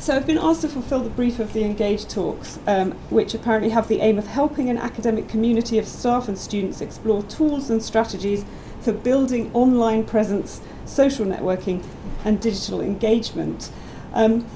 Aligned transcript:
So 0.00 0.16
I've 0.16 0.26
been 0.26 0.38
asked 0.38 0.62
to 0.62 0.68
fulfil 0.68 1.00
the 1.00 1.10
brief 1.10 1.40
of 1.40 1.52
the 1.52 1.62
Engage 1.62 2.08
talks, 2.08 2.58
um, 2.66 2.92
which 3.10 3.34
apparently 3.34 3.68
have 3.68 3.86
the 3.86 4.00
aim 4.00 4.16
of 4.16 4.26
helping 4.26 4.70
an 4.70 4.78
academic 4.78 5.28
community 5.28 5.78
of 5.78 5.86
staff 5.86 6.26
and 6.26 6.38
students 6.38 6.80
explore 6.80 7.22
tools 7.24 7.68
and 7.68 7.82
strategies 7.82 8.46
for 8.80 8.94
building 8.94 9.50
online 9.52 10.04
presence, 10.04 10.62
social 10.86 11.26
networking, 11.26 11.84
and 12.24 12.40
digital 12.40 12.80
engagement. 12.80 13.70
Um, 14.14 14.46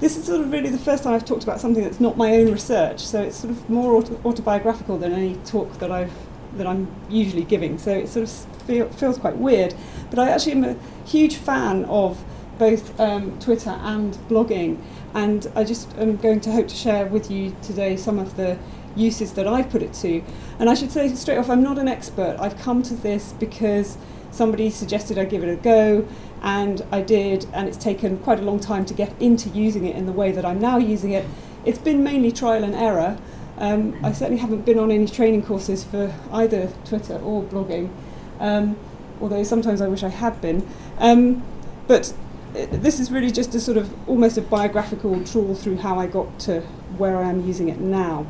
this 0.00 0.16
is 0.16 0.24
sort 0.24 0.40
of 0.40 0.50
really 0.50 0.68
the 0.68 0.78
first 0.78 1.04
time 1.04 1.14
I've 1.14 1.24
talked 1.24 1.44
about 1.44 1.60
something 1.60 1.84
that's 1.84 2.00
not 2.00 2.16
my 2.16 2.34
own 2.34 2.50
research, 2.50 2.98
so 2.98 3.22
it's 3.22 3.36
sort 3.36 3.52
of 3.52 3.70
more 3.70 3.94
auto- 3.94 4.20
autobiographical 4.24 4.98
than 4.98 5.12
any 5.12 5.36
talk 5.44 5.78
that 5.78 5.92
I've 5.92 6.12
that 6.56 6.66
I'm 6.66 6.88
usually 7.08 7.44
giving. 7.44 7.78
So 7.78 7.92
it 7.92 8.08
sort 8.08 8.24
of 8.24 8.62
feel, 8.62 8.88
feels 8.88 9.16
quite 9.18 9.36
weird. 9.36 9.74
But 10.10 10.18
I 10.18 10.30
actually 10.30 10.52
am 10.52 10.64
a 10.64 10.76
huge 11.04 11.36
fan 11.36 11.84
of 11.84 12.24
both 12.58 12.98
um, 12.98 13.38
Twitter 13.38 13.70
and 13.70 14.14
blogging, 14.28 14.78
and 15.14 15.50
I 15.54 15.64
just 15.64 15.96
am 15.96 16.16
going 16.16 16.40
to 16.40 16.52
hope 16.52 16.68
to 16.68 16.74
share 16.74 17.06
with 17.06 17.30
you 17.30 17.54
today 17.62 17.96
some 17.96 18.18
of 18.18 18.36
the 18.36 18.58
uses 18.96 19.32
that 19.34 19.46
I've 19.46 19.70
put 19.70 19.82
it 19.82 19.92
to. 19.94 20.22
And 20.58 20.68
I 20.68 20.74
should 20.74 20.90
say 20.90 21.08
straight 21.14 21.38
off, 21.38 21.48
I'm 21.48 21.62
not 21.62 21.78
an 21.78 21.88
expert. 21.88 22.36
I've 22.40 22.58
come 22.58 22.82
to 22.82 22.94
this 22.94 23.32
because 23.32 23.96
somebody 24.30 24.70
suggested 24.70 25.18
I 25.18 25.24
give 25.24 25.42
it 25.42 25.48
a 25.48 25.56
go, 25.56 26.06
and 26.42 26.84
I 26.90 27.00
did, 27.00 27.46
and 27.52 27.68
it's 27.68 27.76
taken 27.76 28.18
quite 28.18 28.38
a 28.38 28.42
long 28.42 28.60
time 28.60 28.84
to 28.86 28.94
get 28.94 29.12
into 29.20 29.48
using 29.50 29.84
it 29.84 29.96
in 29.96 30.06
the 30.06 30.12
way 30.12 30.32
that 30.32 30.44
I'm 30.44 30.60
now 30.60 30.78
using 30.78 31.12
it. 31.12 31.26
It's 31.64 31.78
been 31.78 32.02
mainly 32.02 32.32
trial 32.32 32.64
and 32.64 32.74
error. 32.74 33.18
Um, 33.58 33.98
I 34.04 34.12
certainly 34.12 34.40
haven't 34.40 34.64
been 34.64 34.78
on 34.78 34.92
any 34.92 35.06
training 35.06 35.42
courses 35.42 35.82
for 35.82 36.14
either 36.32 36.72
Twitter 36.84 37.18
or 37.18 37.42
blogging, 37.42 37.90
um, 38.38 38.76
although 39.20 39.42
sometimes 39.42 39.80
I 39.80 39.88
wish 39.88 40.02
I 40.02 40.10
had 40.10 40.40
been. 40.40 40.66
Um, 40.98 41.42
but 41.88 42.14
this 42.52 42.98
is 42.98 43.10
really 43.10 43.30
just 43.30 43.54
a 43.54 43.60
sort 43.60 43.76
of 43.76 44.08
almost 44.08 44.38
a 44.38 44.42
biographical 44.42 45.22
trawl 45.24 45.54
through 45.54 45.76
how 45.76 45.98
I 45.98 46.06
got 46.06 46.38
to 46.40 46.60
where 46.96 47.18
I 47.18 47.28
am 47.28 47.46
using 47.46 47.68
it 47.68 47.78
now. 47.78 48.26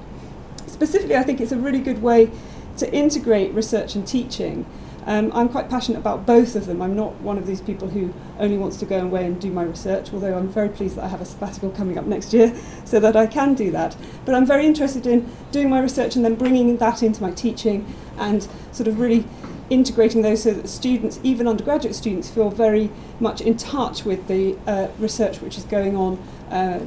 Specifically, 0.67 1.17
I 1.17 1.23
think 1.23 1.41
it's 1.41 1.53
a 1.53 1.57
really 1.57 1.81
good 1.81 2.03
way 2.03 2.31
to 2.77 2.93
integrate 2.93 3.53
research 3.55 3.95
and 3.95 4.07
teaching. 4.07 4.67
Um, 5.07 5.33
I'm 5.35 5.49
quite 5.49 5.71
passionate 5.71 5.99
about 5.99 6.27
both 6.27 6.55
of 6.55 6.67
them. 6.67 6.83
I'm 6.83 6.95
not 6.95 7.15
one 7.23 7.39
of 7.39 7.47
these 7.47 7.63
people 7.63 7.89
who 7.89 8.13
only 8.39 8.59
wants 8.59 8.77
to 8.79 8.85
go 8.85 8.99
away 9.01 9.25
and 9.25 9.41
do 9.41 9.51
my 9.51 9.63
research, 9.63 10.13
although 10.13 10.37
I'm 10.37 10.49
very 10.49 10.69
pleased 10.69 10.97
that 10.97 11.05
I 11.05 11.09
have 11.09 11.23
a 11.23 11.25
sabbatical 11.25 11.71
coming 11.71 11.97
up 11.97 12.05
next 12.05 12.35
year 12.35 12.55
so 12.85 13.01
that 13.01 13.17
I 13.17 13.27
can 13.27 13.55
do 13.55 13.71
that. 13.71 13.97
But 14.27 14.35
I'm 14.35 14.45
very 14.45 14.67
interested 14.67 15.07
in 15.07 15.33
doing 15.51 15.71
my 15.71 15.81
research 15.81 16.15
and 16.15 16.25
then 16.25 16.35
bringing 16.35 16.77
that 16.77 17.03
into 17.03 17.23
my 17.23 17.31
teaching 17.31 17.87
and 18.19 18.47
sort 18.71 18.87
of 18.87 19.01
really 19.01 19.25
integrating 19.71 20.23
those 20.23 20.43
so 20.43 20.53
that 20.53 20.69
students, 20.69 21.21
even 21.23 21.47
undergraduate 21.47 21.95
students, 21.95 22.31
feel 22.31 22.51
very 22.51 22.91
much 23.21 23.41
in 23.41 23.57
touch 23.57 24.05
with 24.05 24.27
the 24.29 24.57
uh, 24.67 24.89
research 24.99 25.41
which 25.41 25.59
is 25.59 25.65
going 25.65 25.97
on 25.97 26.17
uh, 26.51 26.81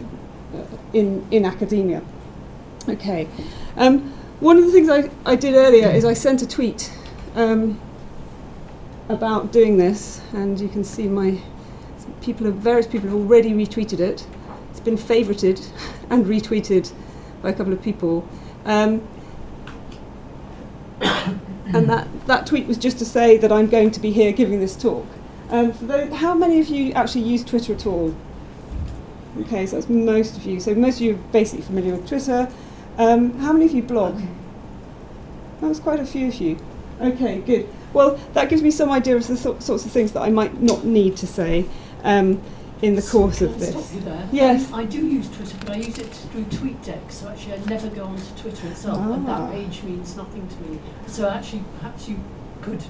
in, 0.94 1.26
in 1.32 1.46
academia. 1.46 2.02
Okay. 2.90 3.28
Um, 3.78 4.14
one 4.40 4.58
of 4.58 4.66
the 4.66 4.72
things 4.72 4.90
I, 4.90 5.10
I 5.26 5.36
did 5.36 5.54
earlier 5.54 5.88
is 5.90 6.04
I 6.04 6.14
sent 6.14 6.42
a 6.42 6.48
tweet 6.48 6.92
um, 7.36 7.80
about 9.08 9.52
doing 9.52 9.78
this, 9.78 10.22
and 10.34 10.60
you 10.60 10.68
can 10.68 10.84
see 10.84 11.08
my 11.08 11.40
people, 12.22 12.48
have, 12.48 12.56
various 12.56 12.88
people 12.88 13.10
have 13.10 13.18
already 13.18 13.52
retweeted 13.52 14.00
it. 14.00 14.26
It's 14.72 14.80
been 14.80 14.98
favorited 14.98 15.64
and 16.10 16.26
retweeted 16.26 16.92
by 17.42 17.50
a 17.50 17.54
couple 17.54 17.74
of 17.74 17.82
people. 17.82 18.28
Um, 18.66 19.08
and 21.74 21.90
that, 21.90 22.08
that 22.28 22.46
tweet 22.46 22.68
was 22.68 22.78
just 22.78 23.00
to 23.00 23.06
say 23.06 23.38
that 23.38 23.52
I'm 23.52 23.68
going 23.68 23.92
to 23.92 24.00
be 24.00 24.12
here 24.12 24.32
giving 24.32 24.60
this 24.60 24.76
talk. 24.76 25.06
Um, 25.50 25.74
those, 25.82 26.14
how 26.14 26.34
many 26.34 26.60
of 26.60 26.68
you 26.68 26.94
actually 26.94 27.24
use 27.24 27.44
Twitter 27.44 27.74
at 27.74 27.86
all? 27.86 28.16
Okay, 29.42 29.66
so 29.66 29.76
that's 29.76 29.90
most 29.90 30.38
of 30.38 30.46
you. 30.46 30.60
So 30.60 30.74
most 30.76 30.96
of 30.96 31.02
you 31.02 31.14
are 31.14 31.32
basically 31.32 31.66
familiar 31.66 31.96
with 31.96 32.08
Twitter. 32.08 32.50
Um, 32.98 33.38
how 33.40 33.54
many 33.54 33.66
of 33.66 33.72
you 33.72 33.84
blog? 33.84 34.22
That 35.62 35.68
was 35.68 35.80
quite 35.80 36.00
a 36.00 36.06
few 36.06 36.28
of 36.28 36.36
you. 36.36 36.58
Okay, 37.00 37.40
good. 37.40 37.68
Well, 37.94 38.20
that 38.34 38.50
gives 38.50 38.62
me 38.62 38.72
some 38.72 38.92
idea 38.92 39.16
of 39.16 39.28
the 39.28 39.36
th- 39.36 39.62
sorts 39.62 39.86
of 39.86 39.92
things 39.92 40.12
that 40.14 40.22
I 40.22 40.30
might 40.30 40.62
not 40.62 40.86
need 40.86 41.18
to 41.18 41.28
say 41.28 41.66
um, 42.04 42.42
in 42.82 42.96
the 42.96 43.02
course 43.02 43.42
of 43.42 43.60
this. 43.60 43.70
Stop 43.72 43.94
you 43.94 44.00
there? 44.02 44.28
Yes. 44.32 44.68
Um, 44.72 44.80
I 44.80 44.86
do 44.86 45.06
use 45.06 45.30
Twitter, 45.30 45.56
but 45.60 45.70
I 45.72 45.76
use 45.78 45.98
it 46.00 46.08
through 46.08 46.46
TweetDeck, 46.46 47.12
so 47.12 47.28
actually 47.30 47.54
I 47.54 47.58
never 47.66 47.88
go 47.90 48.06
onto 48.06 48.24
Twitter 48.42 48.68
itself, 48.68 48.98
and 48.98 49.28
Ah. 49.28 49.46
that 49.48 49.52
page 49.52 49.84
means 49.84 50.16
nothing 50.18 50.48
to 50.48 50.70
me. 50.72 50.80
So 51.08 51.30
actually, 51.30 51.64
perhaps 51.80 52.08
you 52.10 52.20
could. 52.62 52.84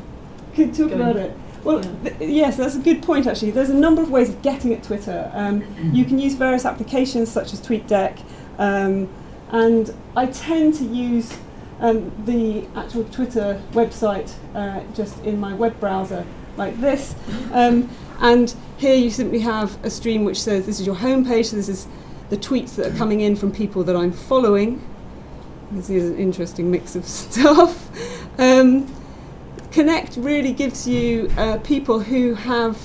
Could 0.55 0.73
talk 0.73 0.91
about 0.91 1.15
it. 1.17 1.35
Well, 1.63 1.81
Yeah. 2.03 2.11
th- 2.17 2.31
yes, 2.31 2.57
that's 2.57 2.75
a 2.75 2.79
good 2.79 3.03
point 3.03 3.27
actually. 3.27 3.51
There's 3.51 3.69
a 3.69 3.75
number 3.75 4.01
of 4.01 4.09
ways 4.09 4.29
of 4.29 4.41
getting 4.41 4.73
at 4.73 4.81
Twitter. 4.83 5.29
Um, 5.33 5.63
you 5.93 6.05
can 6.05 6.17
use 6.19 6.33
various 6.35 6.65
applications 6.65 7.29
such 7.29 7.53
as 7.53 7.59
TweetDeck, 7.61 8.19
um, 8.57 9.07
and 9.51 9.93
I 10.15 10.25
tend 10.27 10.73
to 10.75 10.83
use 10.85 11.33
um, 11.81 12.11
the 12.25 12.65
actual 12.75 13.03
Twitter 13.05 13.59
website 13.73 14.31
uh, 14.55 14.81
just 14.93 15.19
in 15.23 15.39
my 15.39 15.53
web 15.53 15.79
browser 15.79 16.25
like 16.57 16.79
this. 16.79 17.15
Um, 17.53 17.89
and 18.21 18.53
here 18.77 18.95
you 18.95 19.09
simply 19.09 19.39
have 19.39 19.83
a 19.83 19.89
stream 19.89 20.23
which 20.23 20.41
says 20.41 20.65
this 20.65 20.79
is 20.79 20.85
your 20.85 20.95
homepage, 20.95 21.47
so 21.47 21.55
this 21.55 21.69
is 21.69 21.87
the 22.29 22.37
tweets 22.37 22.75
that 22.75 22.93
are 22.93 22.97
coming 22.97 23.21
in 23.21 23.35
from 23.35 23.51
people 23.51 23.83
that 23.83 23.95
I'm 23.95 24.11
following. 24.11 24.81
This 25.71 25.89
is 25.89 26.11
an 26.11 26.17
interesting 26.17 26.71
mix 26.71 26.95
of 26.95 27.05
stuff. 27.05 27.89
Um, 28.39 28.93
Connect 29.71 30.17
really 30.17 30.51
gives 30.51 30.87
you 30.87 31.31
uh, 31.37 31.57
people 31.59 31.99
who 31.99 32.33
have, 32.33 32.77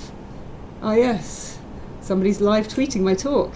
oh 0.83 0.93
yes, 0.93 1.59
somebody's 2.01 2.41
live 2.41 2.69
tweeting 2.69 3.01
my 3.01 3.15
talk. 3.15 3.53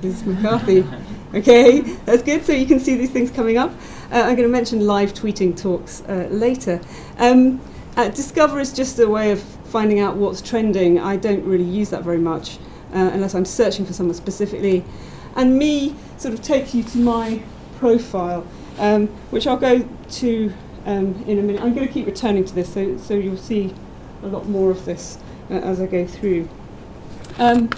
This 0.00 0.20
is 0.20 0.26
McCarthy. 0.26 0.84
Okay, 1.34 1.80
that's 2.04 2.22
good. 2.22 2.44
So 2.44 2.52
you 2.52 2.64
can 2.64 2.78
see 2.78 2.94
these 2.94 3.10
things 3.10 3.28
coming 3.28 3.58
up. 3.58 3.72
Uh, 4.12 4.18
I'm 4.18 4.36
going 4.36 4.44
to 4.44 4.48
mention 4.48 4.86
live 4.86 5.14
tweeting 5.14 5.60
talks 5.60 6.00
uh, 6.02 6.28
later. 6.30 6.80
Um, 7.18 7.60
uh, 7.96 8.08
Discover 8.10 8.60
is 8.60 8.72
just 8.72 9.00
a 9.00 9.08
way 9.08 9.32
of 9.32 9.42
finding 9.74 9.98
out 9.98 10.14
what's 10.14 10.40
trending. 10.40 11.00
I 11.00 11.16
don't 11.16 11.44
really 11.44 11.64
use 11.64 11.90
that 11.90 12.04
very 12.04 12.18
much 12.18 12.58
uh, 12.92 13.10
unless 13.12 13.34
I'm 13.34 13.44
searching 13.44 13.84
for 13.84 13.92
someone 13.92 14.14
specifically. 14.14 14.84
And 15.34 15.58
me 15.58 15.96
sort 16.16 16.32
of 16.32 16.42
takes 16.42 16.76
you 16.76 16.84
to 16.84 16.98
my 16.98 17.42
profile, 17.80 18.46
um, 18.78 19.08
which 19.32 19.48
I'll 19.48 19.56
go 19.56 19.84
to 20.20 20.52
um, 20.86 21.24
in 21.26 21.40
a 21.40 21.42
minute. 21.42 21.60
I'm 21.60 21.74
going 21.74 21.88
to 21.88 21.92
keep 21.92 22.06
returning 22.06 22.44
to 22.44 22.54
this, 22.54 22.72
so, 22.72 22.96
so 22.98 23.14
you'll 23.14 23.36
see 23.36 23.74
a 24.22 24.28
lot 24.28 24.48
more 24.48 24.70
of 24.70 24.84
this 24.84 25.18
uh, 25.50 25.54
as 25.54 25.80
I 25.80 25.86
go 25.86 26.06
through. 26.06 26.48
Um, 27.38 27.68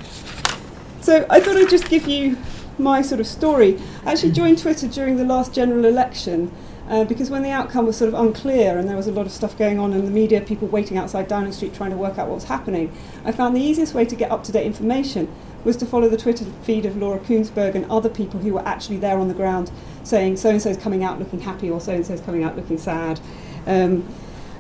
so 1.01 1.25
I 1.31 1.41
thought 1.41 1.57
I'd 1.57 1.71
just 1.71 1.89
give 1.89 2.07
you 2.07 2.37
my 2.77 3.01
sort 3.01 3.23
of 3.23 3.27
story. 3.27 3.81
I 4.05 4.13
actually 4.13 4.33
joined 4.33 4.59
Twitter 4.59 4.87
during 4.87 5.17
the 5.17 5.25
last 5.25 5.55
general 5.55 5.87
election 5.87 6.53
uh, 6.89 7.05
because 7.05 7.31
when 7.31 7.43
the 7.43 7.51
outcome 7.51 7.87
was 7.87 7.97
sort 7.97 8.09
of 8.09 8.15
unclear 8.15 8.79
and 8.79 8.89
there 8.89 8.97
was 8.97 9.07
a 9.07 9.13
lot 9.13 9.27
of 9.27 9.33
stuff 9.33 9.59
going 9.59 9.79
on 9.79 9.93
in 9.93 10.05
the 10.05 10.11
media, 10.11 10.41
people 10.41 10.69
waiting 10.69 10.97
outside 10.97 11.27
Downing 11.27 11.53
Street 11.53 11.75
trying 11.75 11.91
to 11.91 11.97
work 11.97 12.19
out 12.19 12.29
what 12.29 12.37
was 12.37 12.45
happening, 12.45 12.93
I 13.25 13.33
found 13.33 13.57
the 13.57 13.61
easiest 13.61 13.93
way 13.93 14.05
to 14.05 14.15
get 14.15 14.31
up 14.31 14.45
to 14.45 14.53
date 14.53 14.67
information 14.67 15.33
was 15.65 15.77
to 15.79 15.87
follow 15.87 16.09
the 16.09 16.17
Twitter 16.17 16.45
feed 16.63 16.87
of 16.87 16.97
Laura 16.97 17.19
Kuenssberg 17.19 17.75
and 17.75 17.85
other 17.91 18.09
people 18.09 18.39
who 18.39 18.55
were 18.55 18.67
actually 18.67 18.99
there 18.99 19.19
on 19.19 19.27
the 19.27 19.35
ground 19.35 19.71
saying 20.05 20.37
so 20.37 20.51
and 20.51 20.63
so 20.63 20.71
is 20.71 20.77
coming 20.77 21.03
out 21.03 21.19
looking 21.19 21.41
happy 21.41 21.69
or 21.69 21.81
so 21.81 21.93
and 21.93 22.07
so 22.07 22.15
is 22.15 22.21
coming 22.21 22.45
out 22.45 22.55
looking 22.55 22.79
sad. 22.79 23.19
Um, 23.67 24.09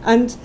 and 0.03 0.36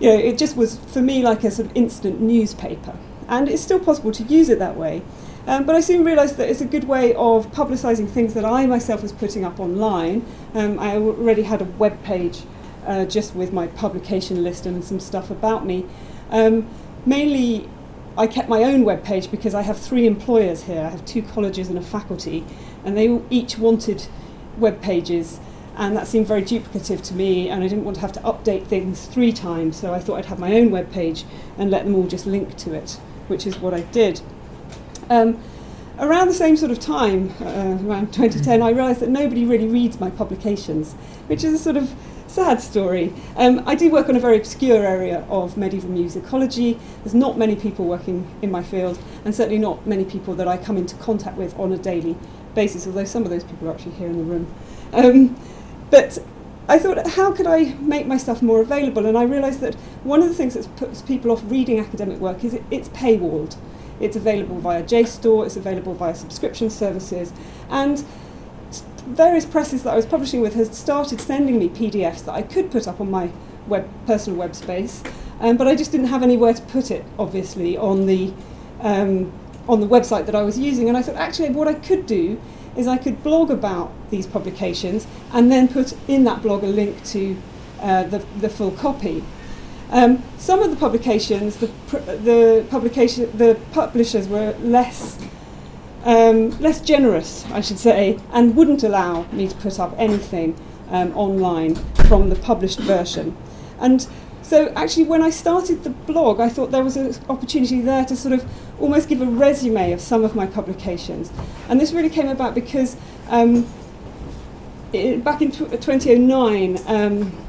you 0.00 0.08
know, 0.10 0.18
it 0.18 0.36
just 0.36 0.56
was 0.56 0.78
for 0.78 1.00
me 1.00 1.22
like 1.22 1.44
a 1.44 1.50
sort 1.50 1.70
of 1.70 1.76
instant 1.76 2.20
newspaper. 2.20 2.96
And 3.28 3.48
it's 3.48 3.62
still 3.62 3.80
possible 3.80 4.12
to 4.12 4.22
use 4.24 4.50
it 4.50 4.58
that 4.58 4.76
way. 4.76 5.00
Um, 5.46 5.64
but 5.64 5.74
I 5.74 5.80
soon 5.80 6.04
realised 6.04 6.36
that 6.36 6.48
it's 6.48 6.60
a 6.60 6.66
good 6.66 6.84
way 6.84 7.14
of 7.14 7.50
publicising 7.50 8.08
things 8.08 8.34
that 8.34 8.44
I 8.44 8.66
myself 8.66 9.02
was 9.02 9.12
putting 9.12 9.44
up 9.44 9.58
online. 9.58 10.24
Um, 10.54 10.78
I 10.78 10.96
already 10.96 11.42
had 11.42 11.60
a 11.60 11.64
web 11.64 12.02
page 12.04 12.42
uh, 12.86 13.04
just 13.06 13.34
with 13.34 13.52
my 13.52 13.66
publication 13.66 14.44
list 14.44 14.66
and 14.66 14.84
some 14.84 15.00
stuff 15.00 15.30
about 15.30 15.66
me. 15.66 15.86
Um, 16.30 16.68
mainly, 17.04 17.68
I 18.16 18.26
kept 18.26 18.48
my 18.48 18.62
own 18.62 18.84
web 18.84 19.02
page 19.02 19.30
because 19.30 19.54
I 19.54 19.62
have 19.62 19.78
three 19.78 20.06
employers 20.06 20.64
here. 20.64 20.82
I 20.82 20.90
have 20.90 21.04
two 21.04 21.22
colleges 21.22 21.68
and 21.68 21.78
a 21.78 21.82
faculty, 21.82 22.44
and 22.84 22.96
they 22.96 23.20
each 23.30 23.58
wanted 23.58 24.06
web 24.58 24.80
pages. 24.80 25.40
And 25.74 25.96
that 25.96 26.06
seemed 26.06 26.26
very 26.26 26.42
duplicative 26.42 27.02
to 27.04 27.14
me, 27.14 27.48
and 27.48 27.64
I 27.64 27.68
didn't 27.68 27.84
want 27.84 27.94
to 27.96 28.02
have 28.02 28.12
to 28.12 28.20
update 28.20 28.66
things 28.66 29.06
three 29.06 29.32
times, 29.32 29.76
so 29.76 29.94
I 29.94 30.00
thought 30.00 30.18
I'd 30.18 30.26
have 30.26 30.38
my 30.38 30.54
own 30.54 30.70
web 30.70 30.92
page 30.92 31.24
and 31.56 31.70
let 31.70 31.84
them 31.84 31.94
all 31.94 32.06
just 32.06 32.26
link 32.26 32.56
to 32.58 32.74
it, 32.74 33.00
which 33.28 33.46
is 33.46 33.58
what 33.58 33.72
I 33.72 33.80
did. 33.80 34.20
Um, 35.10 35.42
around 35.98 36.28
the 36.28 36.34
same 36.34 36.56
sort 36.56 36.70
of 36.70 36.80
time, 36.80 37.34
uh, 37.40 37.78
around 37.86 38.12
2010, 38.12 38.62
I 38.62 38.70
realised 38.70 39.00
that 39.00 39.08
nobody 39.08 39.44
really 39.44 39.66
reads 39.66 40.00
my 40.00 40.10
publications, 40.10 40.94
which 41.26 41.44
is 41.44 41.54
a 41.54 41.58
sort 41.58 41.76
of 41.76 41.94
sad 42.26 42.60
story. 42.60 43.12
Um, 43.36 43.62
I 43.66 43.74
do 43.74 43.90
work 43.90 44.08
on 44.08 44.16
a 44.16 44.20
very 44.20 44.36
obscure 44.38 44.84
area 44.84 45.24
of 45.28 45.56
medieval 45.56 45.90
musicology. 45.90 46.78
There's 47.04 47.14
not 47.14 47.36
many 47.36 47.56
people 47.56 47.84
working 47.84 48.26
in 48.40 48.50
my 48.50 48.62
field, 48.62 48.98
and 49.24 49.34
certainly 49.34 49.58
not 49.58 49.86
many 49.86 50.04
people 50.04 50.34
that 50.34 50.48
I 50.48 50.56
come 50.56 50.76
into 50.76 50.96
contact 50.96 51.36
with 51.36 51.58
on 51.58 51.72
a 51.72 51.78
daily 51.78 52.16
basis, 52.54 52.86
although 52.86 53.04
some 53.04 53.24
of 53.24 53.30
those 53.30 53.44
people 53.44 53.68
are 53.68 53.72
actually 53.72 53.92
here 53.92 54.08
in 54.08 54.18
the 54.18 54.24
room. 54.24 54.54
Um, 54.92 55.38
but 55.90 56.18
I 56.68 56.78
thought, 56.78 57.06
how 57.06 57.32
could 57.32 57.46
I 57.46 57.74
make 57.74 58.06
my 58.06 58.16
stuff 58.16 58.40
more 58.40 58.60
available? 58.60 59.04
And 59.04 59.18
I 59.18 59.24
realised 59.24 59.60
that 59.60 59.74
one 60.04 60.22
of 60.22 60.28
the 60.28 60.34
things 60.34 60.54
that 60.54 60.74
puts 60.76 61.02
people 61.02 61.30
off 61.30 61.42
reading 61.44 61.78
academic 61.78 62.18
work 62.18 62.44
is 62.44 62.54
it, 62.54 62.62
it's 62.70 62.88
paywalled. 62.90 63.56
It's 64.02 64.16
available 64.16 64.58
via 64.58 64.82
JSTOR, 64.82 65.46
it's 65.46 65.56
available 65.56 65.94
via 65.94 66.14
subscription 66.14 66.68
services, 66.68 67.32
and 67.70 68.04
various 69.06 69.46
presses 69.46 69.82
that 69.84 69.92
I 69.92 69.96
was 69.96 70.06
publishing 70.06 70.40
with 70.40 70.54
had 70.54 70.74
started 70.74 71.20
sending 71.20 71.58
me 71.58 71.68
PDFs 71.68 72.24
that 72.24 72.32
I 72.32 72.42
could 72.42 72.70
put 72.70 72.86
up 72.86 73.00
on 73.00 73.10
my 73.10 73.30
web, 73.66 73.88
personal 74.06 74.38
web 74.38 74.54
space, 74.54 75.02
um, 75.40 75.56
but 75.56 75.66
I 75.66 75.74
just 75.74 75.92
didn't 75.92 76.06
have 76.08 76.22
anywhere 76.22 76.52
to 76.52 76.62
put 76.62 76.90
it, 76.90 77.04
obviously, 77.18 77.76
on 77.76 78.06
the, 78.06 78.32
um, 78.80 79.32
on 79.68 79.80
the 79.80 79.88
website 79.88 80.26
that 80.26 80.34
I 80.34 80.42
was 80.42 80.58
using. 80.58 80.88
And 80.88 80.96
I 80.96 81.02
thought, 81.02 81.16
actually, 81.16 81.50
what 81.50 81.68
I 81.68 81.74
could 81.74 82.06
do 82.06 82.40
is 82.76 82.86
I 82.86 82.96
could 82.96 83.22
blog 83.22 83.50
about 83.50 83.92
these 84.10 84.26
publications 84.26 85.06
and 85.32 85.50
then 85.50 85.68
put 85.68 85.94
in 86.08 86.24
that 86.24 86.42
blog 86.42 86.62
a 86.64 86.66
link 86.66 87.04
to 87.06 87.36
uh, 87.80 88.04
the, 88.04 88.18
the 88.40 88.48
full 88.48 88.70
copy. 88.70 89.22
Um, 89.92 90.22
some 90.38 90.60
of 90.60 90.70
the 90.70 90.76
publications, 90.76 91.56
the, 91.56 91.68
pr- 91.86 91.98
the 91.98 92.66
publication, 92.70 93.30
the 93.36 93.60
publishers 93.72 94.26
were 94.26 94.56
less 94.60 95.18
um, 96.04 96.50
less 96.58 96.80
generous, 96.80 97.44
I 97.52 97.60
should 97.60 97.78
say, 97.78 98.18
and 98.32 98.56
wouldn't 98.56 98.82
allow 98.82 99.22
me 99.32 99.46
to 99.48 99.54
put 99.56 99.78
up 99.78 99.94
anything 99.98 100.56
um, 100.90 101.16
online 101.16 101.76
from 102.08 102.28
the 102.28 102.36
published 102.36 102.80
version. 102.80 103.36
And 103.78 104.06
so, 104.42 104.72
actually, 104.74 105.04
when 105.04 105.22
I 105.22 105.30
started 105.30 105.84
the 105.84 105.90
blog, 105.90 106.40
I 106.40 106.48
thought 106.48 106.70
there 106.72 106.82
was 106.82 106.96
an 106.96 107.14
opportunity 107.28 107.80
there 107.80 108.04
to 108.04 108.16
sort 108.16 108.34
of 108.34 108.44
almost 108.80 109.08
give 109.08 109.22
a 109.22 109.26
resume 109.26 109.92
of 109.92 110.00
some 110.00 110.24
of 110.24 110.34
my 110.34 110.46
publications. 110.46 111.30
And 111.68 111.80
this 111.80 111.92
really 111.92 112.10
came 112.10 112.28
about 112.28 112.54
because 112.54 112.96
um, 113.28 113.66
it, 114.92 115.22
back 115.22 115.40
in 115.40 115.52
tw 115.52 115.70
2009, 115.70 116.78
um, 116.86 117.41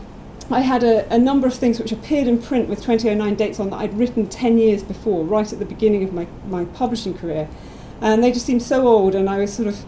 I 0.54 0.62
had 0.62 0.84
a, 0.84 1.12
a, 1.14 1.18
number 1.18 1.48
of 1.48 1.54
things 1.54 1.80
which 1.80 1.92
appeared 1.92 2.28
in 2.28 2.42
print 2.42 2.70
with 2.70 2.80
2009 2.80 3.36
dates 3.36 3.60
on 3.60 3.70
that 3.72 3.78
I'd 3.78 3.98
written 3.98 4.28
10 4.28 4.58
years 4.58 4.84
before, 4.84 5.24
right 5.26 5.52
at 5.52 5.60
the 5.60 5.66
beginning 5.66 6.04
of 6.04 6.14
my, 6.14 6.28
my 6.48 6.66
publishing 6.66 7.14
career 7.14 7.50
and 8.04 8.22
they 8.22 8.32
just 8.32 8.46
seemed 8.46 8.62
so 8.62 8.86
old, 8.86 9.16
and 9.16 9.30
I 9.30 9.38
was 9.38 9.54
sort 9.54 9.70
of 9.70 9.86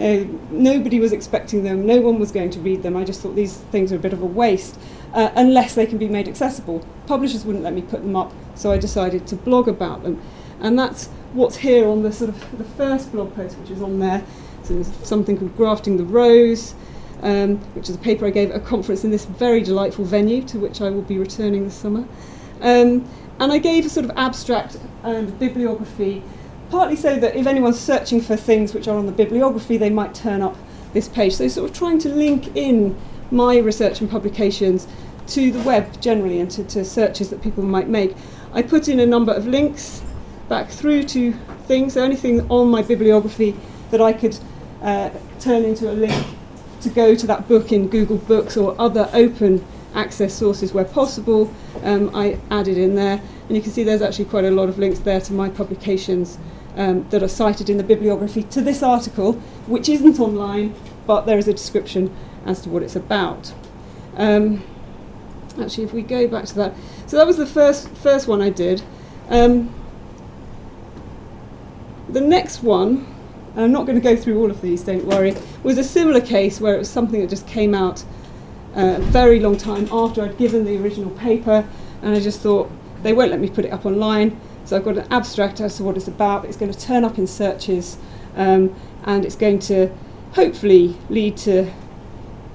uh, 0.00 0.24
nobody 0.50 0.98
was 0.98 1.12
expecting 1.12 1.64
them, 1.64 1.84
no 1.84 2.00
one 2.00 2.18
was 2.18 2.32
going 2.32 2.48
to 2.50 2.60
read 2.60 2.82
them. 2.82 2.96
I 2.96 3.04
just 3.04 3.20
thought 3.20 3.36
these 3.36 3.58
things 3.58 3.92
are 3.92 3.96
a 3.96 3.98
bit 3.98 4.14
of 4.14 4.22
a 4.22 4.26
waste 4.26 4.80
uh, 5.12 5.30
unless 5.36 5.74
they 5.74 5.84
can 5.84 5.98
be 5.98 6.08
made 6.08 6.28
accessible. 6.28 6.84
Publishers 7.06 7.44
wouldn't 7.44 7.62
let 7.62 7.74
me 7.74 7.82
put 7.82 8.02
them 8.02 8.16
up, 8.16 8.32
so 8.54 8.72
I 8.72 8.78
decided 8.78 9.26
to 9.26 9.36
blog 9.36 9.68
about 9.68 10.02
them, 10.02 10.20
and 10.60 10.78
that's 10.78 11.08
what's 11.34 11.56
here 11.56 11.86
on 11.86 12.02
the 12.02 12.10
sort 12.10 12.30
of 12.30 12.58
the 12.58 12.64
first 12.64 13.12
blog 13.12 13.34
post, 13.34 13.58
which 13.58 13.70
is 13.70 13.82
on 13.82 13.98
there. 13.98 14.24
So 14.62 14.82
something 14.82 15.36
called 15.36 15.56
Grafting 15.56 15.98
the 15.98 16.04
Rose. 16.04 16.74
Um, 17.22 17.58
which 17.76 17.88
is 17.88 17.94
a 17.94 17.98
paper 17.98 18.26
I 18.26 18.30
gave 18.30 18.50
at 18.50 18.56
a 18.56 18.60
conference 18.60 19.04
in 19.04 19.12
this 19.12 19.26
very 19.26 19.62
delightful 19.62 20.04
venue 20.04 20.42
to 20.42 20.58
which 20.58 20.80
I 20.80 20.90
will 20.90 21.02
be 21.02 21.18
returning 21.18 21.62
this 21.64 21.74
summer. 21.76 22.04
Um, 22.60 23.08
and 23.38 23.52
I 23.52 23.58
gave 23.58 23.86
a 23.86 23.88
sort 23.88 24.04
of 24.04 24.12
abstract 24.16 24.76
and 25.04 25.38
bibliography 25.38 26.24
partly 26.72 26.96
so 26.96 27.16
that 27.16 27.36
if 27.36 27.46
anyone's 27.46 27.78
searching 27.78 28.18
for 28.18 28.34
things 28.34 28.72
which 28.72 28.88
are 28.88 28.96
on 28.96 29.04
the 29.04 29.12
bibliography, 29.12 29.76
they 29.76 29.90
might 29.90 30.14
turn 30.14 30.40
up 30.40 30.56
this 30.94 31.06
page. 31.06 31.34
So, 31.34 31.46
sort 31.46 31.70
of 31.70 31.76
trying 31.76 31.98
to 32.00 32.08
link 32.08 32.56
in 32.56 32.96
my 33.30 33.58
research 33.58 34.00
and 34.00 34.10
publications 34.10 34.88
to 35.28 35.52
the 35.52 35.60
web 35.60 36.00
generally 36.00 36.40
and 36.40 36.50
to, 36.50 36.64
to 36.64 36.82
searches 36.84 37.28
that 37.28 37.42
people 37.42 37.62
might 37.62 37.88
make. 37.88 38.16
I 38.54 38.62
put 38.62 38.88
in 38.88 39.00
a 39.00 39.06
number 39.06 39.32
of 39.32 39.46
links 39.46 40.02
back 40.48 40.70
through 40.70 41.04
to 41.04 41.32
things, 41.66 41.92
so 41.92 42.02
anything 42.02 42.50
on 42.50 42.68
my 42.68 42.80
bibliography 42.80 43.54
that 43.90 44.00
I 44.00 44.14
could 44.14 44.38
uh, 44.80 45.10
turn 45.40 45.64
into 45.64 45.90
a 45.90 45.92
link 45.92 46.26
to 46.82 46.90
go 46.90 47.14
to 47.14 47.26
that 47.26 47.48
book 47.48 47.72
in 47.72 47.88
Google 47.88 48.18
Books 48.18 48.56
or 48.56 48.74
other 48.80 49.08
open 49.12 49.64
access 49.94 50.34
sources 50.34 50.72
where 50.72 50.84
possible. 50.84 51.52
Um, 51.82 52.14
I 52.14 52.38
added 52.50 52.78
in 52.78 52.94
there, 52.94 53.20
and 53.48 53.56
you 53.56 53.62
can 53.62 53.72
see 53.72 53.82
there's 53.82 54.02
actually 54.02 54.26
quite 54.26 54.44
a 54.44 54.50
lot 54.50 54.68
of 54.68 54.78
links 54.78 55.00
there 55.00 55.20
to 55.20 55.32
my 55.32 55.48
publications 55.48 56.38
um, 56.76 57.08
that 57.10 57.22
are 57.22 57.28
cited 57.28 57.68
in 57.68 57.76
the 57.76 57.84
bibliography 57.84 58.42
to 58.44 58.60
this 58.60 58.82
article, 58.82 59.34
which 59.66 59.88
isn't 59.88 60.18
online, 60.18 60.74
but 61.06 61.22
there 61.22 61.38
is 61.38 61.48
a 61.48 61.52
description 61.52 62.14
as 62.46 62.60
to 62.62 62.70
what 62.70 62.82
it's 62.82 62.96
about. 62.96 63.52
Um, 64.16 64.64
actually, 65.60 65.84
if 65.84 65.92
we 65.92 66.02
go 66.02 66.26
back 66.28 66.46
to 66.46 66.54
that, 66.56 66.74
so 67.06 67.16
that 67.16 67.26
was 67.26 67.36
the 67.36 67.46
first 67.46 67.88
first 67.88 68.26
one 68.26 68.40
I 68.40 68.50
did. 68.50 68.82
Um, 69.28 69.74
the 72.08 72.20
next 72.20 72.62
one, 72.62 73.06
I'm 73.56 73.72
not 73.72 73.86
going 73.86 74.00
to 74.00 74.02
go 74.02 74.16
through 74.16 74.40
all 74.40 74.50
of 74.50 74.62
these, 74.62 74.82
don't 74.82 75.04
worry, 75.04 75.36
was 75.62 75.76
a 75.76 75.84
similar 75.84 76.20
case 76.20 76.60
where 76.60 76.74
it 76.74 76.78
was 76.78 76.88
something 76.88 77.20
that 77.20 77.28
just 77.28 77.46
came 77.46 77.74
out 77.74 78.02
uh, 78.74 78.96
a 78.96 79.00
very 79.00 79.40
long 79.40 79.58
time 79.58 79.86
after 79.92 80.22
I'd 80.22 80.38
given 80.38 80.64
the 80.64 80.78
original 80.82 81.10
paper, 81.10 81.68
and 82.00 82.14
I 82.16 82.20
just 82.20 82.40
thought 82.40 82.70
they 83.02 83.12
won't 83.12 83.30
let 83.30 83.40
me 83.40 83.50
put 83.50 83.64
it 83.64 83.72
up 83.72 83.84
online. 83.84 84.40
So 84.64 84.76
I've 84.76 84.84
got 84.84 84.96
an 84.96 85.06
abstract 85.10 85.60
as 85.60 85.76
to 85.76 85.84
what 85.84 85.96
it's 85.96 86.08
about. 86.08 86.44
It's 86.44 86.56
going 86.56 86.72
to 86.72 86.78
turn 86.78 87.04
up 87.04 87.18
in 87.18 87.26
searches, 87.26 87.98
um, 88.36 88.74
and 89.04 89.24
it's 89.24 89.36
going 89.36 89.58
to 89.60 89.90
hopefully 90.32 90.96
lead 91.10 91.36
to, 91.38 91.70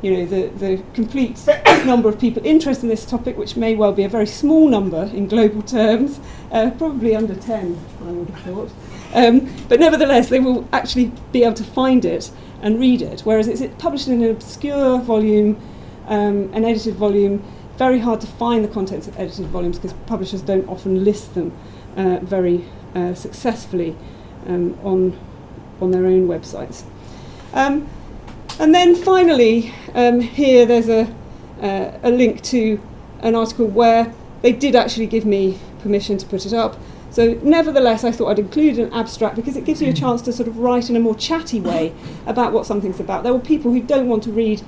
you 0.01 0.11
know, 0.11 0.25
the, 0.25 0.47
the 0.57 0.83
complete 0.95 1.39
number 1.85 2.09
of 2.09 2.19
people 2.19 2.43
interested 2.43 2.85
in 2.85 2.89
this 2.89 3.05
topic, 3.05 3.37
which 3.37 3.55
may 3.55 3.75
well 3.75 3.91
be 3.91 4.03
a 4.03 4.09
very 4.09 4.25
small 4.25 4.67
number 4.67 5.03
in 5.13 5.27
global 5.27 5.61
terms, 5.61 6.19
uh, 6.51 6.71
probably 6.71 7.15
under 7.15 7.35
10, 7.35 7.77
I 8.01 8.03
would 8.05 8.29
have 8.29 8.41
thought. 8.41 8.71
Um, 9.13 9.49
but 9.69 9.79
nevertheless, 9.79 10.29
they 10.29 10.39
will 10.39 10.67
actually 10.71 11.11
be 11.31 11.43
able 11.43 11.55
to 11.55 11.63
find 11.63 12.03
it 12.05 12.31
and 12.61 12.79
read 12.79 13.01
it, 13.01 13.21
whereas 13.21 13.47
it's 13.47 13.61
published 13.81 14.07
in 14.07 14.23
an 14.23 14.31
obscure 14.31 14.99
volume, 14.99 15.59
um, 16.07 16.51
an 16.53 16.65
edited 16.65 16.95
volume, 16.95 17.43
very 17.77 17.99
hard 17.99 18.19
to 18.21 18.27
find 18.27 18.63
the 18.63 18.67
contents 18.67 19.07
of 19.07 19.17
edited 19.19 19.45
volumes 19.47 19.77
because 19.77 19.93
publishers 20.07 20.41
don't 20.41 20.67
often 20.67 21.03
list 21.03 21.35
them 21.35 21.55
uh, 21.95 22.17
very 22.21 22.65
uh, 22.95 23.13
successfully 23.13 23.95
um, 24.47 24.77
on, 24.83 25.17
on 25.79 25.91
their 25.91 26.05
own 26.05 26.27
websites. 26.27 26.83
Um, 27.53 27.87
and 28.59 28.73
then 28.73 28.95
finally, 28.95 29.73
um, 29.93 30.19
here 30.19 30.65
there's 30.65 30.89
a, 30.89 31.13
uh, 31.61 31.99
a 32.01 32.09
link 32.09 32.41
to 32.43 32.81
an 33.19 33.35
article 33.35 33.67
where 33.67 34.13
they 34.41 34.51
did 34.51 34.75
actually 34.75 35.07
give 35.07 35.25
me 35.25 35.59
permission 35.79 36.17
to 36.17 36.25
put 36.25 36.45
it 36.45 36.53
up. 36.53 36.77
So, 37.17 37.33
nevertheless, 37.41 38.03
I 38.03 38.11
thought 38.11 38.27
I'd 38.27 38.37
include 38.37 38.77
an 38.77 38.93
abstract 38.93 39.37
because 39.37 39.57
it 39.57 39.65
gives 39.65 39.81
you 39.81 39.89
a 39.89 39.93
chance 39.93 40.21
to 40.21 40.31
sort 40.31 40.47
of 40.47 40.59
write 40.59 40.87
in 40.87 40.95
a 40.95 40.99
more 40.99 41.15
chatty 41.15 41.59
way 41.59 41.91
about 42.27 42.53
what 42.53 42.67
something's 42.67 42.99
about. 42.99 43.23
There 43.23 43.33
were 43.33 43.39
people 43.39 43.71
who 43.71 43.81
don't 43.81 44.07
want 44.07 44.21
to 44.25 44.31
read 44.31 44.61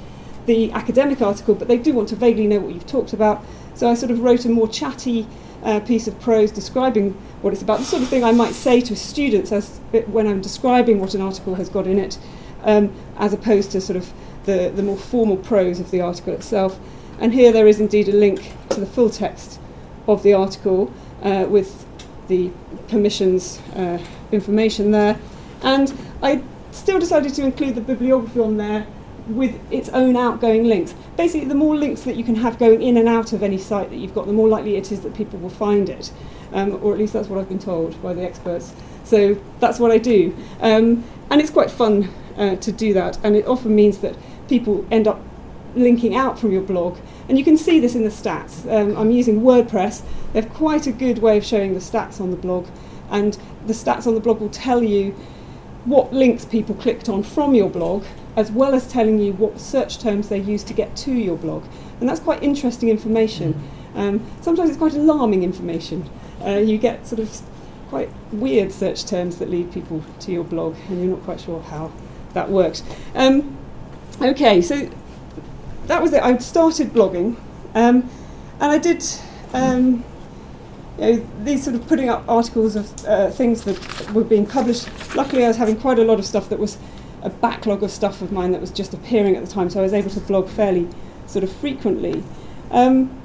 the 0.48 0.72
academic 0.72 1.22
article, 1.22 1.54
but 1.54 1.68
they 1.68 1.78
do 1.78 1.94
want 1.94 2.10
to 2.10 2.16
vaguely 2.16 2.48
know 2.48 2.60
what 2.60 2.74
you've 2.74 2.88
talked 2.88 3.14
about. 3.14 3.46
So, 3.76 3.88
I 3.88 3.94
sort 3.94 4.10
of 4.10 4.22
wrote 4.22 4.46
a 4.46 4.50
more 4.50 4.68
chatty 4.68 5.28
uh, 5.62 5.80
piece 5.82 6.08
of 6.08 6.20
prose 6.20 6.50
describing 6.52 7.12
what 7.44 7.54
it's 7.54 7.62
about, 7.62 7.78
the 7.78 7.86
sort 7.86 8.02
of 8.02 8.10
thing 8.10 8.24
I 8.24 8.32
might 8.32 8.56
say 8.56 8.82
to 8.82 8.96
students 8.96 9.52
as 9.52 9.78
when 10.08 10.26
I'm 10.26 10.42
describing 10.42 11.00
what 11.00 11.14
an 11.14 11.22
article 11.22 11.54
has 11.54 11.70
got 11.70 11.86
in 11.86 12.00
it, 12.00 12.18
um, 12.64 12.92
as 13.18 13.32
opposed 13.32 13.70
to 13.74 13.80
sort 13.80 13.96
of 13.96 14.12
the, 14.46 14.72
the 14.76 14.82
more 14.82 14.98
formal 14.98 15.38
prose 15.38 15.80
of 15.80 15.92
the 15.92 16.02
article 16.02 16.34
itself. 16.34 16.80
And 17.20 17.32
here 17.32 17.52
there 17.52 17.68
is 17.68 17.80
indeed 17.80 18.10
a 18.10 18.14
link 18.14 18.54
to 18.70 18.80
the 18.80 18.88
full 18.88 19.12
text 19.12 19.60
of 20.08 20.24
the 20.24 20.34
article 20.34 20.92
uh, 21.22 21.46
with 21.48 21.86
the 22.30 22.50
permissions 22.88 23.60
uh, 23.76 24.00
information 24.32 24.92
there. 24.92 25.20
And 25.62 25.94
I 26.24 26.42
still 26.72 27.00
decided 27.00 27.34
to 27.34 27.44
include 27.44 27.76
the 27.76 27.82
bibliography 27.82 28.40
on 28.40 28.56
there 28.56 28.88
with 29.28 29.60
its 29.72 29.90
own 29.90 30.16
outgoing 30.16 30.64
links. 30.64 30.96
Basically, 31.18 31.48
the 31.48 31.56
more 31.56 31.76
links 31.76 32.02
that 32.04 32.16
you 32.16 32.24
can 32.24 32.36
have 32.36 32.58
going 32.58 32.82
in 32.82 32.98
and 32.98 33.08
out 33.08 33.34
of 33.34 33.44
any 33.44 33.58
site 33.58 33.90
that 33.90 33.98
you've 33.98 34.16
got, 34.16 34.26
the 34.26 34.34
more 34.34 34.48
likely 34.48 34.76
it 34.76 34.92
is 34.92 35.02
that 35.02 35.14
people 35.14 35.38
will 35.40 35.50
find 35.50 35.90
it. 35.90 36.12
Um, 36.54 36.80
or 36.82 36.94
at 36.94 37.00
least 37.00 37.14
that's 37.14 37.28
what 37.28 37.40
I've 37.40 37.50
been 37.50 37.60
told 37.60 38.02
by 38.02 38.14
the 38.14 38.24
experts. 38.24 38.74
So 39.04 39.40
that's 39.60 39.80
what 39.80 39.92
I 39.92 39.98
do. 39.98 40.36
Um, 40.62 41.04
and 41.30 41.42
it's 41.42 41.52
quite 41.52 41.70
fun 41.70 42.10
uh, 42.38 42.56
to 42.56 42.72
do 42.72 42.94
that, 42.94 43.20
and 43.24 43.36
it 43.36 43.46
often 43.46 43.76
means 43.76 44.00
that 44.00 44.16
people 44.48 44.86
end 44.90 45.08
up 45.08 45.20
linking 45.76 46.16
out 46.16 46.40
from 46.40 46.52
your 46.52 46.62
blog. 46.64 46.98
And 47.30 47.38
you 47.38 47.46
can 47.46 47.56
see 47.56 47.80
this 47.80 47.96
in 47.96 48.04
the 48.04 48.10
stats. 48.10 48.70
Um, 48.70 48.98
I'm 48.98 49.12
using 49.12 49.42
WordPress. 49.42 50.02
They 50.34 50.42
have 50.42 50.52
quite 50.52 50.88
a 50.88 50.92
good 50.92 51.20
way 51.20 51.38
of 51.38 51.46
showing 51.46 51.76
the 51.76 51.80
stats 51.80 52.20
on 52.20 52.32
the 52.32 52.38
blog, 52.38 52.68
and 53.10 53.38
the 53.68 53.74
stats 53.74 54.06
on 54.08 54.16
the 54.16 54.20
blog 54.20 54.42
will 54.42 54.50
tell 54.50 54.84
you 54.84 55.16
what 55.86 56.12
links 56.12 56.44
people 56.44 56.76
clicked 56.76 57.08
on 57.08 57.24
from 57.24 57.56
your 57.56 57.70
blog 57.70 58.04
as 58.36 58.52
well 58.52 58.74
as 58.74 58.88
telling 58.88 59.20
you 59.20 59.34
what 59.34 59.60
search 59.60 60.00
terms 60.00 60.30
they 60.30 60.40
use 60.40 60.64
to 60.64 60.74
get 60.74 60.96
to 60.96 61.12
your 61.12 61.36
blog. 61.36 61.64
And 62.00 62.08
that's 62.08 62.20
quite 62.20 62.42
interesting 62.44 62.90
information. 62.90 63.62
Um, 63.96 64.26
sometimes 64.42 64.70
it's 64.70 64.78
quite 64.78 64.94
alarming 64.94 65.44
information. 65.44 66.10
Uh, 66.44 66.58
you 66.58 66.78
get 66.78 67.06
sort 67.06 67.20
of 67.20 67.42
quite 67.90 68.10
weird 68.32 68.72
search 68.72 69.06
terms 69.06 69.38
that 69.38 69.50
lead 69.50 69.74
people 69.74 70.04
to 70.22 70.32
your 70.32 70.44
blog, 70.44 70.76
and 70.88 71.04
you're 71.04 71.16
not 71.16 71.24
quite 71.26 71.42
sure 71.42 71.62
how 71.62 71.92
that 72.34 72.50
works. 72.50 72.84
Um, 73.16 73.58
okay, 74.22 74.62
so 74.62 74.90
that 75.90 76.02
was 76.04 76.14
it. 76.14 76.22
I 76.22 76.38
started 76.38 76.94
blogging, 76.94 77.36
um, 77.74 78.10
and 78.62 78.72
I 78.72 78.78
did. 78.78 79.04
Um, 79.54 80.06
you 81.00 81.06
know, 81.06 81.28
these 81.44 81.64
sort 81.64 81.76
of 81.76 81.88
putting 81.88 82.10
up 82.10 82.24
articles 82.28 82.76
of 82.76 83.06
uh, 83.06 83.32
things 83.32 83.64
that 83.64 84.14
were 84.14 84.24
being 84.24 84.46
published. 84.46 84.88
Luckily, 85.16 85.46
I 85.46 85.48
was 85.48 85.58
having 85.58 85.78
quite 85.78 85.98
a 85.98 86.04
lot 86.04 86.20
of 86.20 86.26
stuff 86.26 86.50
that 86.50 86.60
was 86.60 86.78
a 87.24 87.30
backlog 87.30 87.82
of 87.84 87.90
stuff 87.90 88.22
of 88.22 88.32
mine 88.32 88.52
that 88.52 88.62
was 88.62 88.70
just 88.70 88.94
appearing 88.94 89.36
at 89.36 89.44
the 89.44 89.52
time, 89.52 89.70
so 89.70 89.80
I 89.80 89.84
was 89.84 89.94
able 89.94 90.12
to 90.12 90.20
blog 90.20 90.48
fairly 90.48 90.88
sort 91.26 91.44
of 91.44 91.52
frequently. 91.52 92.24
Um, 92.70 93.19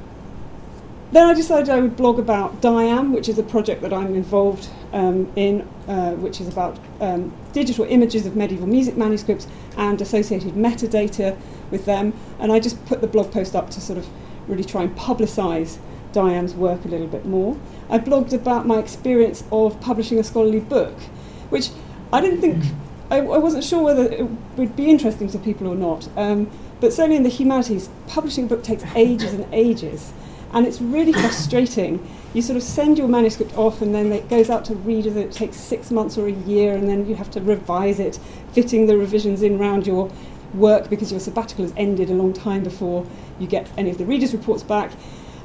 then 1.15 1.29
I 1.29 1.35
decided 1.35 1.71
I 1.71 1.81
would 1.81 1.97
blog 1.97 2.19
about 2.19 2.61
DIAMM, 2.61 3.13
which 3.13 3.29
is 3.29 3.39
a 3.39 3.43
project 3.43 3.83
that 3.83 3.93
I'm 3.93 4.15
involved 4.15 4.69
um, 4.93 5.31
in, 5.37 5.61
uh, 5.87 6.13
which 6.15 6.41
is 6.41 6.49
about 6.49 6.79
um, 7.01 7.33
digital 7.53 7.85
images 7.85 8.27
of 8.27 8.35
medieval 8.35 8.67
music 8.67 8.97
manuscripts 8.97 9.47
and 9.77 10.01
associated 10.01 10.55
metadata 10.55 11.37
with 11.71 11.85
them. 11.85 12.15
And 12.41 12.51
I 12.51 12.59
just 12.59 12.85
put 12.87 13.01
the 13.01 13.07
blog 13.07 13.31
post 13.31 13.55
up 13.55 13.71
to 13.71 13.81
sort 13.81 13.99
of 13.99 14.09
really 14.49 14.65
try 14.65 14.83
and 14.83 14.97
publicise 14.97 15.79
DIAMM's 16.13 16.55
work 16.55 16.85
a 16.85 16.89
little 16.89 17.07
bit 17.07 17.25
more. 17.25 17.57
I 17.91 17.99
blogged 17.99 18.33
about 18.33 18.67
my 18.67 18.79
experience 18.79 19.45
of 19.53 19.81
publishing 19.81 20.19
a 20.19 20.25
scholarly 20.25 20.61
book, 20.61 20.99
which 21.51 21.71
I 22.13 22.21
didn't 22.21 22.41
think, 22.41 22.65
I, 23.11 23.19
I 23.19 23.39
wasn't 23.39 23.63
sure 23.63 23.83
whether 23.83 24.05
it 24.05 24.27
would 24.57 24.75
be 24.75 24.91
interesting 24.91 25.29
to 25.31 25.39
people 25.39 25.69
or 25.69 25.77
not. 25.77 26.09
Um, 26.17 26.51
but 26.81 26.93
certainly 26.93 27.17
in 27.17 27.23
the 27.23 27.29
humanities, 27.29 27.89
publishing 28.09 28.45
a 28.45 28.49
book 28.49 28.65
takes 28.65 28.85
ages 28.97 29.33
and 29.33 29.47
ages. 29.53 30.13
And 30.55 30.67
it's 30.67 30.81
really 30.81 31.13
frustrating. 31.13 32.07
You 32.33 32.41
sort 32.41 32.57
of 32.57 32.63
send 32.63 32.97
your 32.97 33.09
manuscript 33.09 33.57
off, 33.57 33.83
and 33.83 33.95
then 33.95 34.13
it 34.13 34.29
goes 34.29 34.49
out 34.49 34.65
to 34.67 34.75
readers, 34.77 35.17
and 35.17 35.25
it 35.25 35.33
takes 35.33 35.57
six 35.57 35.91
months 35.91 36.17
or 36.17 36.27
a 36.27 36.33
year, 36.33 36.75
and 36.75 36.89
then 36.89 37.07
you 37.09 37.17
have 37.17 37.31
to 37.33 37.41
revise 37.41 37.99
it, 37.99 38.19
fitting 38.53 38.87
the 38.87 38.97
revisions 38.97 39.43
in 39.43 39.59
round 39.59 39.87
your 39.87 40.11
work 40.55 40.89
because 40.89 41.11
your 41.11 41.21
sabbatical 41.21 41.65
has 41.65 41.75
ended 41.77 42.09
a 42.11 42.15
long 42.15 42.33
time 42.33 42.63
before 42.63 43.05
you 43.41 43.47
get 43.47 43.69
any 43.77 43.91
of 43.91 43.99
the 43.99 44.05
readers' 44.05 44.33
reports 44.33 44.63
back. 44.63 44.93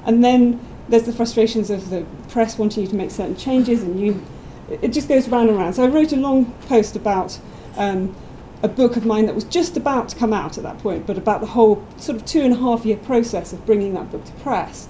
And 0.06 0.24
then 0.24 0.60
there's 0.88 1.04
the 1.04 1.14
frustrations 1.14 1.70
of 1.70 1.90
the 1.90 2.06
press 2.30 2.58
wanting 2.58 2.84
you 2.84 2.90
to 2.90 2.96
make 2.96 3.12
certain 3.12 3.36
changes, 3.36 3.84
and 3.84 4.00
you, 4.00 4.24
it 4.70 4.90
just 4.90 5.10
goes 5.10 5.28
round 5.28 5.50
and 5.50 5.58
round. 5.58 5.76
So 5.76 5.84
I 5.84 5.88
wrote 5.88 6.12
a 6.12 6.18
long 6.18 6.54
post 6.68 6.96
about 6.96 7.40
um, 7.78 8.16
a 8.62 8.68
book 8.68 8.96
of 8.96 9.06
mine 9.06 9.26
that 9.26 9.36
was 9.36 9.46
just 9.46 9.78
about 9.78 10.10
to 10.10 10.16
come 10.16 10.34
out 10.34 10.58
at 10.58 10.64
that 10.64 10.78
point, 10.80 11.08
but 11.08 11.18
about 11.18 11.42
the 11.42 11.48
whole 11.48 11.86
sort 11.98 12.18
of 12.18 12.26
two 12.26 12.42
and 12.42 12.54
a 12.54 12.58
half 12.58 12.86
year 12.86 12.98
process 12.98 13.54
of 13.54 13.66
bringing 13.66 13.94
that 13.94 14.12
book 14.12 14.24
to 14.26 14.32
press. 14.34 14.88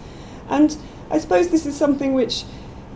And 0.50 0.75
I 1.10 1.20
suppose 1.20 1.50
this 1.50 1.65
is 1.65 1.75
something 1.75 2.13
which, 2.13 2.44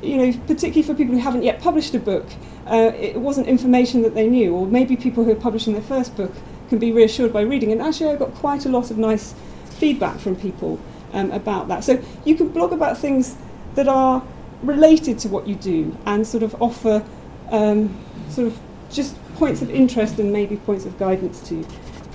you 0.01 0.17
know, 0.17 0.31
particularly 0.47 0.83
for 0.83 0.93
people 0.93 1.15
who 1.15 1.21
haven't 1.21 1.43
yet 1.43 1.61
published 1.61 1.93
a 1.95 1.99
book, 1.99 2.25
uh, 2.67 2.91
it 2.95 3.19
wasn't 3.19 3.47
information 3.47 4.01
that 4.03 4.13
they 4.13 4.27
knew, 4.27 4.53
or 4.55 4.65
maybe 4.65 4.95
people 4.95 5.23
who 5.23 5.31
are 5.31 5.35
publishing 5.35 5.73
their 5.73 5.81
first 5.81 6.15
book 6.15 6.31
can 6.69 6.79
be 6.79 6.91
reassured 6.91 7.31
by 7.31 7.41
reading. 7.41 7.71
And 7.71 7.81
actually, 7.81 8.11
I 8.11 8.15
got 8.15 8.33
quite 8.35 8.65
a 8.65 8.69
lot 8.69 8.91
of 8.91 8.97
nice 8.97 9.35
feedback 9.69 10.19
from 10.19 10.35
people 10.35 10.79
um, 11.13 11.31
about 11.31 11.67
that. 11.67 11.83
So 11.83 12.03
you 12.25 12.35
can 12.35 12.49
blog 12.49 12.73
about 12.73 12.97
things 12.97 13.35
that 13.75 13.87
are 13.87 14.23
related 14.61 15.19
to 15.19 15.27
what 15.27 15.47
you 15.47 15.55
do 15.55 15.97
and 16.05 16.25
sort 16.25 16.43
of 16.43 16.59
offer 16.61 17.03
um, 17.51 17.95
sort 18.29 18.47
of 18.47 18.59
just 18.89 19.15
points 19.35 19.61
of 19.61 19.69
interest 19.69 20.19
and 20.19 20.31
maybe 20.31 20.57
points 20.57 20.85
of 20.85 20.97
guidance 20.97 21.41
to, 21.49 21.65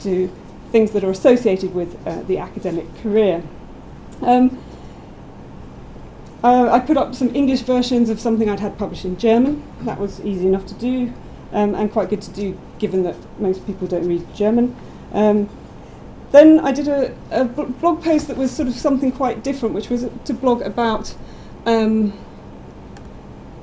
to 0.03 0.33
things 0.73 0.93
that 0.93 1.05
are 1.05 1.11
associated 1.11 1.75
with 1.75 1.97
uh, 2.07 2.23
the 2.23 2.39
academic 2.39 2.87
career. 3.03 3.43
Um, 4.23 4.59
uh, 6.43 6.71
I 6.71 6.79
put 6.81 6.97
up 6.97 7.15
some 7.15 7.35
English 7.35 7.63
versions 7.63 8.11
of 8.11 8.21
something 8.21 8.49
I'd 8.49 8.61
had 8.61 8.79
published 8.79 9.05
in 9.05 9.17
German. 9.17 9.63
That 9.83 9.99
was 9.99 10.21
easy 10.21 10.47
enough 10.47 10.67
to 10.67 10.75
do 10.75 11.13
um, 11.53 11.75
and 11.75 11.91
quite 11.91 12.11
good 12.11 12.23
to 12.23 12.31
do 12.31 12.59
given 12.79 13.03
that 13.03 13.17
most 13.41 13.67
people 13.67 13.89
don't 13.89 14.07
read 14.07 14.35
German. 14.35 14.77
Um, 15.13 15.49
then 16.31 16.61
I 16.61 16.73
did 16.73 16.89
a, 16.89 17.15
a, 17.31 17.45
blog 17.45 18.03
post 18.03 18.29
that 18.29 18.37
was 18.37 18.51
sort 18.51 18.69
of 18.69 18.75
something 18.75 19.11
quite 19.11 19.43
different, 19.43 19.75
which 19.75 19.89
was 19.89 20.07
to 20.27 20.35
blog 20.35 20.61
about 20.61 21.15
um, 21.65 22.13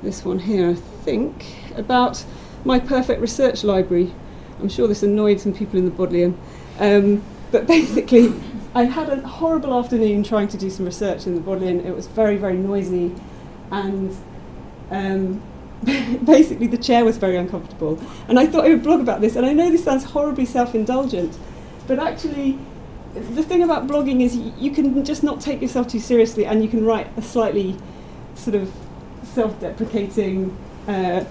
this 0.02 0.24
one 0.24 0.40
here, 0.40 0.70
I 0.70 0.74
think, 0.74 1.56
about 1.76 2.24
my 2.64 2.80
perfect 2.80 3.20
research 3.20 3.62
library. 3.62 4.12
I'm 4.60 4.68
sure 4.68 4.88
this 4.88 5.02
annoyed 5.02 5.40
some 5.40 5.52
people 5.52 5.78
in 5.78 5.84
the 5.84 5.90
Bodleian. 5.92 6.36
Um, 6.80 7.22
but 7.52 7.66
basically, 7.66 8.34
I 8.76 8.84
had 8.84 9.08
a 9.08 9.26
horrible 9.26 9.72
afternoon 9.72 10.22
trying 10.22 10.48
to 10.48 10.58
do 10.58 10.68
some 10.68 10.84
research 10.84 11.26
in 11.26 11.34
the 11.34 11.40
Bodleian. 11.40 11.80
It 11.86 11.96
was 11.96 12.08
very, 12.08 12.36
very 12.36 12.58
noisy, 12.58 13.10
and 13.70 14.14
um, 14.90 15.42
basically 16.24 16.66
the 16.66 16.76
chair 16.76 17.02
was 17.02 17.16
very 17.16 17.38
uncomfortable. 17.38 17.98
And 18.28 18.38
I 18.38 18.44
thought 18.44 18.66
I 18.66 18.68
would 18.68 18.82
blog 18.82 19.00
about 19.00 19.22
this. 19.22 19.34
And 19.34 19.46
I 19.46 19.54
know 19.54 19.70
this 19.70 19.82
sounds 19.82 20.04
horribly 20.04 20.44
self-indulgent, 20.44 21.38
but 21.86 21.98
actually, 21.98 22.58
the 23.14 23.42
thing 23.42 23.62
about 23.62 23.86
blogging 23.86 24.20
is 24.20 24.36
y- 24.36 24.52
you 24.58 24.70
can 24.70 25.02
just 25.06 25.22
not 25.22 25.40
take 25.40 25.62
yourself 25.62 25.88
too 25.88 25.98
seriously, 25.98 26.44
and 26.44 26.62
you 26.62 26.68
can 26.68 26.84
write 26.84 27.08
a 27.16 27.22
slightly 27.22 27.78
sort 28.34 28.56
of 28.56 28.70
self-deprecating. 29.22 30.54
Uh, 30.86 31.24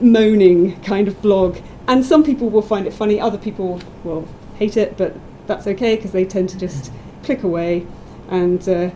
moaning 0.00 0.80
kind 0.82 1.06
of 1.08 1.20
blog. 1.22 1.58
And 1.86 2.04
some 2.04 2.24
people 2.24 2.50
will 2.50 2.62
find 2.62 2.86
it 2.86 2.92
funny, 2.92 3.20
other 3.20 3.38
people 3.38 3.80
will 4.02 4.26
hate 4.58 4.76
it, 4.76 4.96
but 4.96 5.14
that's 5.46 5.66
okay 5.66 5.96
because 5.96 6.12
they 6.12 6.24
tend 6.24 6.48
to 6.50 6.58
just 6.58 6.92
click 7.22 7.42
away. 7.42 7.86
And 8.28 8.66
uh, 8.68 8.90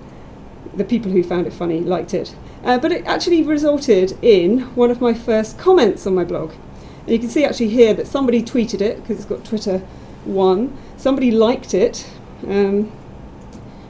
the 0.75 0.85
people 0.85 1.11
who 1.11 1.23
found 1.23 1.47
it 1.47 1.52
funny 1.52 1.80
liked 1.80 2.14
it. 2.14 2.35
Uh, 2.64 2.78
but 2.78 2.92
it 2.92 3.04
actually 3.07 3.42
resulted 3.42 4.19
in 4.23 4.61
one 4.75 4.90
of 4.90 5.00
my 5.00 5.14
first 5.14 5.59
comments 5.59 6.07
on 6.07 6.14
my 6.14 6.25
blog. 6.25 6.52
And 7.00 7.11
you 7.11 7.19
can 7.19 7.28
see 7.28 7.45
actually 7.45 7.71
here 7.71 7.95
that 7.95 8.07
somebody 8.07 8.42
tweeted 8.42 8.80
it 8.80 9.00
because 9.00 9.16
it's 9.16 9.26
got 9.26 9.45
Twitter 9.45 9.78
one. 10.25 10.76
Somebody 10.97 11.30
liked 11.30 11.73
it, 11.73 12.11
um, 12.47 12.92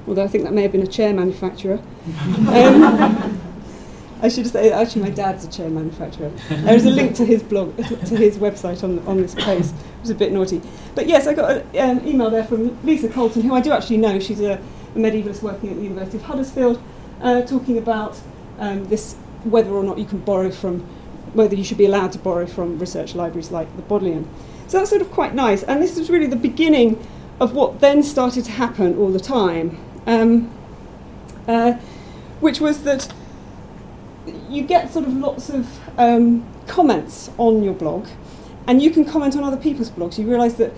although 0.06 0.24
I 0.24 0.28
think 0.28 0.44
that 0.44 0.52
may 0.52 0.62
have 0.62 0.72
been 0.72 0.82
a 0.82 0.86
chair 0.86 1.12
manufacturer. 1.12 1.80
um, 2.48 3.39
I 4.22 4.28
should 4.28 4.46
say, 4.46 4.70
actually, 4.70 5.02
my 5.02 5.10
dad's 5.10 5.44
a 5.44 5.50
chair 5.50 5.68
manufacturer. 5.68 6.30
There 6.48 6.74
is 6.74 6.84
a 6.84 6.90
link 6.90 7.14
to 7.16 7.24
his 7.24 7.42
blog, 7.42 7.76
to 7.76 8.16
his 8.16 8.38
website 8.38 8.84
on, 8.84 8.98
on 9.06 9.16
this 9.18 9.34
post. 9.34 9.74
It 9.74 10.00
was 10.02 10.10
a 10.10 10.14
bit 10.14 10.32
naughty. 10.32 10.60
But 10.94 11.06
yes, 11.06 11.26
I 11.26 11.34
got 11.34 11.64
an 11.74 12.06
email 12.06 12.30
there 12.30 12.44
from 12.44 12.82
Lisa 12.84 13.08
Colton, 13.08 13.42
who 13.42 13.54
I 13.54 13.60
do 13.60 13.72
actually 13.72 13.98
know. 13.98 14.18
She's 14.18 14.40
a, 14.40 14.52
a 14.52 14.98
medievalist 14.98 15.42
working 15.42 15.70
at 15.70 15.76
the 15.76 15.82
University 15.82 16.16
of 16.18 16.24
Huddersfield, 16.24 16.82
uh, 17.22 17.42
talking 17.42 17.78
about 17.78 18.20
um, 18.58 18.84
this 18.86 19.14
whether 19.44 19.70
or 19.70 19.82
not 19.82 19.98
you 19.98 20.04
can 20.04 20.18
borrow 20.18 20.50
from, 20.50 20.80
whether 21.32 21.54
you 21.54 21.64
should 21.64 21.78
be 21.78 21.86
allowed 21.86 22.12
to 22.12 22.18
borrow 22.18 22.46
from 22.46 22.78
research 22.78 23.14
libraries 23.14 23.50
like 23.50 23.74
the 23.76 23.82
Bodleian. 23.82 24.28
So 24.68 24.78
that's 24.78 24.90
sort 24.90 25.02
of 25.02 25.10
quite 25.10 25.34
nice. 25.34 25.62
And 25.62 25.82
this 25.82 25.98
was 25.98 26.10
really 26.10 26.26
the 26.26 26.36
beginning 26.36 27.04
of 27.40 27.54
what 27.54 27.80
then 27.80 28.02
started 28.02 28.44
to 28.44 28.50
happen 28.50 28.98
all 28.98 29.10
the 29.10 29.20
time, 29.20 29.78
um, 30.06 30.50
uh, 31.48 31.72
which 32.40 32.60
was 32.60 32.84
that 32.84 33.12
you 34.48 34.62
get 34.62 34.92
sort 34.92 35.06
of 35.06 35.14
lots 35.14 35.50
of 35.50 35.66
um, 35.98 36.46
comments 36.66 37.30
on 37.38 37.62
your 37.62 37.74
blog, 37.74 38.06
and 38.66 38.82
you 38.82 38.90
can 38.90 39.04
comment 39.04 39.36
on 39.36 39.44
other 39.44 39.56
people's 39.56 39.90
blogs. 39.90 40.18
You 40.18 40.28
realise 40.28 40.54
that 40.54 40.72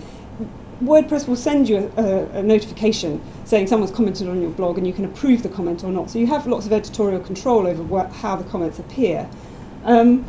WordPress 0.81 1.27
will 1.27 1.35
send 1.35 1.69
you 1.69 1.91
a, 1.97 2.25
a, 2.37 2.43
notification 2.43 3.21
saying 3.45 3.67
someone's 3.67 3.91
commented 3.91 4.27
on 4.27 4.41
your 4.41 4.51
blog, 4.51 4.77
and 4.77 4.87
you 4.87 4.93
can 4.93 5.05
approve 5.05 5.43
the 5.43 5.49
comment 5.49 5.83
or 5.83 5.91
not. 5.91 6.09
So 6.09 6.19
you 6.19 6.27
have 6.27 6.47
lots 6.47 6.65
of 6.65 6.73
editorial 6.73 7.19
control 7.19 7.67
over 7.67 8.07
how 8.07 8.35
the 8.35 8.43
comments 8.45 8.79
appear. 8.79 9.29
Um, 9.83 10.25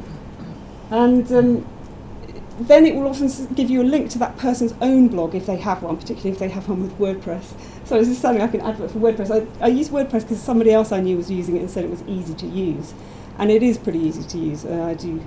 and 0.90 1.30
um, 1.32 1.66
then 2.60 2.86
it 2.86 2.94
will 2.94 3.08
often 3.08 3.28
give 3.54 3.70
you 3.70 3.82
a 3.82 3.84
link 3.84 4.10
to 4.10 4.18
that 4.18 4.36
person's 4.38 4.74
own 4.80 5.08
blog 5.08 5.34
if 5.34 5.46
they 5.46 5.56
have 5.56 5.82
one, 5.82 5.96
particularly 5.96 6.30
if 6.30 6.38
they 6.38 6.48
have 6.48 6.68
one 6.68 6.82
with 6.82 6.98
WordPress. 6.98 7.52
So 7.84 7.98
this 7.98 8.08
is 8.08 8.18
something 8.18 8.40
like 8.40 8.54
an 8.54 8.62
advert 8.62 8.90
for 8.90 8.98
WordPress. 8.98 9.30
I, 9.30 9.64
I 9.64 9.68
use 9.68 9.90
WordPress 9.90 10.22
because 10.22 10.40
somebody 10.40 10.72
else 10.72 10.90
I 10.90 11.00
knew 11.00 11.16
was 11.16 11.30
using 11.30 11.56
it 11.56 11.60
and 11.60 11.70
said 11.70 11.84
it 11.84 11.90
was 11.90 12.02
easy 12.06 12.34
to 12.34 12.46
use. 12.46 12.94
And 13.38 13.50
it 13.50 13.62
is 13.62 13.76
pretty 13.76 13.98
easy 13.98 14.22
to 14.22 14.38
use. 14.38 14.64
Uh, 14.64 14.84
I 14.84 14.94
do, 14.94 15.22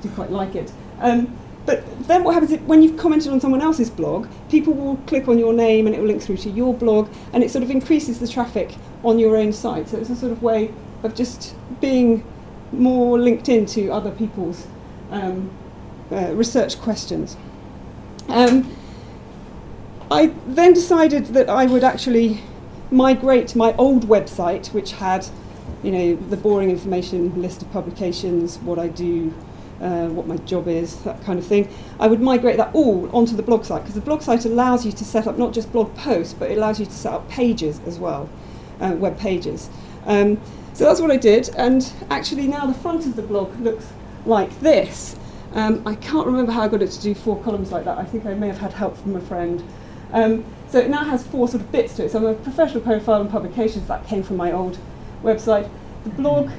do 0.00 0.08
quite 0.10 0.30
like 0.30 0.56
it. 0.56 0.72
Um, 1.00 1.38
but 1.66 1.84
then 2.06 2.24
what 2.24 2.34
happens 2.34 2.52
is 2.52 2.60
when 2.60 2.82
you've 2.82 2.98
commented 2.98 3.32
on 3.32 3.40
someone 3.40 3.62
else's 3.62 3.90
blog, 3.90 4.28
people 4.50 4.74
will 4.74 4.96
click 5.06 5.28
on 5.28 5.38
your 5.38 5.52
name 5.52 5.86
and 5.86 5.94
it 5.94 6.00
will 6.00 6.08
link 6.08 6.20
through 6.22 6.36
to 6.38 6.50
your 6.50 6.74
blog 6.74 7.08
and 7.32 7.42
it 7.42 7.50
sort 7.50 7.62
of 7.62 7.70
increases 7.70 8.18
the 8.18 8.28
traffic 8.28 8.74
on 9.02 9.18
your 9.18 9.36
own 9.36 9.52
site. 9.52 9.88
So 9.88 9.96
it's 9.96 10.10
a 10.10 10.16
sort 10.16 10.32
of 10.32 10.42
way 10.42 10.74
of 11.02 11.14
just 11.14 11.54
being 11.80 12.24
more 12.72 13.18
linked 13.18 13.48
into 13.48 13.92
other 13.92 14.10
people's 14.10 14.66
um, 15.10 15.50
uh, 16.10 16.32
research 16.34 16.80
questions. 16.80 17.36
Um, 18.28 18.70
I 20.10 20.26
then 20.46 20.72
decided 20.72 21.26
that 21.26 21.48
I 21.48 21.66
would 21.66 21.84
actually 21.84 22.40
migrate 22.90 23.56
my 23.56 23.74
old 23.76 24.06
website, 24.06 24.72
which 24.72 24.92
had, 24.92 25.26
you 25.82 25.90
know, 25.90 26.16
the 26.16 26.36
boring 26.36 26.70
information, 26.70 27.40
list 27.40 27.62
of 27.62 27.72
publications, 27.72 28.58
what 28.58 28.78
I 28.78 28.88
do, 28.88 29.32
uh, 29.80 30.06
what 30.08 30.26
my 30.26 30.36
job 30.38 30.68
is, 30.68 30.96
that 31.02 31.22
kind 31.24 31.38
of 31.38 31.46
thing. 31.46 31.68
I 31.98 32.06
would 32.06 32.20
migrate 32.20 32.56
that 32.58 32.74
all 32.74 33.14
onto 33.16 33.34
the 33.34 33.42
blog 33.42 33.64
site 33.64 33.82
because 33.82 33.94
the 33.94 34.00
blog 34.00 34.22
site 34.22 34.44
allows 34.44 34.84
you 34.84 34.92
to 34.92 35.04
set 35.04 35.26
up 35.26 35.38
not 35.38 35.52
just 35.52 35.72
blog 35.72 35.94
posts, 35.96 36.34
but 36.34 36.50
it 36.50 36.58
allows 36.58 36.78
you 36.78 36.86
to 36.86 36.92
set 36.92 37.12
up 37.12 37.28
pages 37.28 37.80
as 37.86 37.98
well, 37.98 38.28
uh, 38.80 38.94
web 38.96 39.18
pages. 39.18 39.70
Um, 40.06 40.40
so 40.74 40.84
that's 40.84 41.00
what 41.00 41.10
I 41.10 41.16
did, 41.16 41.50
and 41.56 41.90
actually 42.10 42.46
now 42.46 42.66
the 42.66 42.74
front 42.74 43.06
of 43.06 43.16
the 43.16 43.22
blog 43.22 43.58
looks 43.60 43.86
like 44.26 44.58
this. 44.60 45.16
Um, 45.54 45.82
I 45.86 45.94
can't 45.94 46.26
remember 46.26 46.50
how 46.50 46.62
I 46.62 46.68
got 46.68 46.82
it 46.82 46.90
to 46.90 47.00
do 47.00 47.14
four 47.14 47.40
columns 47.42 47.70
like 47.70 47.84
that. 47.84 47.96
I 47.96 48.04
think 48.04 48.26
I 48.26 48.34
may 48.34 48.48
have 48.48 48.58
had 48.58 48.72
help 48.72 48.96
from 48.96 49.14
a 49.16 49.20
friend. 49.20 49.62
Um, 50.14 50.44
so 50.68 50.78
it 50.78 50.88
now 50.88 51.04
has 51.04 51.26
four 51.26 51.48
sort 51.48 51.62
of 51.62 51.72
bits 51.72 51.96
to 51.96 52.04
it. 52.04 52.12
So 52.12 52.24
a 52.26 52.34
professional 52.34 52.80
profile 52.80 53.20
and 53.20 53.28
publications 53.28 53.86
that 53.88 54.06
came 54.06 54.22
from 54.22 54.36
my 54.36 54.52
old 54.52 54.78
website. 55.22 55.68
The 56.04 56.10
blog 56.10 56.50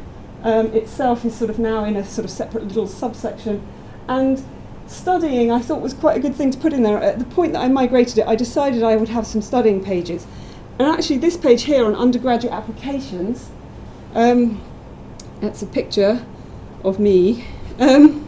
um, 0.44 0.68
itself 0.68 1.26
is 1.26 1.34
sort 1.34 1.50
of 1.50 1.58
now 1.58 1.86
in 1.86 1.96
a 1.96 2.06
sort 2.06 2.26
of 2.26 2.32
separate 2.32 2.68
little 2.68 2.86
subsection. 2.86 3.66
And 4.08 4.44
studying 4.88 5.52
I 5.52 5.60
thought 5.60 5.82
was 5.82 5.94
quite 5.94 6.18
a 6.18 6.20
good 6.20 6.36
thing 6.36 6.52
to 6.52 6.58
put 6.58 6.74
in 6.74 6.84
there. 6.84 7.02
At 7.02 7.18
the 7.18 7.26
point 7.26 7.54
that 7.54 7.62
I 7.62 7.70
migrated 7.70 8.20
it, 8.20 8.28
I 8.28 8.36
decided 8.36 8.84
I 8.84 8.98
would 8.98 9.10
have 9.10 9.26
some 9.26 9.42
studying 9.42 9.84
pages. 9.84 10.28
and 10.78 10.88
actually, 10.88 11.18
this 11.18 11.38
page 11.38 11.64
here 11.64 11.86
on 11.86 11.96
undergraduate 11.96 12.54
applications, 12.54 13.50
um, 14.14 14.62
that's 15.40 15.62
a 15.62 15.66
picture 15.66 16.26
of 16.84 17.00
me. 17.00 17.46
Um, 17.80 18.22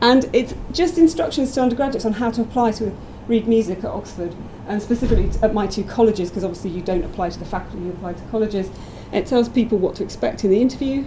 and 0.00 0.28
it's 0.32 0.54
just 0.72 0.98
instructions 0.98 1.52
to 1.52 1.62
undergraduates 1.62 2.04
on 2.04 2.14
how 2.14 2.30
to 2.30 2.42
apply 2.42 2.72
to 2.72 2.94
read 3.26 3.48
music 3.48 3.78
at 3.78 3.86
Oxford, 3.86 4.34
and 4.66 4.82
specifically 4.82 5.30
at 5.42 5.54
my 5.54 5.66
two 5.66 5.84
colleges, 5.84 6.30
because 6.30 6.44
obviously 6.44 6.70
you 6.70 6.82
don't 6.82 7.04
apply 7.04 7.30
to 7.30 7.38
the 7.38 7.44
faculty, 7.44 7.84
you 7.84 7.90
apply 7.90 8.14
to 8.14 8.22
colleges. 8.30 8.70
It 9.12 9.26
tells 9.26 9.48
people 9.48 9.78
what 9.78 9.94
to 9.96 10.04
expect 10.04 10.44
in 10.44 10.50
the 10.50 10.60
interview. 10.60 11.06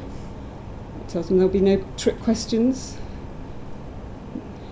It 1.01 1.09
tells 1.09 1.27
them 1.27 1.37
there'll 1.37 1.51
be 1.51 1.59
no 1.59 1.83
trick 1.97 2.19
questions. 2.21 2.97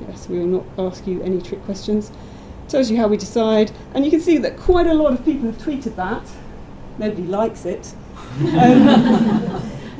Yes, 0.07 0.27
we 0.27 0.39
will 0.39 0.47
not 0.47 0.65
ask 0.77 1.05
you 1.07 1.21
any 1.21 1.41
trick 1.41 1.63
questions. 1.65 2.09
It 2.09 2.69
tells 2.69 2.89
you 2.89 2.97
how 2.97 3.07
we 3.07 3.17
decide, 3.17 3.71
and 3.93 4.05
you 4.05 4.11
can 4.11 4.21
see 4.21 4.37
that 4.37 4.57
quite 4.57 4.87
a 4.87 4.93
lot 4.93 5.13
of 5.13 5.23
people 5.23 5.51
have 5.51 5.57
tweeted 5.57 5.95
that. 5.95 6.23
Nobody 6.97 7.23
likes 7.23 7.65
it. 7.65 7.93
Um, 8.39 8.85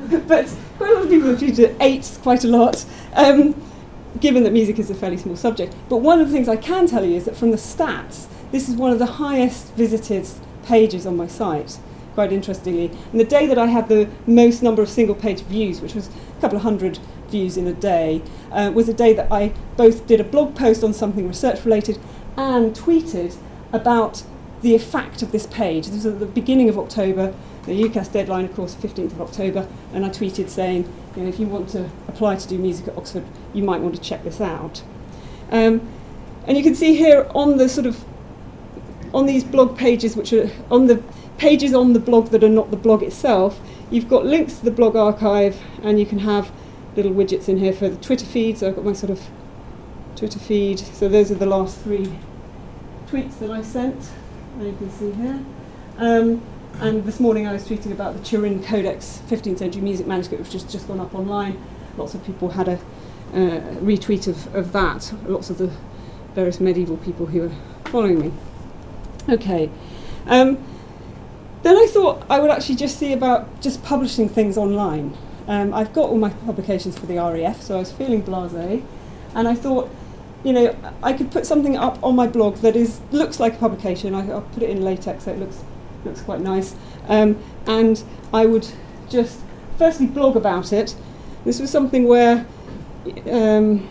but 0.28 0.54
quite 0.78 0.92
a 0.92 0.94
lot 0.94 1.04
of 1.04 1.10
people 1.10 1.30
have 1.30 1.40
tweeted 1.40 1.60
it. 1.60 1.76
Eight, 1.80 2.18
quite 2.22 2.44
a 2.44 2.48
lot. 2.48 2.86
Um, 3.14 3.54
given 4.20 4.44
that 4.44 4.54
music 4.54 4.80
is 4.80 4.90
a 4.90 4.96
fairly 4.96 5.18
small 5.18 5.36
subject. 5.36 5.76
But 5.90 5.98
one 5.98 6.20
of 6.20 6.28
the 6.28 6.34
things 6.34 6.48
I 6.48 6.56
can 6.56 6.88
tell 6.88 7.04
you 7.04 7.16
is 7.16 7.26
that 7.26 7.36
from 7.36 7.52
the 7.52 7.58
stats, 7.58 8.28
this 8.52 8.70
is 8.70 8.76
one 8.76 8.92
of 8.92 9.00
the 9.00 9.06
highest 9.06 9.74
visited 9.74 10.28
pages 10.64 11.06
on 11.06 11.18
my 11.18 11.28
site, 11.28 11.78
quite 12.14 12.32
interestingly. 12.32 12.92
And 13.12 13.20
the 13.20 13.26
day 13.26 13.46
that 13.48 13.58
I 13.58 13.68
had 13.68 13.90
the 13.90 14.10
most 14.26 14.64
number 14.64 14.82
of 14.82 14.90
single 14.90 15.16
page 15.16 15.42
views, 15.42 15.82
which 15.82 15.94
was 15.94 16.08
a 16.08 16.42
couple 16.42 16.58
of 16.58 16.64
hundred 16.64 17.00
views 17.30 17.58
in 17.58 17.68
a 17.68 17.74
day, 17.74 18.22
uh, 18.52 18.72
was 18.74 18.88
a 18.88 18.94
day 18.94 19.14
that 19.14 19.32
I 19.32 19.54
both 19.76 20.08
did 20.08 20.20
a 20.20 20.24
blog 20.24 20.56
post 20.56 20.84
on 20.84 20.94
something 20.94 21.28
research 21.28 21.66
related 21.66 22.00
and 22.38 22.76
tweeted 22.76 23.36
about 23.74 24.24
the 24.62 24.76
effect 24.76 25.22
of 25.22 25.32
this 25.32 25.46
page. 25.48 25.88
This 25.88 26.06
was 26.06 26.14
at 26.14 26.20
the 26.20 26.26
beginning 26.26 26.70
of 26.70 26.80
October. 26.80 27.36
The 27.66 27.84
UCAS 27.84 28.12
deadline, 28.12 28.46
of 28.46 28.56
course, 28.56 28.76
15th 28.76 29.12
of 29.14 29.22
October, 29.22 29.68
and 29.92 30.06
I 30.06 30.10
tweeted 30.10 30.50
saying, 30.50 30.92
you 31.16 31.24
know, 31.24 31.30
if 31.30 31.40
you 31.40 31.48
want 31.48 31.70
to 31.70 31.90
apply 32.08 32.36
to 32.36 32.48
do 32.48 32.58
music 32.58 32.88
at 32.88 32.98
Oxford, 32.98 33.26
you 33.54 33.64
might 33.64 33.82
want 33.82 33.96
to 33.96 34.02
check 34.02 34.24
this 34.24 34.42
out. 34.42 34.84
Um, 35.52 35.88
and 36.48 36.58
you 36.58 36.64
can 36.64 36.76
see 36.76 36.96
here 36.96 37.28
on 37.34 37.58
the 37.58 37.70
sort 37.70 37.88
of 37.88 38.04
on 39.14 39.26
these 39.26 39.44
blog 39.44 39.78
pages, 39.78 40.16
which 40.16 40.34
are 40.34 40.50
on 40.70 40.88
the 40.88 41.02
pages 41.38 41.74
on 41.74 41.94
the 41.94 42.00
blog 42.00 42.30
that 42.30 42.44
are 42.44 42.50
not 42.50 42.72
the 42.72 42.78
blog 42.78 43.02
itself, 43.02 43.60
you've 43.90 44.10
got 44.10 44.26
links 44.26 44.60
to 44.60 44.66
the 44.66 44.72
blog 44.72 44.96
archive, 44.96 45.58
and 45.82 46.00
you 46.00 46.06
can 46.06 46.20
have 46.20 46.52
little 46.96 47.12
widgets 47.12 47.50
in 47.50 47.58
here 47.58 47.74
for 47.74 47.90
the 47.90 47.98
Twitter 47.98 48.26
feed. 48.26 48.58
So 48.58 48.68
I've 48.68 48.76
got 48.76 48.86
my 48.86 48.94
sort 48.94 49.12
of 49.12 49.22
Twitter 50.16 50.40
feed. 50.40 50.80
So 50.80 51.08
those 51.10 51.32
are 51.32 51.36
the 51.36 51.46
last 51.46 51.80
three 51.82 52.18
tweets 53.08 53.40
that 53.40 53.52
I 53.52 53.62
sent. 53.62 54.12
And 54.58 54.68
you 54.68 54.76
can 54.78 54.90
see 54.90 55.12
here. 55.12 55.44
Um, 55.98 56.42
and 56.82 57.06
this 57.06 57.20
morning 57.20 57.48
I 57.48 57.54
was 57.54 57.64
tweeting 57.64 57.92
about 57.92 58.16
the 58.16 58.24
Turin 58.24 58.62
Codex 58.62 59.22
15th 59.28 59.60
century 59.60 59.82
music 59.82 60.08
manuscript, 60.08 60.44
which 60.44 60.54
has 60.54 60.64
just 60.64 60.88
gone 60.88 61.00
up 61.00 61.16
online. 61.16 61.62
Lots 61.98 62.14
of 62.14 62.26
people 62.26 62.50
had 62.50 62.68
a 62.68 62.74
uh, 63.34 63.62
retweet 63.82 64.28
of, 64.28 64.54
of 64.54 64.72
that, 64.74 65.14
lots 65.26 65.50
of 65.50 65.58
the 65.58 65.72
various 66.34 66.60
medieval 66.60 66.98
people 66.98 67.28
who 67.28 67.44
are 67.44 67.52
following 67.86 68.20
me. 68.20 68.34
Okay. 69.30 69.70
Um, 70.28 70.58
then 71.64 71.78
I 71.78 71.88
thought 71.88 72.26
I 72.30 72.40
would 72.40 72.52
actually 72.52 72.76
just 72.76 73.00
see 73.00 73.14
about 73.14 73.62
just 73.62 73.82
publishing 73.84 74.28
things 74.28 74.58
online. 74.58 75.18
Um, 75.48 75.74
I've 75.74 75.94
got 75.94 76.10
all 76.10 76.18
my 76.18 76.30
publications 76.30 76.98
for 76.98 77.06
the 77.06 77.18
REF, 77.18 77.62
so 77.62 77.78
I 77.78 77.80
was 77.80 77.92
feeling 77.92 78.22
blasé, 78.22 78.84
and 79.34 79.48
I 79.48 79.56
thought, 79.56 79.90
you 80.44 80.52
know, 80.52 80.76
I 81.02 81.14
could 81.14 81.32
put 81.32 81.46
something 81.46 81.78
up 81.78 82.04
on 82.04 82.16
my 82.16 82.28
blog 82.28 82.58
that 82.58 82.76
is 82.76 83.00
looks 83.12 83.40
like 83.40 83.56
a 83.56 83.58
publication. 83.58 84.14
I, 84.14 84.24
will 84.26 84.42
put 84.42 84.62
it 84.62 84.70
in 84.70 84.84
LaTeX 84.84 85.24
so 85.24 85.32
it 85.32 85.40
looks 85.40 85.64
looks 86.06 86.22
quite 86.22 86.42
nice. 86.42 86.76
Um, 87.08 87.38
and 87.68 88.04
I 88.34 88.46
would 88.46 88.68
just 89.10 89.40
firstly 89.78 90.08
blog 90.08 90.36
about 90.36 90.72
it. 90.72 90.96
This 91.44 91.60
was 91.60 91.70
something 91.70 92.08
where 92.08 92.46
um, 93.30 93.88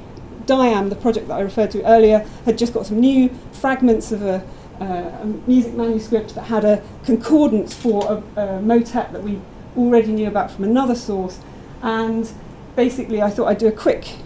DIAMM, 0.46 0.90
the 0.90 0.96
project 0.96 1.28
that 1.28 1.34
I 1.34 1.40
referred 1.40 1.70
to 1.72 1.84
earlier, 1.84 2.26
had 2.44 2.58
just 2.58 2.74
got 2.74 2.86
some 2.86 3.00
new 3.00 3.28
fragments 3.52 4.12
of 4.12 4.22
a, 4.22 4.46
uh, 4.80 4.84
a 4.84 5.24
music 5.46 5.74
manuscript 5.74 6.34
that 6.34 6.42
had 6.42 6.64
a 6.64 6.82
concordance 7.04 7.74
for 7.74 8.22
a, 8.36 8.40
a 8.40 8.60
motet 8.60 9.12
that 9.12 9.22
we 9.22 9.40
already 9.76 10.12
knew 10.12 10.28
about 10.28 10.50
from 10.50 10.64
another 10.64 10.94
source. 10.94 11.40
And 11.82 12.30
basically, 12.76 13.22
I 13.22 13.30
thought 13.30 13.46
I'd 13.46 13.58
do 13.58 13.68
a 13.68 13.72
quick 13.72 14.16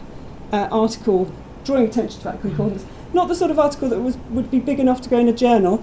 uh, 0.53 0.69
article 0.71 1.31
drawing 1.65 1.87
attention 1.87 2.19
to 2.21 2.25
that 2.25 2.41
concordance. 2.41 2.87
Not 3.13 3.29
the 3.29 3.35
sort 3.35 3.51
of 3.51 3.59
article 3.59 3.89
that 3.89 4.01
was, 4.01 4.17
would 4.31 4.51
be 4.51 4.59
big 4.59 4.81
enough 4.81 5.01
to 5.03 5.09
go 5.09 5.19
in 5.19 5.29
a 5.29 5.33
journal, 5.33 5.83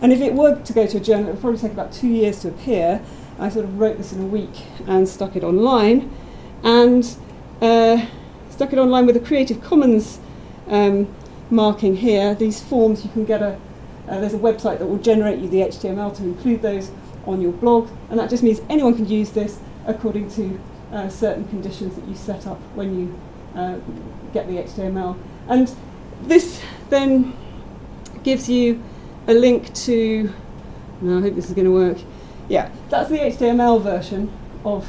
and 0.00 0.12
if 0.12 0.20
it 0.20 0.34
were 0.34 0.60
to 0.60 0.72
go 0.72 0.86
to 0.86 0.96
a 0.96 1.00
journal, 1.00 1.28
it 1.28 1.32
would 1.32 1.40
probably 1.40 1.58
take 1.58 1.72
about 1.72 1.92
two 1.92 2.08
years 2.08 2.40
to 2.40 2.48
appear. 2.48 3.02
I 3.38 3.48
sort 3.48 3.64
of 3.64 3.78
wrote 3.78 3.98
this 3.98 4.12
in 4.12 4.22
a 4.22 4.26
week 4.26 4.62
and 4.86 5.08
stuck 5.08 5.36
it 5.36 5.42
online, 5.42 6.10
and 6.62 7.16
uh, 7.60 8.06
stuck 8.50 8.72
it 8.72 8.78
online 8.78 9.06
with 9.06 9.16
a 9.16 9.20
Creative 9.20 9.60
Commons 9.62 10.20
um, 10.68 11.12
marking 11.50 11.96
here. 11.96 12.34
These 12.34 12.62
forms 12.62 13.04
you 13.04 13.10
can 13.10 13.24
get 13.24 13.42
a 13.42 13.58
uh, 14.08 14.20
there's 14.20 14.34
a 14.34 14.38
website 14.38 14.78
that 14.78 14.86
will 14.86 14.98
generate 14.98 15.38
you 15.38 15.48
the 15.48 15.60
HTML 15.60 16.14
to 16.16 16.22
include 16.24 16.60
those 16.60 16.90
on 17.26 17.40
your 17.40 17.52
blog, 17.52 17.88
and 18.10 18.18
that 18.18 18.28
just 18.28 18.42
means 18.42 18.60
anyone 18.68 18.94
can 18.94 19.08
use 19.08 19.30
this 19.30 19.58
according 19.86 20.30
to 20.30 20.60
uh, 20.92 21.08
certain 21.08 21.48
conditions 21.48 21.94
that 21.94 22.06
you 22.06 22.14
set 22.14 22.46
up 22.46 22.58
when 22.74 22.98
you 22.98 23.18
uh, 23.54 23.78
get 24.32 24.46
the 24.46 24.56
HTML. 24.56 25.16
And 25.48 25.74
this 26.22 26.60
then 26.90 27.34
gives 28.22 28.48
you 28.48 28.82
a 29.26 29.34
link 29.34 29.72
to, 29.74 30.32
no, 31.00 31.18
I 31.18 31.20
hope 31.22 31.34
this 31.34 31.48
is 31.48 31.54
going 31.54 31.66
to 31.66 31.72
work. 31.72 31.98
Yeah, 32.48 32.70
that's 32.90 33.08
the 33.08 33.18
HTML 33.18 33.82
version 33.82 34.30
of 34.64 34.86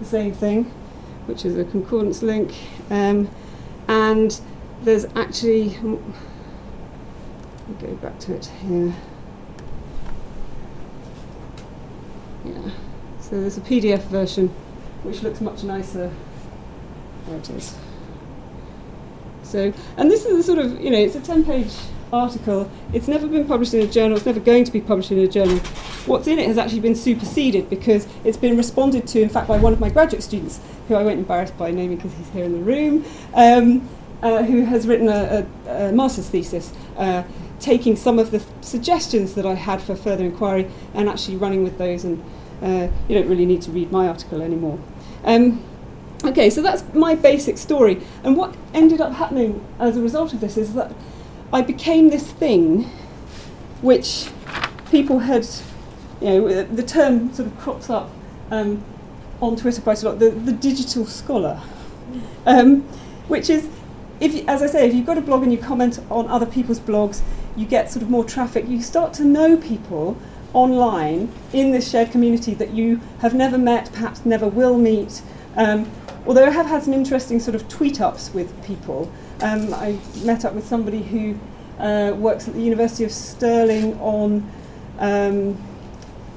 the 0.00 0.04
same 0.04 0.32
thing, 0.32 0.64
which 1.26 1.44
is 1.44 1.56
a 1.56 1.64
concordance 1.64 2.22
link. 2.22 2.54
Um, 2.90 3.30
and 3.88 4.40
there's 4.82 5.04
actually, 5.14 5.76
I'll 5.76 5.98
go 7.80 7.94
back 7.96 8.18
to 8.20 8.34
it 8.34 8.46
here. 8.46 8.94
Yeah, 12.44 12.70
so 13.20 13.40
there's 13.40 13.58
a 13.58 13.60
PDF 13.60 14.02
version 14.04 14.48
which 15.02 15.22
looks 15.22 15.40
much 15.40 15.62
nicer. 15.62 16.12
There 17.26 17.36
it 17.38 17.50
is. 17.50 17.76
So, 19.42 19.72
and 19.96 20.10
this 20.10 20.24
is 20.24 20.40
a 20.40 20.42
sort 20.42 20.58
of, 20.58 20.80
you 20.80 20.90
know, 20.90 20.98
it's 20.98 21.14
a 21.14 21.20
10 21.20 21.44
page 21.44 21.72
article. 22.12 22.70
It's 22.92 23.08
never 23.08 23.26
been 23.26 23.46
published 23.46 23.74
in 23.74 23.80
a 23.80 23.86
journal, 23.86 24.16
it's 24.16 24.26
never 24.26 24.40
going 24.40 24.64
to 24.64 24.72
be 24.72 24.80
published 24.80 25.10
in 25.10 25.18
a 25.18 25.28
journal. 25.28 25.58
What's 26.06 26.26
in 26.26 26.38
it 26.38 26.46
has 26.46 26.58
actually 26.58 26.80
been 26.80 26.94
superseded 26.94 27.68
because 27.68 28.06
it's 28.24 28.36
been 28.36 28.56
responded 28.56 29.06
to, 29.08 29.20
in 29.20 29.28
fact, 29.28 29.48
by 29.48 29.58
one 29.58 29.72
of 29.72 29.80
my 29.80 29.90
graduate 29.90 30.22
students, 30.22 30.60
who 30.88 30.94
I 30.94 31.02
won't 31.02 31.18
embarrass 31.18 31.50
by 31.50 31.70
naming 31.70 31.96
because 31.96 32.12
he's 32.14 32.28
here 32.30 32.44
in 32.44 32.52
the 32.52 32.58
room, 32.58 33.04
um, 33.34 33.88
uh, 34.22 34.42
who 34.44 34.64
has 34.64 34.86
written 34.86 35.08
a, 35.08 35.46
a, 35.66 35.88
a 35.88 35.92
master's 35.92 36.28
thesis. 36.28 36.72
Uh, 36.96 37.22
taking 37.58 37.96
some 37.96 38.18
of 38.18 38.30
the 38.30 38.42
suggestions 38.60 39.34
that 39.34 39.46
I 39.46 39.54
had 39.54 39.80
for 39.80 39.96
further 39.96 40.24
inquiry 40.24 40.70
and 40.94 41.08
actually 41.08 41.36
running 41.36 41.64
with 41.64 41.78
those, 41.78 42.04
and 42.04 42.22
uh, 42.62 42.88
you 43.08 43.14
don't 43.14 43.28
really 43.28 43.46
need 43.46 43.62
to 43.62 43.70
read 43.70 43.90
my 43.90 44.08
article 44.08 44.42
anymore. 44.42 44.78
Um, 45.24 45.64
okay, 46.24 46.50
so 46.50 46.62
that's 46.62 46.84
my 46.94 47.14
basic 47.14 47.58
story. 47.58 48.02
And 48.22 48.36
what 48.36 48.54
ended 48.74 49.00
up 49.00 49.14
happening 49.14 49.64
as 49.78 49.96
a 49.96 50.02
result 50.02 50.32
of 50.32 50.40
this 50.40 50.56
is 50.56 50.74
that 50.74 50.92
I 51.52 51.62
became 51.62 52.10
this 52.10 52.30
thing 52.30 52.84
which 53.80 54.28
people 54.90 55.20
had, 55.20 55.46
you 56.20 56.28
know, 56.28 56.62
the 56.64 56.82
term 56.82 57.32
sort 57.32 57.48
of 57.48 57.58
crops 57.58 57.88
up 57.88 58.10
um, 58.50 58.84
on 59.40 59.56
Twitter 59.56 59.80
quite 59.80 60.02
a 60.02 60.06
lot, 60.06 60.18
the, 60.18 60.30
the 60.30 60.52
digital 60.52 61.06
scholar, 61.06 61.60
um, 62.46 62.82
which 63.28 63.50
is, 63.50 63.68
if 64.18 64.46
as 64.48 64.62
I 64.62 64.66
say, 64.66 64.88
if 64.88 64.94
you've 64.94 65.06
got 65.06 65.18
a 65.18 65.22
blog 65.22 65.42
and 65.42 65.52
you 65.52 65.58
comment 65.58 66.00
on 66.10 66.26
other 66.28 66.46
people's 66.46 66.80
blogs, 66.80 67.22
you 67.54 67.66
get 67.66 67.90
sort 67.90 68.02
of 68.02 68.10
more 68.10 68.24
traffic, 68.24 68.66
you 68.68 68.82
start 68.82 69.12
to 69.14 69.24
know 69.24 69.56
people 69.56 70.16
online 70.52 71.30
in 71.52 71.70
this 71.70 71.90
shared 71.90 72.10
community 72.10 72.54
that 72.54 72.70
you 72.70 73.00
have 73.20 73.34
never 73.34 73.58
met, 73.58 73.92
perhaps 73.92 74.24
never 74.24 74.48
will 74.48 74.78
meet. 74.78 75.22
Um, 75.56 75.90
although 76.26 76.46
I 76.46 76.50
have 76.50 76.66
had 76.66 76.82
some 76.82 76.94
interesting 76.94 77.40
sort 77.40 77.54
of 77.54 77.68
tweet 77.68 78.00
ups 78.00 78.32
with 78.32 78.64
people, 78.64 79.12
um, 79.40 79.74
I 79.74 79.98
met 80.24 80.44
up 80.44 80.54
with 80.54 80.66
somebody 80.66 81.02
who 81.02 81.38
uh, 81.78 82.14
works 82.16 82.48
at 82.48 82.54
the 82.54 82.62
University 82.62 83.04
of 83.04 83.12
Stirling 83.12 83.98
on. 84.00 84.50
Um, 84.98 85.62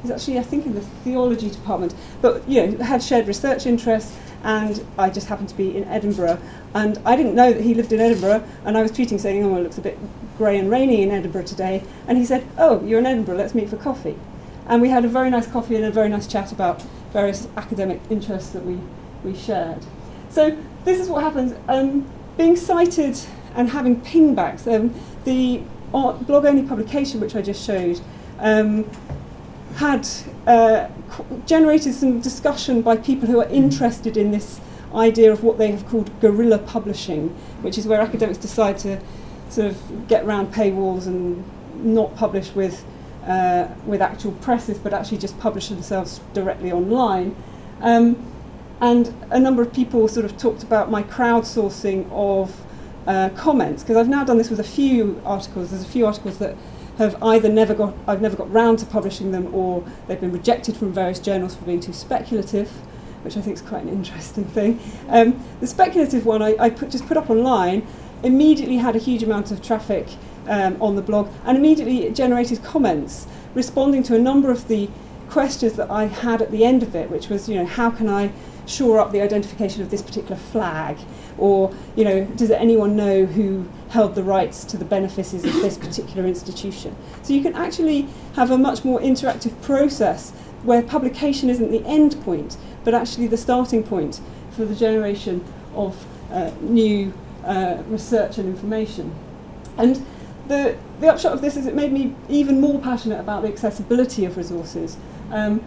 he's 0.01 0.11
actually, 0.11 0.39
I 0.39 0.43
think, 0.43 0.65
in 0.65 0.75
the 0.75 0.81
theology 0.81 1.49
department, 1.49 1.93
but 2.21 2.47
you 2.47 2.65
know, 2.65 2.83
had 2.83 3.01
shared 3.01 3.27
research 3.27 3.65
interests, 3.65 4.17
and 4.43 4.85
I 4.97 5.09
just 5.09 5.27
happened 5.27 5.49
to 5.49 5.55
be 5.55 5.75
in 5.75 5.85
Edinburgh, 5.85 6.39
and 6.73 6.99
I 7.05 7.15
didn't 7.15 7.35
know 7.35 7.53
that 7.53 7.63
he 7.63 7.73
lived 7.73 7.93
in 7.93 7.99
Edinburgh, 7.99 8.43
and 8.65 8.77
I 8.77 8.81
was 8.81 8.91
tweeting 8.91 9.19
saying, 9.19 9.43
"Oh, 9.43 9.55
it 9.55 9.63
looks 9.63 9.77
a 9.77 9.81
bit 9.81 9.97
grey 10.37 10.57
and 10.57 10.69
rainy 10.69 11.01
in 11.01 11.11
Edinburgh 11.11 11.43
today," 11.43 11.83
and 12.07 12.17
he 12.17 12.25
said, 12.25 12.45
"Oh, 12.57 12.83
you're 12.85 12.99
in 12.99 13.05
Edinburgh, 13.05 13.37
let's 13.37 13.55
meet 13.55 13.69
for 13.69 13.77
coffee," 13.77 14.17
and 14.67 14.81
we 14.81 14.89
had 14.89 15.05
a 15.05 15.09
very 15.09 15.29
nice 15.29 15.47
coffee 15.47 15.75
and 15.75 15.85
a 15.85 15.91
very 15.91 16.09
nice 16.09 16.27
chat 16.27 16.51
about 16.51 16.83
various 17.13 17.47
academic 17.55 18.01
interests 18.09 18.49
that 18.51 18.65
we 18.65 18.79
we 19.23 19.35
shared. 19.35 19.85
So 20.29 20.57
this 20.85 20.99
is 20.99 21.09
what 21.09 21.23
happens. 21.23 21.53
Um, 21.67 22.05
being 22.39 22.55
cited 22.55 23.19
and 23.53 23.69
having 23.69 23.99
pingbacks. 24.01 24.65
Um, 24.65 24.95
the 25.25 25.61
blog 25.91 26.45
only 26.45 26.63
publication, 26.63 27.19
which 27.19 27.35
I 27.35 27.41
just 27.41 27.63
showed, 27.63 27.99
um, 28.39 28.89
had 29.75 30.07
uh, 30.47 30.87
generated 31.45 31.93
some 31.93 32.21
discussion 32.21 32.81
by 32.81 32.95
people 32.95 33.27
who 33.27 33.41
are 33.41 33.49
interested 33.49 34.15
in 34.15 34.31
this 34.31 34.61
idea 34.95 35.31
of 35.31 35.43
what 35.43 35.57
they 35.57 35.69
have 35.71 35.85
called 35.89 36.17
guerrilla 36.21 36.59
publishing, 36.59 37.29
which 37.61 37.77
is 37.77 37.85
where 37.85 37.99
academics 37.99 38.37
decide 38.37 38.77
to 38.79 39.01
sort 39.49 39.67
of 39.67 40.07
get 40.07 40.23
around 40.23 40.53
paywalls 40.53 41.07
and 41.07 41.43
not 41.75 42.15
publish 42.15 42.55
with 42.55 42.85
uh, 43.27 43.67
with 43.85 44.01
actual 44.01 44.31
presses, 44.31 44.77
but 44.77 44.93
actually 44.93 45.17
just 45.17 45.37
publish 45.39 45.67
themselves 45.67 46.21
directly 46.33 46.71
online. 46.71 47.35
Um, 47.81 48.15
and 48.81 49.13
a 49.29 49.39
number 49.39 49.61
of 49.61 49.73
people 49.73 50.07
sort 50.07 50.25
of 50.25 50.37
talked 50.37 50.63
about 50.63 50.89
my 50.89 51.03
crowdsourcing 51.03 52.09
of 52.11 52.65
uh, 53.07 53.29
comments 53.29 53.83
because 53.83 53.97
I've 53.97 54.07
now 54.07 54.23
done 54.23 54.37
this 54.37 54.49
with 54.49 54.59
a 54.59 54.63
few 54.63 55.21
articles. 55.25 55.71
There's 55.71 55.83
a 55.83 55.87
few 55.87 56.05
articles 56.05 56.37
that 56.37 56.55
have 56.97 57.21
either 57.23 57.49
never 57.49 57.73
got 57.73 57.95
I've 58.07 58.21
never 58.21 58.35
got 58.35 58.51
round 58.51 58.79
to 58.79 58.85
publishing 58.85 59.31
them, 59.31 59.53
or 59.53 59.83
they've 60.07 60.19
been 60.19 60.31
rejected 60.31 60.77
from 60.77 60.93
various 60.93 61.19
journals 61.19 61.55
for 61.55 61.65
being 61.65 61.79
too 61.79 61.93
speculative, 61.93 62.69
which 63.23 63.37
I 63.37 63.41
think 63.41 63.55
is 63.55 63.61
quite 63.61 63.83
an 63.83 63.89
interesting 63.89 64.45
thing. 64.45 64.79
Um, 65.07 65.43
the 65.59 65.67
speculative 65.67 66.25
one 66.25 66.41
I, 66.41 66.55
I 66.59 66.69
put, 66.69 66.89
just 66.89 67.07
put 67.07 67.17
up 67.17 67.29
online 67.29 67.87
immediately 68.21 68.77
had 68.77 68.95
a 68.95 68.99
huge 68.99 69.23
amount 69.23 69.49
of 69.49 69.61
traffic 69.61 70.07
um, 70.47 70.81
on 70.81 70.95
the 70.95 71.01
blog 71.01 71.29
and 71.45 71.57
immediately 71.57 72.09
generated 72.11 72.61
comments 72.63 73.27
responding 73.53 74.03
to 74.03 74.15
a 74.15 74.19
number 74.19 74.51
of 74.51 74.67
the 74.67 74.89
questions 75.29 75.73
that 75.73 75.89
I 75.89 76.05
had 76.05 76.41
at 76.41 76.51
the 76.51 76.65
end 76.65 76.83
of 76.83 76.95
it, 76.95 77.09
which 77.09 77.29
was, 77.29 77.47
you 77.47 77.55
know, 77.55 77.65
how 77.65 77.91
can 77.91 78.09
I 78.09 78.31
shore 78.69 78.99
up 78.99 79.11
the 79.11 79.21
identification 79.21 79.81
of 79.81 79.89
this 79.89 80.01
particular 80.01 80.35
flag? 80.35 80.97
Or, 81.37 81.73
you 81.95 82.03
know, 82.03 82.25
does 82.25 82.51
anyone 82.51 82.95
know 82.95 83.25
who 83.25 83.67
held 83.89 84.15
the 84.15 84.23
rights 84.23 84.63
to 84.65 84.77
the 84.77 84.85
benefices 84.85 85.43
of 85.43 85.53
this 85.53 85.77
particular 85.77 86.27
institution? 86.27 86.95
So 87.23 87.33
you 87.33 87.41
can 87.41 87.55
actually 87.55 88.07
have 88.35 88.51
a 88.51 88.57
much 88.57 88.85
more 88.85 88.99
interactive 88.99 89.59
process 89.61 90.31
where 90.63 90.81
publication 90.81 91.49
isn't 91.49 91.71
the 91.71 91.85
end 91.85 92.21
point, 92.23 92.57
but 92.83 92.93
actually 92.93 93.27
the 93.27 93.37
starting 93.37 93.83
point 93.83 94.21
for 94.51 94.65
the 94.65 94.75
generation 94.75 95.43
of 95.73 96.05
uh, 96.31 96.51
new 96.61 97.13
uh, 97.45 97.81
research 97.87 98.37
and 98.37 98.47
information. 98.49 99.15
And 99.77 100.05
the, 100.47 100.77
the 100.99 101.07
upshot 101.07 101.31
of 101.31 101.41
this 101.41 101.55
is 101.55 101.65
it 101.65 101.75
made 101.75 101.93
me 101.93 102.15
even 102.27 102.59
more 102.59 102.79
passionate 102.79 103.19
about 103.19 103.43
the 103.43 103.47
accessibility 103.47 104.25
of 104.25 104.35
resources. 104.35 104.97
Um, 105.31 105.63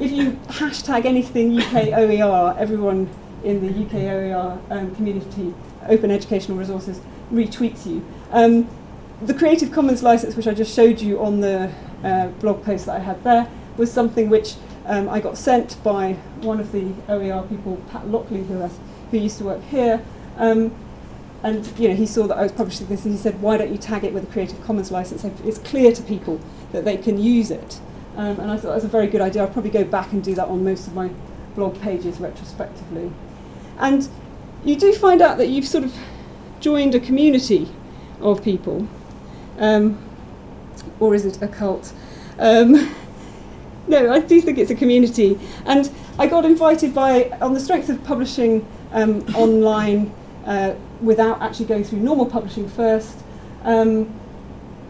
if 0.00 0.10
you 0.12 0.32
hashtag 0.48 1.04
anything 1.04 1.60
UK 1.60 1.88
OER, 1.88 2.56
everyone 2.58 3.08
in 3.44 3.60
the 3.60 3.84
UK 3.84 3.94
OER 4.04 4.58
um, 4.70 4.94
community, 4.94 5.54
open 5.88 6.10
educational 6.10 6.56
resources, 6.56 7.00
retweets 7.32 7.86
you. 7.86 8.04
Um, 8.30 8.68
the 9.22 9.34
Creative 9.34 9.72
Commons 9.72 10.02
license, 10.02 10.36
which 10.36 10.46
I 10.46 10.54
just 10.54 10.74
showed 10.74 11.00
you 11.00 11.20
on 11.20 11.40
the 11.40 11.72
uh, 12.04 12.28
blog 12.40 12.64
post 12.64 12.86
that 12.86 12.96
I 12.96 13.00
had 13.00 13.22
there, 13.24 13.50
was 13.76 13.92
something 13.92 14.28
which 14.28 14.54
um, 14.86 15.08
I 15.08 15.20
got 15.20 15.36
sent 15.36 15.82
by 15.82 16.14
one 16.40 16.60
of 16.60 16.72
the 16.72 16.92
OER 17.08 17.42
people, 17.48 17.82
Pat 17.90 18.08
Lockley, 18.08 18.44
who, 18.44 18.58
has, 18.60 18.78
who 19.10 19.18
used 19.18 19.38
to 19.38 19.44
work 19.44 19.62
here. 19.64 20.02
Um, 20.36 20.74
and 21.42 21.66
you 21.78 21.88
know, 21.88 21.94
he 21.94 22.06
saw 22.06 22.26
that 22.26 22.36
I 22.36 22.42
was 22.42 22.52
publishing 22.52 22.86
this 22.86 23.04
and 23.04 23.14
he 23.14 23.20
said, 23.20 23.40
why 23.40 23.56
don't 23.56 23.70
you 23.70 23.78
tag 23.78 24.04
it 24.04 24.12
with 24.12 24.24
a 24.24 24.26
Creative 24.32 24.60
Commons 24.64 24.90
license? 24.90 25.24
It's 25.44 25.58
clear 25.58 25.92
to 25.92 26.02
people 26.02 26.40
that 26.72 26.84
they 26.84 26.96
can 26.96 27.18
use 27.18 27.50
it. 27.50 27.80
Um, 28.18 28.40
and 28.40 28.50
I 28.50 28.56
thought 28.56 28.70
that 28.70 28.74
was 28.74 28.84
a 28.84 28.88
very 28.88 29.06
good 29.06 29.20
idea. 29.20 29.42
I'll 29.42 29.48
probably 29.48 29.70
go 29.70 29.84
back 29.84 30.12
and 30.12 30.22
do 30.22 30.34
that 30.34 30.48
on 30.48 30.64
most 30.64 30.88
of 30.88 30.94
my 30.94 31.10
blog 31.54 31.80
pages 31.80 32.18
retrospectively. 32.18 33.12
And 33.78 34.08
you 34.64 34.74
do 34.74 34.92
find 34.92 35.22
out 35.22 35.38
that 35.38 35.48
you've 35.48 35.68
sort 35.68 35.84
of 35.84 35.94
joined 36.58 36.96
a 36.96 37.00
community 37.00 37.68
of 38.20 38.42
people. 38.42 38.88
Um, 39.58 40.02
or 40.98 41.14
is 41.14 41.24
it 41.24 41.40
a 41.40 41.46
cult? 41.46 41.92
Um, 42.40 42.92
no, 43.86 44.12
I 44.12 44.18
do 44.18 44.40
think 44.40 44.58
it's 44.58 44.72
a 44.72 44.74
community. 44.74 45.38
And 45.64 45.88
I 46.18 46.26
got 46.26 46.44
invited 46.44 46.92
by, 46.92 47.30
on 47.40 47.54
the 47.54 47.60
strength 47.60 47.88
of 47.88 48.02
publishing 48.02 48.66
um, 48.90 49.20
online 49.36 50.12
uh, 50.44 50.74
without 51.00 51.40
actually 51.40 51.66
going 51.66 51.84
through 51.84 52.00
normal 52.00 52.26
publishing 52.26 52.68
first, 52.68 53.16
um, 53.62 54.12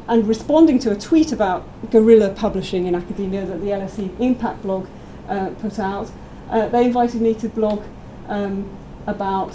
and 0.08 0.26
responding 0.26 0.78
to 0.80 0.90
a 0.90 0.96
tweet 0.96 1.32
about 1.32 1.66
guerrilla 1.90 2.30
publishing 2.30 2.86
in 2.86 2.94
academia 2.94 3.44
that 3.44 3.60
the 3.60 3.66
LSE 3.66 4.18
Impact 4.18 4.62
blog 4.62 4.88
uh, 5.28 5.50
put 5.60 5.78
out, 5.78 6.10
uh, 6.50 6.68
they 6.68 6.86
invited 6.86 7.20
me 7.20 7.34
to 7.34 7.48
blog 7.48 7.84
um, 8.26 8.68
about 9.06 9.54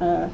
uh, 0.00 0.28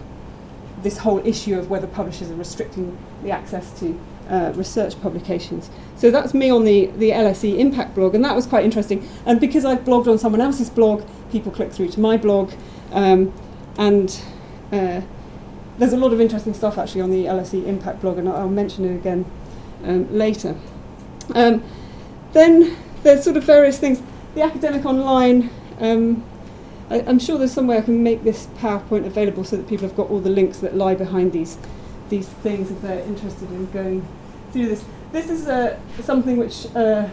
this 0.83 0.99
whole 0.99 1.25
issue 1.27 1.59
of 1.59 1.69
whether 1.69 1.87
publishers 1.87 2.31
are 2.31 2.37
restricting 2.37 2.97
the 3.23 3.31
access 3.31 3.79
to 3.79 4.01
uh, 4.31 4.53
research 4.55 4.99
publications. 5.03 5.69
So 5.97 6.11
that's 6.11 6.33
me 6.33 6.49
on 6.49 6.65
the, 6.65 6.87
the 6.97 7.11
LSE 7.11 7.59
Impact 7.59 7.95
blog, 7.95 8.15
and 8.15 8.25
that 8.25 8.35
was 8.35 8.47
quite 8.47 8.65
interesting. 8.65 9.07
And 9.27 9.41
because 9.41 9.67
I've 9.67 9.81
blogged 9.81 10.07
on 10.07 10.19
someone 10.19 10.41
else's 10.41 10.71
blog, 10.71 11.07
people 11.31 11.53
click 11.53 11.71
through 11.71 11.89
to 11.89 12.01
my 12.01 12.17
blog, 12.17 12.53
um, 12.93 13.35
and 13.77 14.23
uh, 14.73 15.03
there's 15.77 15.93
a 15.93 15.99
lot 15.99 16.15
of 16.15 16.21
interesting 16.21 16.55
stuff 16.55 16.79
actually 16.79 17.03
on 17.03 17.11
the 17.11 17.27
LSE 17.27 17.67
Impact 17.67 18.01
blog, 18.01 18.17
and 18.17 18.27
I'll, 18.27 18.37
I'll 18.37 18.49
mention 18.49 18.87
it 18.87 18.95
again 18.95 19.27
um, 19.85 20.13
later. 20.17 20.57
Um, 21.35 21.63
then 22.33 22.77
there's 23.03 23.25
sort 23.25 23.37
of 23.37 23.45
various 23.45 23.79
things. 23.79 24.03
The 24.35 24.43
academic 24.43 24.85
online, 24.85 25.51
um, 25.81 26.25
I, 26.89 26.99
am 27.01 27.19
sure 27.19 27.39
there's 27.39 27.53
some 27.53 27.67
way 27.67 27.79
I 27.79 27.83
can 27.83 28.03
make 28.03 28.23
this 28.23 28.47
PowerPoint 28.59 29.07
available 29.07 29.45
so 29.45 29.57
that 29.57 29.69
people 29.69 29.87
have 29.87 29.97
got 29.97 30.11
all 30.11 30.21
the 30.21 30.31
links 30.31 30.59
that 30.59 30.77
lie 30.77 30.95
behind 30.95 31.33
these 31.33 31.59
these 32.09 32.29
things 32.29 32.73
if 32.73 32.83
they're 32.83 33.05
interested 33.05 33.49
in 33.53 33.71
going 33.71 34.07
through 34.53 34.67
this. 34.67 34.85
This 35.13 35.31
is 35.31 35.47
uh, 35.47 35.79
something 36.03 36.37
which 36.37 36.67
uh, 36.75 37.09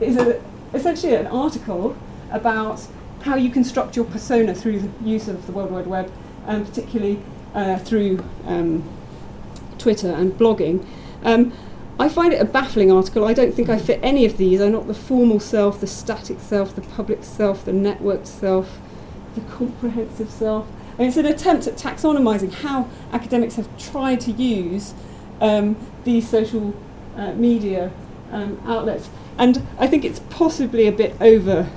is 0.00 0.16
a, 0.16 0.42
essentially 0.72 1.14
an 1.14 1.26
article 1.26 1.96
about 2.30 2.86
how 3.22 3.36
you 3.36 3.50
construct 3.50 3.96
your 3.96 4.04
persona 4.06 4.54
through 4.54 4.80
the 4.80 4.90
use 5.04 5.28
of 5.28 5.46
the 5.46 5.52
World 5.52 5.70
Wide 5.70 5.86
Web, 5.86 6.10
and 6.46 6.66
particularly 6.66 7.22
uh, 7.54 7.78
through 7.78 8.24
um, 8.46 8.82
Twitter 9.78 10.10
and 10.10 10.32
blogging. 10.32 10.84
Um, 11.24 11.52
I 11.98 12.08
find 12.08 12.32
it 12.32 12.40
a 12.40 12.44
baffling 12.44 12.90
article. 12.90 13.24
I 13.24 13.32
don't 13.32 13.54
think 13.54 13.68
I 13.68 13.78
fit 13.78 14.00
any 14.02 14.24
of 14.24 14.36
these. 14.36 14.60
I'm 14.60 14.72
not 14.72 14.86
the 14.86 14.94
formal 14.94 15.38
self, 15.38 15.80
the 15.80 15.86
static 15.86 16.40
self, 16.40 16.74
the 16.74 16.80
public 16.80 17.22
self, 17.22 17.64
the 17.64 17.72
networked 17.72 18.26
self, 18.26 18.80
the 19.34 19.40
comprehensive 19.42 20.30
self. 20.30 20.66
And 20.98 21.06
it's 21.06 21.16
an 21.16 21.26
attempt 21.26 21.66
at 21.66 21.76
taxonomizing 21.76 22.52
how 22.52 22.88
academics 23.12 23.56
have 23.56 23.68
tried 23.78 24.20
to 24.22 24.32
use 24.32 24.94
um, 25.40 25.76
these 26.04 26.28
social 26.28 26.74
uh, 27.16 27.32
media 27.34 27.92
um, 28.32 28.60
outlets. 28.66 29.08
And 29.38 29.66
I 29.78 29.86
think 29.86 30.04
it's 30.04 30.20
possibly 30.30 30.86
a 30.86 30.92
bit 30.92 31.16
over 31.20 31.68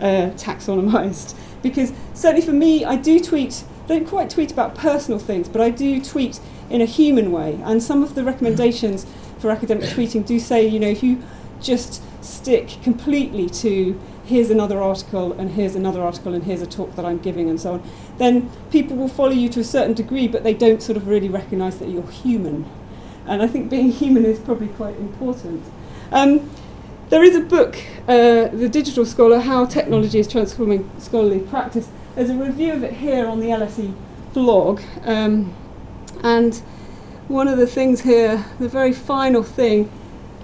uh, 0.00 0.30
taxonomized 0.36 1.34
because 1.62 1.92
certainly 2.14 2.44
for 2.44 2.52
me, 2.52 2.84
I 2.84 2.96
do 2.96 3.18
tweet, 3.20 3.64
don't 3.86 4.06
quite 4.06 4.30
tweet 4.30 4.52
about 4.52 4.74
personal 4.74 5.18
things, 5.18 5.48
but 5.48 5.60
I 5.60 5.70
do 5.70 6.02
tweet 6.02 6.40
in 6.70 6.80
a 6.80 6.86
human 6.86 7.32
way. 7.32 7.60
And 7.64 7.82
some 7.82 8.02
of 8.02 8.14
the 8.14 8.24
recommendations 8.24 9.06
for 9.38 9.50
academic 9.50 9.84
tweeting 9.90 10.26
do 10.26 10.38
say, 10.40 10.66
you 10.66 10.80
know, 10.80 10.88
if 10.88 11.02
you 11.02 11.22
just 11.60 12.02
stick 12.24 12.78
completely 12.82 13.48
to 13.48 13.98
here's 14.26 14.50
another 14.50 14.82
article 14.82 15.32
and 15.34 15.52
here's 15.52 15.76
another 15.76 16.02
article 16.02 16.34
and 16.34 16.44
here's 16.44 16.60
a 16.60 16.66
talk 16.66 16.94
that 16.96 17.04
I'm 17.04 17.18
giving 17.18 17.48
and 17.48 17.60
so 17.60 17.74
on, 17.74 17.90
then 18.18 18.50
people 18.70 18.96
will 18.96 19.08
follow 19.08 19.30
you 19.30 19.48
to 19.50 19.60
a 19.60 19.64
certain 19.64 19.94
degree, 19.94 20.26
but 20.26 20.42
they 20.42 20.54
don't 20.54 20.82
sort 20.82 20.96
of 20.96 21.06
really 21.06 21.28
recognize 21.28 21.78
that 21.78 21.88
you're 21.88 22.10
human. 22.10 22.68
And 23.26 23.42
I 23.42 23.46
think 23.46 23.70
being 23.70 23.90
human 23.90 24.24
is 24.24 24.38
probably 24.38 24.68
quite 24.68 24.96
important. 24.96 25.64
Um, 26.10 26.50
there 27.08 27.22
is 27.22 27.36
a 27.36 27.40
book, 27.40 27.76
uh, 28.08 28.48
The 28.48 28.68
Digital 28.68 29.06
Scholar 29.06 29.38
How 29.38 29.64
Technology 29.64 30.18
is 30.18 30.26
Transforming 30.26 30.90
Scholarly 30.98 31.40
Practice. 31.40 31.88
There's 32.16 32.30
a 32.30 32.34
review 32.34 32.72
of 32.72 32.82
it 32.82 32.94
here 32.94 33.26
on 33.26 33.38
the 33.38 33.46
LSE 33.46 33.94
blog. 34.32 34.80
Um, 35.04 35.54
and 36.26 36.56
one 37.28 37.46
of 37.46 37.56
the 37.56 37.68
things 37.68 38.00
here, 38.00 38.44
the 38.58 38.68
very 38.68 38.92
final 38.92 39.44
thing 39.44 39.88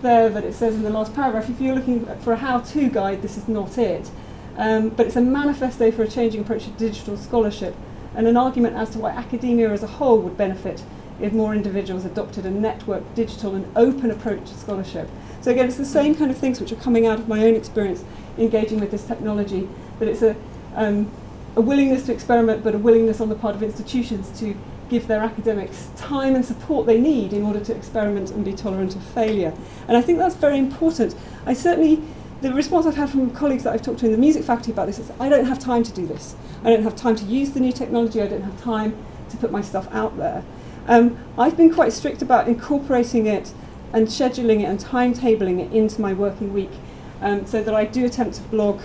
there 0.00 0.28
that 0.28 0.44
it 0.44 0.54
says 0.54 0.76
in 0.76 0.82
the 0.82 0.90
last 0.90 1.12
paragraph, 1.12 1.50
if 1.50 1.60
you're 1.60 1.74
looking 1.74 2.06
for 2.20 2.32
a 2.32 2.36
how-to 2.36 2.88
guide, 2.88 3.20
this 3.20 3.36
is 3.36 3.48
not 3.48 3.76
it. 3.78 4.08
Um, 4.56 4.90
but 4.90 5.06
it's 5.06 5.16
a 5.16 5.20
manifesto 5.20 5.90
for 5.90 6.04
a 6.04 6.08
changing 6.08 6.42
approach 6.42 6.64
to 6.64 6.70
digital 6.70 7.16
scholarship 7.16 7.74
and 8.14 8.28
an 8.28 8.36
argument 8.36 8.76
as 8.76 8.90
to 8.90 9.00
why 9.00 9.10
academia 9.10 9.72
as 9.72 9.82
a 9.82 9.88
whole 9.88 10.20
would 10.20 10.36
benefit 10.36 10.84
if 11.20 11.32
more 11.32 11.52
individuals 11.52 12.04
adopted 12.04 12.46
a 12.46 12.50
networked, 12.50 13.14
digital 13.16 13.56
and 13.56 13.66
open 13.76 14.12
approach 14.12 14.50
to 14.50 14.54
scholarship. 14.54 15.08
So 15.40 15.50
again, 15.50 15.66
it's 15.66 15.78
the 15.78 15.84
same 15.84 16.14
kind 16.14 16.30
of 16.30 16.38
things 16.38 16.60
which 16.60 16.70
are 16.70 16.76
coming 16.76 17.08
out 17.08 17.18
of 17.18 17.26
my 17.26 17.44
own 17.44 17.56
experience 17.56 18.04
engaging 18.38 18.78
with 18.78 18.92
this 18.92 19.04
technology, 19.04 19.68
that 19.98 20.06
it's 20.06 20.22
a, 20.22 20.36
um, 20.76 21.10
a 21.56 21.60
willingness 21.60 22.06
to 22.06 22.12
experiment, 22.12 22.62
but 22.62 22.74
a 22.74 22.78
willingness 22.78 23.20
on 23.20 23.28
the 23.28 23.34
part 23.34 23.56
of 23.56 23.64
institutions 23.64 24.38
to 24.38 24.54
give 24.92 25.08
their 25.08 25.20
academics 25.20 25.88
time 25.96 26.34
and 26.34 26.44
support 26.44 26.86
they 26.86 27.00
need 27.00 27.32
in 27.32 27.42
order 27.42 27.58
to 27.58 27.74
experiment 27.74 28.30
and 28.30 28.44
be 28.44 28.52
tolerant 28.52 28.94
of 28.94 29.02
failure. 29.02 29.52
And 29.88 29.96
I 29.96 30.02
think 30.02 30.18
that's 30.18 30.36
very 30.36 30.58
important. 30.58 31.16
I 31.46 31.54
certainly, 31.54 32.02
the 32.42 32.52
response 32.52 32.86
I've 32.86 32.96
had 32.96 33.08
from 33.08 33.30
colleagues 33.30 33.64
that 33.64 33.72
I've 33.72 33.82
talked 33.82 34.00
to 34.00 34.06
in 34.06 34.12
the 34.12 34.18
music 34.18 34.44
faculty 34.44 34.70
about 34.70 34.86
this 34.86 34.98
is 34.98 35.10
I 35.18 35.28
don't 35.30 35.46
have 35.46 35.58
time 35.58 35.82
to 35.82 35.92
do 35.92 36.06
this. 36.06 36.36
I 36.62 36.70
don't 36.70 36.82
have 36.82 36.94
time 36.94 37.16
to 37.16 37.24
use 37.24 37.50
the 37.52 37.60
new 37.60 37.72
technology, 37.72 38.20
I 38.20 38.26
don't 38.26 38.42
have 38.42 38.60
time 38.60 38.94
to 39.30 39.36
put 39.38 39.50
my 39.50 39.62
stuff 39.62 39.88
out 39.92 40.18
there. 40.18 40.44
Um, 40.86 41.18
I've 41.38 41.56
been 41.56 41.72
quite 41.72 41.92
strict 41.92 42.22
about 42.22 42.46
incorporating 42.46 43.26
it 43.26 43.52
and 43.92 44.08
scheduling 44.08 44.60
it 44.60 44.64
and 44.64 44.78
timetabling 44.78 45.58
it 45.60 45.72
into 45.72 46.00
my 46.00 46.12
working 46.12 46.52
week 46.52 46.72
um, 47.20 47.46
so 47.46 47.62
that 47.62 47.74
I 47.74 47.84
do 47.84 48.04
attempt 48.04 48.36
to 48.36 48.42
blog 48.42 48.82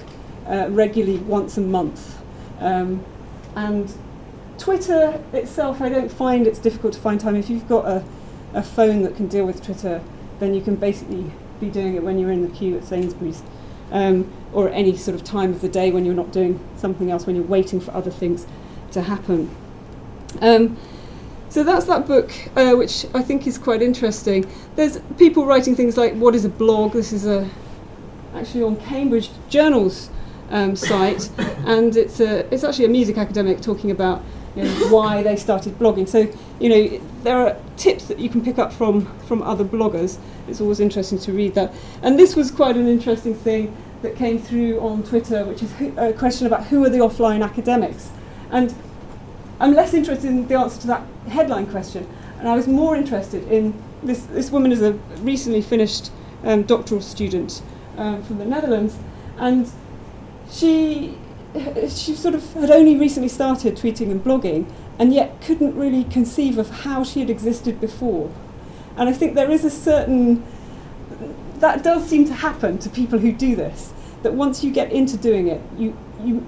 uh, 0.48 0.68
regularly 0.70 1.18
once 1.18 1.58
a 1.58 1.62
month. 1.62 2.22
Um, 2.60 3.04
and 3.56 3.94
Twitter 4.58 5.22
itself, 5.34 5.82
I 5.82 5.90
don't 5.90 6.12
find 6.12 6.48
it's 6.48 6.60
difficult 6.60 6.94
to 6.94 7.00
find 7.00 7.20
time. 7.20 7.36
If 7.36 7.50
you've 7.50 7.68
got 7.68 7.86
a, 7.86 8.04
a 8.54 8.64
phone 8.64 9.04
that 9.04 9.16
can 9.16 9.28
deal 9.28 9.46
with 9.46 9.64
Twitter, 9.64 10.02
then 10.40 10.54
you 10.54 10.62
can 10.62 10.76
basically 10.76 11.32
be 11.60 11.70
doing 11.70 11.96
it 11.96 12.04
when 12.04 12.20
you're 12.20 12.32
in 12.32 12.42
the 12.42 12.56
queue 12.56 12.78
at 12.78 12.84
Sainsbury's 12.84 13.42
um, 13.92 14.32
or 14.54 14.70
any 14.70 14.96
sort 14.96 15.16
of 15.16 15.24
time 15.24 15.52
of 15.52 15.62
the 15.62 15.70
day 15.70 15.92
when 15.92 16.06
you're 16.06 16.16
not 16.16 16.32
doing 16.32 16.60
something 16.76 17.12
else, 17.12 17.26
when 17.26 17.36
you're 17.36 17.46
waiting 17.46 17.80
for 17.80 17.94
other 17.94 18.12
things 18.12 18.46
to 18.92 19.02
happen. 19.02 19.56
Um, 20.42 20.78
so 21.50 21.64
that's 21.64 21.86
that 21.86 22.06
book, 22.06 22.32
uh, 22.56 22.74
which 22.74 23.06
I 23.14 23.22
think 23.22 23.48
is 23.48 23.58
quite 23.58 23.82
interesting. 23.82 24.46
There's 24.76 25.00
people 25.18 25.46
writing 25.46 25.76
things 25.76 25.98
like, 25.98 26.14
"What 26.16 26.36
is 26.36 26.44
a 26.44 26.50
blog?" 26.50 26.94
This 26.94 27.14
is 27.14 27.26
a 27.26 27.50
actually 28.36 28.64
on 28.64 28.76
Cambridge 28.76 29.30
Journal's 29.50 30.10
um, 30.52 30.76
site, 30.76 31.30
and 31.66 31.96
it's 31.96 32.20
a 32.20 32.54
it's 32.54 32.64
actually 32.64 32.86
a 32.86 32.90
music 32.90 33.18
academic 33.18 33.62
talking 33.62 33.92
about 33.92 34.22
you 34.58 34.64
know, 34.64 34.88
why 34.90 35.22
they 35.22 35.36
started 35.36 35.78
blogging. 35.78 36.08
So 36.08 36.28
you 36.60 36.70
know 36.70 37.02
there 37.24 37.38
are 37.38 37.56
tips 37.76 38.06
that 38.06 38.20
you 38.20 38.30
can 38.30 38.44
pick 38.44 38.58
up 38.58 38.74
from 38.74 39.06
from 39.20 39.44
other 39.44 39.64
bloggers. 39.64 40.18
It's 40.48 40.62
always 40.62 40.80
interesting 40.80 41.20
to 41.20 41.32
read 41.32 41.54
that. 41.56 41.74
And 42.02 42.18
this 42.18 42.36
was 42.36 42.52
quite 42.52 42.76
an 42.76 42.88
interesting 42.88 43.36
thing 43.36 43.76
that 44.02 44.16
came 44.16 44.40
through 44.40 44.80
on 44.80 45.04
Twitter, 45.04 45.44
which 45.46 45.62
is 45.64 45.72
a 45.98 46.14
question 46.14 46.48
about 46.48 46.68
who 46.68 46.84
are 46.86 46.90
the 46.90 47.00
offline 47.00 47.44
academics, 47.44 48.12
and 48.52 48.74
I'm 49.60 49.74
less 49.74 49.94
interested 49.94 50.30
in 50.30 50.48
the 50.48 50.56
answer 50.56 50.82
to 50.82 50.88
that 50.88 51.04
headline 51.28 51.68
question, 51.68 52.08
and 52.40 52.48
I 52.48 52.56
was 52.56 52.68
more 52.68 52.96
interested 52.96 53.48
in 53.52 53.74
this. 54.02 54.24
This 54.26 54.52
woman 54.52 54.72
is 54.72 54.82
a 54.82 54.94
recently 55.22 55.62
finished 55.62 56.12
um, 56.44 56.64
doctoral 56.64 57.02
student 57.02 57.62
um, 57.98 58.24
from 58.24 58.38
the 58.38 58.46
Netherlands, 58.46 58.98
and 59.38 59.70
she 60.50 61.18
she 61.90 62.16
sort 62.16 62.36
of 62.36 62.54
had 62.54 62.72
only 62.72 62.96
recently 62.98 63.30
started 63.30 63.76
tweeting 63.76 64.12
and 64.12 64.24
blogging, 64.24 64.72
and 65.00 65.14
yet 65.14 65.42
couldn't 65.42 65.76
really 65.76 66.04
conceive 66.04 66.58
of 66.58 66.70
how 66.82 67.04
she 67.04 67.20
had 67.20 67.30
existed 67.30 67.80
before. 67.80 68.32
And 68.96 69.08
I 69.10 69.14
think 69.14 69.36
there 69.36 69.52
is 69.52 69.64
a 69.64 69.70
certain 69.70 70.44
that 71.60 71.84
does 71.84 72.08
seem 72.08 72.26
to 72.26 72.34
happen 72.34 72.78
to 72.80 72.90
people 72.90 73.20
who 73.20 73.32
do 73.32 73.56
this. 73.56 73.94
That 74.24 74.34
once 74.34 74.64
you 74.64 74.72
get 74.72 74.92
into 74.92 75.18
doing 75.18 75.48
it, 75.48 75.62
you 75.78 75.98
you 76.24 76.46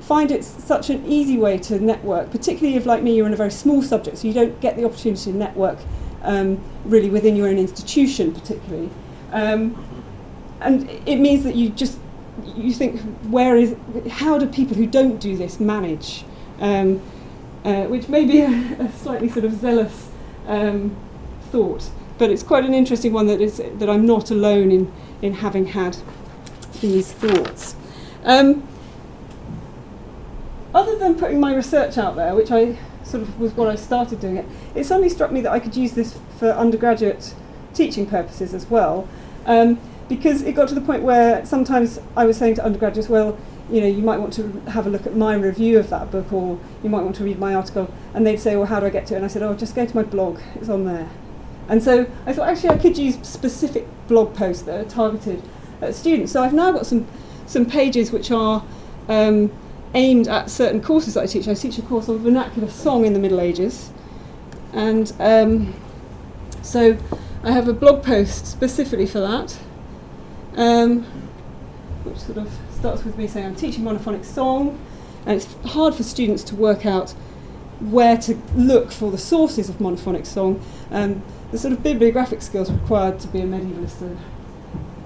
find 0.00 0.30
it 0.30 0.44
such 0.44 0.88
an 0.88 1.04
easy 1.06 1.36
way 1.36 1.58
to 1.58 1.80
network, 1.80 2.30
particularly 2.30 2.76
if, 2.76 2.86
like 2.86 3.02
me, 3.02 3.16
you're 3.16 3.26
in 3.26 3.32
a 3.32 3.36
very 3.36 3.50
small 3.50 3.82
subject, 3.82 4.18
so 4.18 4.28
you 4.28 4.32
don't 4.32 4.60
get 4.60 4.76
the 4.76 4.84
opportunity 4.84 5.32
to 5.32 5.36
network 5.36 5.78
um, 6.22 6.60
really 6.84 7.10
within 7.10 7.34
your 7.34 7.48
own 7.48 7.58
institution, 7.58 8.32
particularly. 8.32 8.88
Um, 9.32 9.84
and 10.60 10.88
it 11.06 11.16
means 11.16 11.42
that 11.42 11.56
you 11.56 11.70
just 11.70 11.98
you 12.44 12.72
think, 12.72 13.00
where 13.24 13.56
is, 13.56 13.76
how 14.10 14.38
do 14.38 14.46
people 14.46 14.76
who 14.76 14.86
don't 14.86 15.18
do 15.18 15.36
this 15.36 15.58
manage? 15.60 16.24
Um, 16.60 17.00
uh, 17.64 17.84
which 17.84 18.08
may 18.08 18.24
be 18.24 18.40
a, 18.40 18.48
a, 18.78 18.92
slightly 18.92 19.28
sort 19.28 19.44
of 19.44 19.52
zealous 19.52 20.08
um, 20.46 20.96
thought, 21.50 21.90
but 22.16 22.30
it's 22.30 22.44
quite 22.44 22.64
an 22.64 22.72
interesting 22.72 23.12
one 23.12 23.26
that 23.26 23.40
is 23.40 23.56
that 23.56 23.90
I'm 23.90 24.06
not 24.06 24.30
alone 24.30 24.70
in 24.70 24.92
in 25.20 25.34
having 25.34 25.66
had 25.66 25.96
these 26.80 27.12
thoughts. 27.12 27.74
Um, 28.24 28.66
other 30.74 30.96
than 30.96 31.16
putting 31.16 31.40
my 31.40 31.54
research 31.54 31.98
out 31.98 32.16
there, 32.16 32.34
which 32.34 32.50
I 32.50 32.78
sort 33.02 33.22
of 33.22 33.40
was 33.40 33.52
what 33.54 33.68
I 33.68 33.76
started 33.76 34.20
doing 34.20 34.36
it, 34.36 34.46
it 34.74 34.84
suddenly 34.84 35.08
struck 35.08 35.32
me 35.32 35.40
that 35.40 35.52
I 35.52 35.58
could 35.58 35.76
use 35.76 35.92
this 35.92 36.18
for 36.38 36.50
undergraduate 36.50 37.34
teaching 37.74 38.06
purposes 38.06 38.54
as 38.54 38.70
well. 38.70 39.08
Um, 39.46 39.80
because 40.08 40.42
it 40.42 40.52
got 40.52 40.68
to 40.68 40.74
the 40.74 40.80
point 40.80 41.02
where 41.02 41.44
sometimes 41.44 42.00
I 42.16 42.26
was 42.26 42.36
saying 42.36 42.56
to 42.56 42.64
undergraduates, 42.64 43.08
well, 43.08 43.38
you 43.70 43.80
know, 43.80 43.86
you 43.86 44.02
might 44.02 44.18
want 44.18 44.32
to 44.34 44.60
have 44.68 44.86
a 44.86 44.90
look 44.90 45.06
at 45.06 45.16
my 45.16 45.34
review 45.34 45.78
of 45.78 45.90
that 45.90 46.10
book, 46.10 46.32
or 46.32 46.58
you 46.82 46.90
might 46.90 47.02
want 47.02 47.16
to 47.16 47.24
read 47.24 47.38
my 47.38 47.54
article, 47.54 47.92
and 48.14 48.26
they'd 48.26 48.38
say, 48.38 48.54
well, 48.56 48.66
how 48.66 48.78
do 48.78 48.86
I 48.86 48.90
get 48.90 49.06
to 49.08 49.14
it? 49.14 49.16
And 49.16 49.24
I 49.24 49.28
said, 49.28 49.42
oh, 49.42 49.54
just 49.54 49.74
go 49.74 49.84
to 49.84 49.96
my 49.96 50.04
blog, 50.04 50.40
it's 50.54 50.68
on 50.68 50.84
there. 50.84 51.10
And 51.68 51.82
so 51.82 52.06
I 52.24 52.32
thought, 52.32 52.48
actually, 52.48 52.70
I 52.70 52.78
could 52.78 52.96
use 52.96 53.18
specific 53.26 53.88
blog 54.06 54.34
posts 54.36 54.62
that 54.62 54.86
are 54.86 54.88
targeted 54.88 55.42
at 55.80 55.94
students. 55.94 56.32
So 56.32 56.42
I've 56.42 56.54
now 56.54 56.70
got 56.70 56.86
some, 56.86 57.06
some 57.46 57.66
pages 57.66 58.12
which 58.12 58.30
are 58.30 58.64
um, 59.08 59.52
aimed 59.94 60.28
at 60.28 60.48
certain 60.48 60.80
courses 60.80 61.14
that 61.14 61.24
I 61.24 61.26
teach. 61.26 61.48
I 61.48 61.54
teach 61.54 61.78
a 61.78 61.82
course 61.82 62.08
on 62.08 62.18
vernacular 62.18 62.68
song 62.68 63.04
in 63.04 63.14
the 63.14 63.18
Middle 63.18 63.40
Ages. 63.40 63.90
And 64.72 65.12
um, 65.18 65.74
so 66.62 66.96
I 67.42 67.50
have 67.50 67.66
a 67.66 67.72
blog 67.72 68.04
post 68.04 68.46
specifically 68.46 69.06
for 69.06 69.20
that, 69.20 69.58
um, 70.56 71.02
which 72.04 72.18
sort 72.18 72.38
of 72.38 72.50
starts 72.72 73.04
with 73.04 73.16
me 73.16 73.26
saying 73.26 73.46
I'm 73.46 73.56
teaching 73.56 73.84
monophonic 73.84 74.24
song, 74.24 74.78
and 75.24 75.36
it's 75.36 75.52
hard 75.70 75.94
for 75.94 76.02
students 76.02 76.42
to 76.44 76.54
work 76.54 76.86
out 76.86 77.10
where 77.80 78.16
to 78.16 78.34
look 78.54 78.90
for 78.90 79.10
the 79.10 79.18
sources 79.18 79.68
of 79.68 79.76
monophonic 79.76 80.26
song. 80.26 80.60
Um, 80.90 81.22
the 81.52 81.58
sort 81.58 81.72
of 81.72 81.82
bibliographic 81.82 82.42
skills 82.42 82.70
required 82.70 83.20
to 83.20 83.28
be 83.28 83.40
a 83.40 83.44
medievalist 83.44 84.02
are 84.02 84.16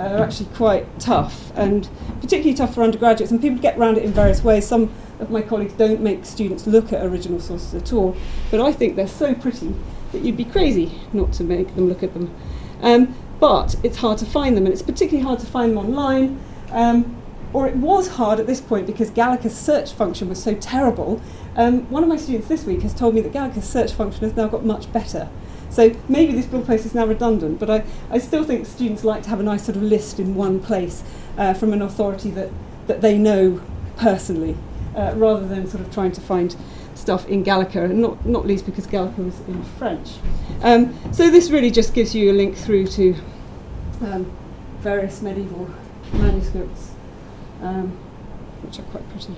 are 0.00 0.22
actually 0.22 0.48
quite 0.54 0.86
tough, 0.98 1.52
and 1.54 1.88
particularly 2.20 2.54
tough 2.54 2.74
for 2.74 2.82
undergraduates. 2.82 3.30
And 3.30 3.40
people 3.40 3.58
get 3.58 3.76
around 3.78 3.98
it 3.98 4.04
in 4.04 4.12
various 4.12 4.42
ways. 4.42 4.66
Some 4.66 4.92
of 5.18 5.30
my 5.30 5.42
colleagues 5.42 5.74
don't 5.74 6.00
make 6.00 6.24
students 6.24 6.66
look 6.66 6.92
at 6.92 7.04
original 7.04 7.40
sources 7.40 7.74
at 7.74 7.92
all, 7.92 8.16
but 8.50 8.60
I 8.60 8.72
think 8.72 8.96
they're 8.96 9.06
so 9.06 9.34
pretty 9.34 9.74
that 10.12 10.22
you'd 10.22 10.36
be 10.36 10.44
crazy 10.44 11.00
not 11.12 11.32
to 11.34 11.44
make 11.44 11.74
them 11.74 11.88
look 11.88 12.02
at 12.02 12.14
them. 12.14 12.34
Um, 12.80 13.14
but 13.40 13.74
it's 13.82 13.96
hard 13.96 14.18
to 14.18 14.26
find 14.26 14.56
them, 14.56 14.66
and 14.66 14.72
it's 14.72 14.82
particularly 14.82 15.24
hard 15.24 15.40
to 15.40 15.46
find 15.46 15.72
them 15.72 15.78
online. 15.78 16.38
Um, 16.70 17.16
or 17.52 17.66
it 17.66 17.74
was 17.76 18.08
hard 18.08 18.38
at 18.38 18.46
this 18.46 18.60
point 18.60 18.86
because 18.86 19.10
Gallica's 19.10 19.56
search 19.56 19.92
function 19.92 20.28
was 20.28 20.40
so 20.40 20.54
terrible. 20.54 21.20
Um, 21.56 21.90
one 21.90 22.04
of 22.04 22.08
my 22.08 22.16
students 22.16 22.46
this 22.46 22.64
week 22.64 22.82
has 22.82 22.94
told 22.94 23.14
me 23.14 23.20
that 23.22 23.32
Gallica's 23.32 23.68
search 23.68 23.92
function 23.92 24.22
has 24.22 24.36
now 24.36 24.46
got 24.46 24.64
much 24.64 24.92
better. 24.92 25.28
So 25.68 25.94
maybe 26.08 26.32
this 26.32 26.46
blog 26.46 26.66
post 26.66 26.86
is 26.86 26.94
now 26.94 27.06
redundant, 27.06 27.58
but 27.58 27.70
I, 27.70 27.84
I 28.10 28.18
still 28.18 28.44
think 28.44 28.66
students 28.66 29.04
like 29.04 29.22
to 29.24 29.30
have 29.30 29.40
a 29.40 29.42
nice 29.42 29.64
sort 29.64 29.76
of 29.76 29.82
list 29.82 30.18
in 30.18 30.34
one 30.34 30.60
place 30.60 31.02
uh, 31.38 31.54
from 31.54 31.72
an 31.72 31.82
authority 31.82 32.30
that, 32.32 32.50
that 32.86 33.00
they 33.00 33.18
know 33.18 33.60
personally, 33.96 34.56
uh, 34.96 35.12
rather 35.16 35.46
than 35.46 35.68
sort 35.68 35.82
of 35.82 35.92
trying 35.92 36.12
to 36.12 36.20
find 36.20 36.56
stuff 37.00 37.26
in 37.28 37.42
Gallica, 37.42 37.84
and 37.84 38.00
not, 38.00 38.24
not 38.26 38.46
least 38.46 38.66
because 38.66 38.86
Gallica 38.86 39.22
was 39.22 39.40
in 39.48 39.62
French. 39.78 40.10
Um, 40.62 40.96
so 41.12 41.30
this 41.30 41.50
really 41.50 41.70
just 41.70 41.94
gives 41.94 42.14
you 42.14 42.30
a 42.30 42.34
link 42.34 42.56
through 42.56 42.86
to 42.88 43.14
um, 44.02 44.30
various 44.80 45.22
medieval 45.22 45.70
manuscripts, 46.12 46.92
um, 47.62 47.88
which 48.62 48.78
are 48.78 48.82
quite 48.82 49.08
pretty. 49.10 49.36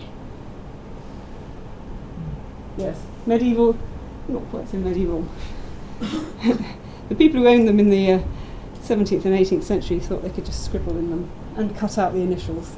Yes, 2.77 2.99
medieval, 3.27 3.79
not 4.29 4.43
quite 4.51 4.69
so 4.69 4.79
medieval. 4.79 5.29
the 6.01 7.15
people 7.17 7.41
who 7.41 7.49
owned 7.49 7.69
them 7.69 7.79
in 7.79 7.91
the 7.91 8.13
uh, 8.13 8.23
17th 8.83 9.25
and 9.25 9.35
18th 9.39 9.63
century 9.63 10.01
thought 10.01 10.23
they 10.23 10.31
could 10.31 10.47
just 10.47 10.65
scribble 10.65 10.97
in 10.97 11.11
them 11.11 11.31
and 11.57 11.77
cut 11.77 11.99
out 11.99 12.13
the 12.13 12.21
initials. 12.21 12.77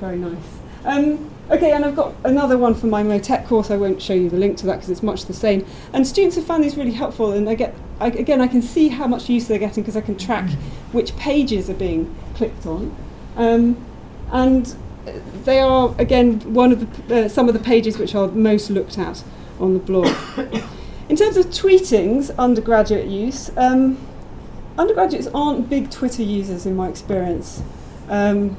Very 0.00 0.16
nice. 0.16 0.58
Um, 0.84 1.30
okay, 1.50 1.72
and 1.72 1.84
I've 1.84 1.96
got 1.96 2.14
another 2.24 2.58
one 2.58 2.74
for 2.74 2.86
my 2.86 3.02
motet 3.02 3.46
course. 3.46 3.70
I 3.70 3.76
won't 3.76 4.00
show 4.00 4.14
you 4.14 4.28
the 4.28 4.36
link 4.36 4.56
to 4.58 4.66
that 4.66 4.76
because 4.76 4.90
it's 4.90 5.02
much 5.02 5.26
the 5.26 5.34
same. 5.34 5.66
And 5.92 6.06
students 6.06 6.36
have 6.36 6.44
found 6.44 6.64
these 6.64 6.76
really 6.76 6.92
helpful, 6.92 7.32
and 7.32 7.48
I 7.48 7.54
get 7.54 7.74
I, 8.00 8.08
again 8.08 8.40
I 8.40 8.48
can 8.48 8.62
see 8.62 8.88
how 8.88 9.06
much 9.06 9.28
use 9.28 9.48
they're 9.48 9.58
getting 9.58 9.82
because 9.82 9.96
I 9.96 10.00
can 10.00 10.16
track 10.16 10.50
which 10.92 11.16
pages 11.16 11.68
are 11.68 11.74
being 11.74 12.14
clicked 12.34 12.66
on, 12.66 12.94
um, 13.36 13.76
and 14.30 14.74
they 15.44 15.58
are 15.58 15.94
again 15.98 16.40
one 16.52 16.72
of 16.72 17.08
the 17.08 17.24
uh, 17.24 17.28
some 17.28 17.48
of 17.48 17.54
the 17.54 17.60
pages 17.60 17.98
which 17.98 18.14
are 18.14 18.28
most 18.28 18.70
looked 18.70 18.98
at 18.98 19.24
on 19.58 19.74
the 19.74 19.80
blog. 19.80 20.06
In 21.08 21.16
terms 21.16 21.38
of 21.38 21.46
tweetings, 21.46 22.30
undergraduate 22.38 23.06
use, 23.06 23.50
um, 23.56 23.96
undergraduates 24.76 25.26
aren't 25.32 25.70
big 25.70 25.90
Twitter 25.90 26.22
users 26.22 26.66
in 26.66 26.76
my 26.76 26.88
experience. 26.88 27.62
Um, 28.08 28.58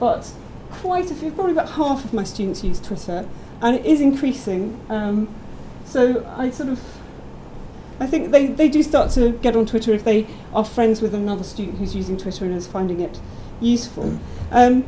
but 0.00 0.32
quite 0.70 1.10
a 1.10 1.14
few, 1.14 1.30
probably 1.30 1.52
about 1.52 1.70
half 1.70 2.04
of 2.04 2.12
my 2.12 2.24
students 2.24 2.64
use 2.64 2.80
Twitter, 2.80 3.28
and 3.60 3.76
it 3.76 3.84
is 3.84 4.00
increasing. 4.00 4.80
Um, 4.88 5.28
so 5.84 6.24
I 6.36 6.50
sort 6.50 6.68
of, 6.68 6.80
I 7.98 8.06
think 8.06 8.30
they, 8.30 8.46
they 8.46 8.68
do 8.68 8.82
start 8.82 9.10
to 9.12 9.32
get 9.32 9.56
on 9.56 9.66
Twitter 9.66 9.92
if 9.92 10.04
they 10.04 10.26
are 10.54 10.64
friends 10.64 11.02
with 11.02 11.14
another 11.14 11.44
student 11.44 11.78
who's 11.78 11.94
using 11.94 12.16
Twitter 12.16 12.44
and 12.44 12.54
is 12.54 12.66
finding 12.66 13.00
it 13.00 13.20
useful. 13.60 14.18
Um, 14.50 14.84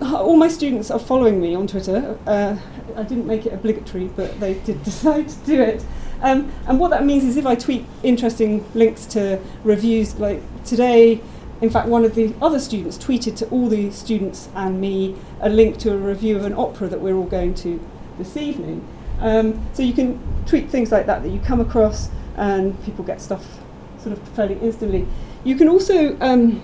all 0.00 0.36
my 0.36 0.48
students 0.48 0.90
are 0.90 0.98
following 0.98 1.40
me 1.40 1.54
on 1.54 1.66
Twitter. 1.66 2.18
Uh, 2.26 2.56
I 2.96 3.02
didn't 3.04 3.26
make 3.26 3.46
it 3.46 3.52
obligatory, 3.52 4.10
but 4.16 4.40
they 4.40 4.54
did 4.54 4.82
decide 4.84 5.28
to 5.28 5.38
do 5.46 5.60
it. 5.60 5.84
Um, 6.22 6.52
and 6.66 6.78
what 6.78 6.90
that 6.90 7.04
means 7.04 7.24
is 7.24 7.36
if 7.36 7.46
I 7.46 7.56
tweet 7.56 7.84
interesting 8.02 8.64
links 8.74 9.06
to 9.06 9.40
reviews, 9.64 10.18
like 10.18 10.40
today, 10.64 11.20
in 11.62 11.70
fact, 11.70 11.88
one 11.88 12.04
of 12.04 12.16
the 12.16 12.34
other 12.42 12.58
students 12.58 12.98
tweeted 12.98 13.36
to 13.36 13.48
all 13.50 13.68
the 13.68 13.90
students 13.92 14.48
and 14.56 14.80
me 14.80 15.16
a 15.40 15.48
link 15.48 15.78
to 15.78 15.92
a 15.92 15.96
review 15.96 16.36
of 16.36 16.44
an 16.44 16.52
opera 16.52 16.88
that 16.88 17.00
we're 17.00 17.14
all 17.14 17.24
going 17.24 17.54
to 17.54 17.80
this 18.18 18.36
evening. 18.36 18.86
Um, 19.20 19.64
so 19.72 19.84
you 19.84 19.92
can 19.92 20.20
tweet 20.46 20.68
things 20.68 20.90
like 20.90 21.06
that 21.06 21.22
that 21.22 21.28
you 21.28 21.38
come 21.38 21.60
across, 21.60 22.10
and 22.36 22.82
people 22.84 23.04
get 23.04 23.20
stuff 23.20 23.46
sort 23.98 24.18
of 24.18 24.28
fairly 24.30 24.58
instantly. 24.60 25.06
You 25.44 25.54
can 25.54 25.68
also 25.68 26.18
um, 26.20 26.62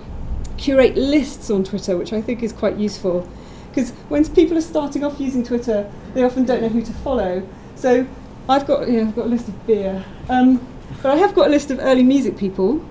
curate 0.57 0.95
lists 0.97 1.49
on 1.49 1.63
Twitter, 1.63 1.95
which 1.95 2.11
I 2.11 2.21
think 2.21 2.43
is 2.43 2.51
quite 2.51 2.75
useful. 2.75 3.27
Because 3.69 3.91
when 4.09 4.27
people 4.33 4.57
are 4.57 4.61
starting 4.61 5.05
off 5.05 5.19
using 5.19 5.45
Twitter, 5.45 5.89
they 6.13 6.23
often 6.23 6.43
don't 6.43 6.61
know 6.61 6.69
who 6.69 6.81
to 6.81 6.91
follow. 6.91 7.47
So 7.75 8.05
I've 8.49 8.67
got, 8.67 8.89
yeah, 8.89 9.01
I've 9.01 9.15
got 9.15 9.27
a 9.27 9.29
list 9.29 9.47
of 9.47 9.65
beer. 9.65 10.03
Um, 10.27 10.67
but 11.01 11.11
I 11.11 11.15
have 11.15 11.33
got 11.33 11.47
a 11.47 11.49
list 11.49 11.71
of 11.71 11.79
early 11.79 12.03
music 12.03 12.35
people. 12.35 12.83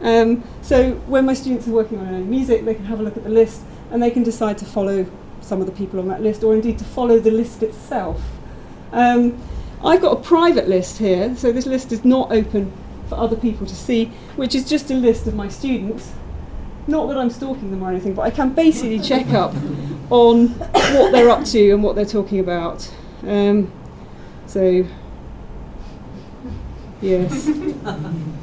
Um, 0.00 0.44
so 0.62 0.92
when 1.06 1.26
my 1.26 1.34
students 1.34 1.66
are 1.66 1.72
working 1.72 1.98
on 1.98 2.08
early 2.08 2.24
music, 2.24 2.64
they 2.64 2.74
can 2.74 2.84
have 2.84 3.00
a 3.00 3.02
look 3.02 3.16
at 3.16 3.24
the 3.24 3.30
list 3.30 3.62
and 3.90 4.02
they 4.02 4.10
can 4.10 4.22
decide 4.22 4.58
to 4.58 4.64
follow 4.64 5.06
some 5.40 5.60
of 5.60 5.66
the 5.66 5.72
people 5.72 5.98
on 5.98 6.08
that 6.08 6.22
list 6.22 6.44
or 6.44 6.54
indeed 6.54 6.78
to 6.78 6.84
follow 6.84 7.18
the 7.18 7.30
list 7.30 7.62
itself. 7.62 8.20
Um, 8.92 9.40
I've 9.84 10.00
got 10.00 10.18
a 10.18 10.20
private 10.20 10.68
list 10.68 10.98
here, 10.98 11.34
so 11.36 11.52
this 11.52 11.66
list 11.66 11.92
is 11.92 12.04
not 12.04 12.32
open 12.32 12.72
for 13.08 13.16
other 13.16 13.36
people 13.36 13.66
to 13.66 13.74
see, 13.74 14.06
which 14.36 14.54
is 14.54 14.68
just 14.68 14.90
a 14.90 14.94
list 14.94 15.26
of 15.26 15.34
my 15.34 15.48
students. 15.48 16.12
Not 16.86 17.06
that 17.08 17.18
I'm 17.18 17.30
stalking 17.30 17.70
them 17.70 17.82
or 17.82 17.90
anything, 17.90 18.14
but 18.14 18.22
I 18.22 18.30
can 18.30 18.54
basically 18.54 18.98
check 18.98 19.28
up 19.28 19.54
on 20.10 20.48
what 20.48 21.12
they're 21.12 21.30
up 21.30 21.44
to 21.46 21.70
and 21.70 21.82
what 21.82 21.96
they're 21.96 22.04
talking 22.04 22.40
about. 22.40 22.90
Um, 23.22 23.70
so, 24.46 24.86
yes. 27.00 27.48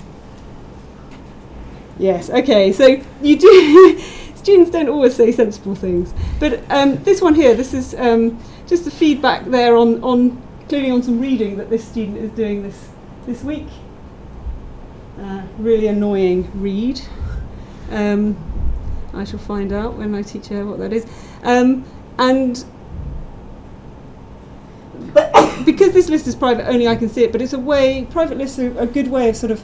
yes, 1.97 2.29
okay, 2.29 2.71
so 2.71 3.01
you 3.21 3.37
do. 3.37 4.01
students 4.45 4.69
don't 4.69 4.89
always 4.89 5.15
say 5.15 5.31
sensible 5.31 5.73
things. 5.73 6.13
But 6.39 6.61
um, 6.69 7.03
this 7.03 7.19
one 7.19 7.33
here, 7.33 7.55
this 7.55 7.73
is 7.73 7.95
um, 7.95 8.39
just 8.67 8.85
the 8.85 8.91
feedback 8.91 9.45
there 9.45 9.75
on, 9.75 10.03
on, 10.03 10.39
including 10.61 10.91
on 10.91 11.01
some 11.01 11.19
reading 11.19 11.57
that 11.57 11.71
this 11.71 11.83
student 11.83 12.17
is 12.19 12.29
doing 12.31 12.61
this, 12.61 12.89
this 13.25 13.43
week. 13.43 13.67
Uh, 15.19 15.41
really 15.57 15.87
annoying 15.87 16.51
read. 16.61 17.01
Um, 17.89 18.37
I 19.15 19.23
shall 19.23 19.39
find 19.39 19.73
out 19.73 19.95
when 19.95 20.13
I 20.13 20.21
teach 20.21 20.47
her 20.47 20.63
what 20.63 20.77
that 20.77 20.93
is. 20.93 21.07
Um, 21.41 21.83
and 22.19 22.63
because 25.65 25.93
this 25.93 26.07
list 26.07 26.27
is 26.27 26.35
private, 26.35 26.67
only 26.67 26.87
I 26.87 26.95
can 26.95 27.09
see 27.09 27.23
it, 27.23 27.31
but 27.31 27.41
it's 27.41 27.53
a 27.53 27.59
way, 27.59 28.05
private 28.11 28.37
lists 28.37 28.59
are 28.59 28.77
a 28.77 28.85
good 28.85 29.07
way 29.07 29.27
of 29.27 29.35
sort 29.35 29.51
of 29.51 29.63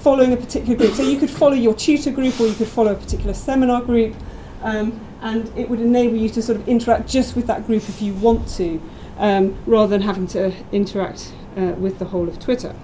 following 0.00 0.32
a 0.32 0.36
particular 0.36 0.76
group. 0.76 0.94
So 0.94 1.02
you 1.02 1.18
could 1.18 1.30
follow 1.30 1.54
your 1.54 1.74
tutor 1.74 2.10
group 2.10 2.40
or 2.40 2.46
you 2.46 2.54
could 2.54 2.68
follow 2.68 2.92
a 2.92 2.96
particular 2.96 3.34
seminar 3.34 3.82
group, 3.82 4.14
um, 4.62 5.00
and 5.20 5.56
it 5.56 5.68
would 5.68 5.80
enable 5.80 6.16
you 6.16 6.28
to 6.30 6.42
sort 6.42 6.58
of 6.58 6.66
interact 6.68 7.08
just 7.08 7.36
with 7.36 7.46
that 7.46 7.66
group 7.66 7.88
if 7.88 8.00
you 8.00 8.14
want 8.14 8.48
to, 8.56 8.80
um, 9.18 9.56
rather 9.66 9.90
than 9.90 10.02
having 10.02 10.26
to 10.28 10.52
interact 10.72 11.32
uh, 11.56 11.72
with 11.78 11.98
the 11.98 12.06
whole 12.06 12.28
of 12.28 12.38
Twitter. 12.38 12.74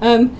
Um, 0.00 0.36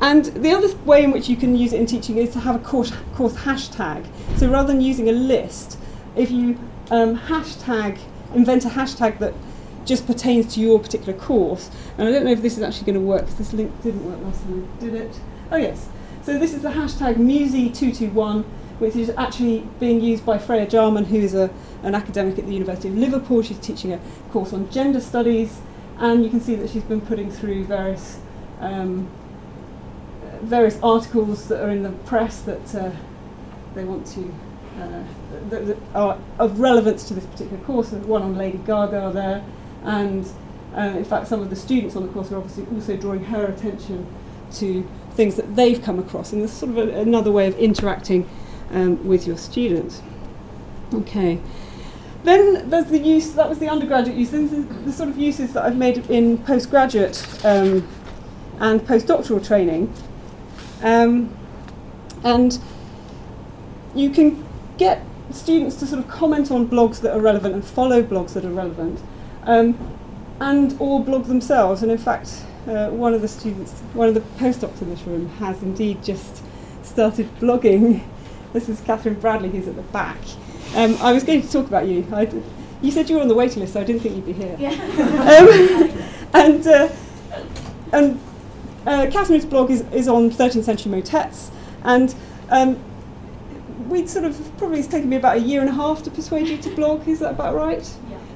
and 0.00 0.26
the 0.26 0.50
other 0.50 0.74
way 0.84 1.04
in 1.04 1.10
which 1.10 1.28
you 1.28 1.36
can 1.36 1.56
use 1.56 1.72
it 1.72 1.80
in 1.80 1.86
teaching 1.86 2.16
is 2.16 2.32
to 2.32 2.40
have 2.40 2.56
a 2.56 2.58
course, 2.58 2.92
course 3.14 3.34
hashtag. 3.34 4.06
So 4.36 4.48
rather 4.48 4.68
than 4.68 4.80
using 4.80 5.08
a 5.08 5.12
list, 5.12 5.78
if 6.16 6.30
you 6.30 6.58
um, 6.90 7.18
hashtag, 7.18 7.98
invent 8.34 8.64
a 8.64 8.68
hashtag 8.68 9.18
that 9.18 9.34
just 9.90 10.06
pertains 10.06 10.54
to 10.54 10.60
your 10.60 10.78
particular 10.78 11.18
course. 11.18 11.68
And 11.98 12.08
I 12.08 12.12
don't 12.12 12.24
know 12.24 12.30
if 12.30 12.42
this 12.42 12.56
is 12.56 12.62
actually 12.62 12.86
going 12.86 13.00
to 13.00 13.06
work 13.06 13.22
because 13.22 13.36
this 13.36 13.52
link 13.52 13.82
didn't 13.82 14.04
work 14.04 14.22
last 14.22 14.42
time 14.44 14.68
I 14.76 14.80
did 14.80 14.94
it. 14.94 15.20
Oh 15.50 15.56
yes. 15.56 15.88
So 16.22 16.38
this 16.38 16.54
is 16.54 16.62
the 16.62 16.68
hashtag 16.68 17.16
Musi221, 17.16 18.44
which 18.78 18.94
is 18.94 19.10
actually 19.18 19.68
being 19.80 20.00
used 20.00 20.24
by 20.24 20.38
Freya 20.38 20.68
Jarman, 20.68 21.06
who 21.06 21.16
is 21.16 21.34
a, 21.34 21.50
an 21.82 21.96
academic 21.96 22.38
at 22.38 22.46
the 22.46 22.52
University 22.52 22.88
of 22.88 22.94
Liverpool. 22.94 23.42
She's 23.42 23.58
teaching 23.58 23.92
a 23.92 24.00
course 24.30 24.52
on 24.52 24.70
gender 24.70 25.00
studies, 25.00 25.60
and 25.98 26.22
you 26.22 26.30
can 26.30 26.40
see 26.40 26.54
that 26.54 26.70
she's 26.70 26.84
been 26.84 27.00
putting 27.00 27.30
through 27.30 27.64
various 27.64 28.20
um, 28.60 29.10
various 30.42 30.78
articles 30.82 31.48
that 31.48 31.62
are 31.62 31.70
in 31.70 31.82
the 31.82 31.90
press 31.90 32.40
that 32.42 32.74
uh, 32.74 32.92
they 33.74 33.84
want 33.84 34.06
to 34.06 34.32
uh, 34.80 35.02
that, 35.48 35.66
that, 35.66 35.76
are 35.94 36.18
of 36.38 36.60
relevance 36.60 37.08
to 37.08 37.14
this 37.14 37.26
particular 37.26 37.62
course. 37.64 37.88
There's 37.88 38.04
one 38.04 38.22
on 38.22 38.36
Lady 38.36 38.58
Gaga 38.58 39.10
there, 39.12 39.44
and 39.82 40.26
uh, 40.76 40.80
in 40.96 41.04
fact, 41.04 41.28
some 41.28 41.40
of 41.40 41.50
the 41.50 41.56
students 41.56 41.96
on 41.96 42.06
the 42.06 42.12
course 42.12 42.30
are 42.30 42.36
obviously 42.36 42.66
also 42.74 42.96
drawing 42.96 43.24
her 43.24 43.46
attention 43.46 44.06
to 44.52 44.88
things 45.12 45.36
that 45.36 45.56
they've 45.56 45.82
come 45.82 45.98
across, 45.98 46.32
and 46.32 46.40
there's 46.40 46.52
sort 46.52 46.70
of 46.70 46.78
a, 46.78 47.00
another 47.00 47.32
way 47.32 47.46
of 47.46 47.58
interacting 47.58 48.28
um, 48.70 49.06
with 49.06 49.26
your 49.26 49.36
students. 49.36 50.02
Okay. 50.92 51.40
Then 52.22 52.68
there's 52.68 52.86
the 52.86 52.98
use, 52.98 53.32
that 53.32 53.48
was 53.48 53.58
the 53.58 53.68
undergraduate 53.68 54.16
use, 54.16 54.30
then 54.30 54.48
the, 54.50 54.74
the 54.84 54.92
sort 54.92 55.08
of 55.08 55.18
uses 55.18 55.54
that 55.54 55.64
I've 55.64 55.76
made 55.76 56.10
in 56.10 56.38
postgraduate 56.38 57.24
um, 57.44 57.88
and 58.58 58.80
postdoctoral 58.80 59.44
training. 59.44 59.92
Um, 60.82 61.34
and 62.22 62.58
you 63.94 64.10
can 64.10 64.46
get 64.76 65.02
students 65.30 65.76
to 65.76 65.86
sort 65.86 66.00
of 66.00 66.08
comment 66.08 66.50
on 66.50 66.68
blogs 66.68 67.00
that 67.00 67.16
are 67.16 67.20
relevant 67.20 67.54
and 67.54 67.64
follow 67.64 68.02
blogs 68.02 68.34
that 68.34 68.44
are 68.44 68.50
relevant 68.50 69.00
um, 69.44 69.78
and 70.40 70.76
or 70.80 71.02
blog 71.04 71.26
themselves. 71.26 71.82
And 71.82 71.90
in 71.90 71.98
fact, 71.98 72.42
uh, 72.66 72.88
one 72.88 73.14
of 73.14 73.22
the 73.22 73.28
students, 73.28 73.72
one 73.94 74.08
of 74.08 74.14
the 74.14 74.20
postdocs 74.20 74.82
in 74.82 74.90
this 74.90 75.02
room, 75.02 75.28
has 75.38 75.62
indeed 75.62 76.02
just 76.02 76.42
started 76.82 77.28
blogging. 77.38 78.02
This 78.52 78.68
is 78.68 78.80
Catherine 78.80 79.14
Bradley, 79.14 79.48
who's 79.48 79.68
at 79.68 79.76
the 79.76 79.82
back. 79.82 80.18
Um, 80.74 80.96
I 81.00 81.12
was 81.12 81.22
going 81.22 81.40
to 81.40 81.48
talk 81.48 81.68
about 81.68 81.86
you. 81.86 82.04
I 82.12 82.24
d- 82.24 82.42
you 82.82 82.90
said 82.90 83.08
you 83.08 83.14
were 83.14 83.22
on 83.22 83.28
the 83.28 83.34
waiting 83.36 83.60
list, 83.60 83.74
so 83.74 83.80
I 83.80 83.84
didn't 83.84 84.02
think 84.02 84.16
you'd 84.16 84.26
be 84.26 84.32
here. 84.32 84.56
Yeah. 84.58 84.72
um, 85.38 86.02
and 86.34 86.66
uh, 86.66 86.88
and 87.92 88.20
uh, 88.86 89.06
Catherine's 89.10 89.44
blog 89.44 89.70
is, 89.70 89.82
is 89.92 90.08
on 90.08 90.30
13th 90.30 90.64
century 90.64 90.90
motets, 90.90 91.52
and 91.84 92.12
um, 92.48 92.76
we'd 93.88 94.08
sort 94.08 94.24
of 94.24 94.36
probably 94.58 94.80
it's 94.80 94.88
taken 94.88 95.08
me 95.08 95.16
about 95.16 95.36
a 95.36 95.40
year 95.40 95.60
and 95.60 95.68
a 95.68 95.72
half 95.74 96.02
to 96.04 96.10
persuade 96.10 96.48
you 96.48 96.56
to 96.58 96.74
blog. 96.74 97.06
Is 97.06 97.20
that 97.20 97.30
about 97.32 97.54
right? 97.54 97.88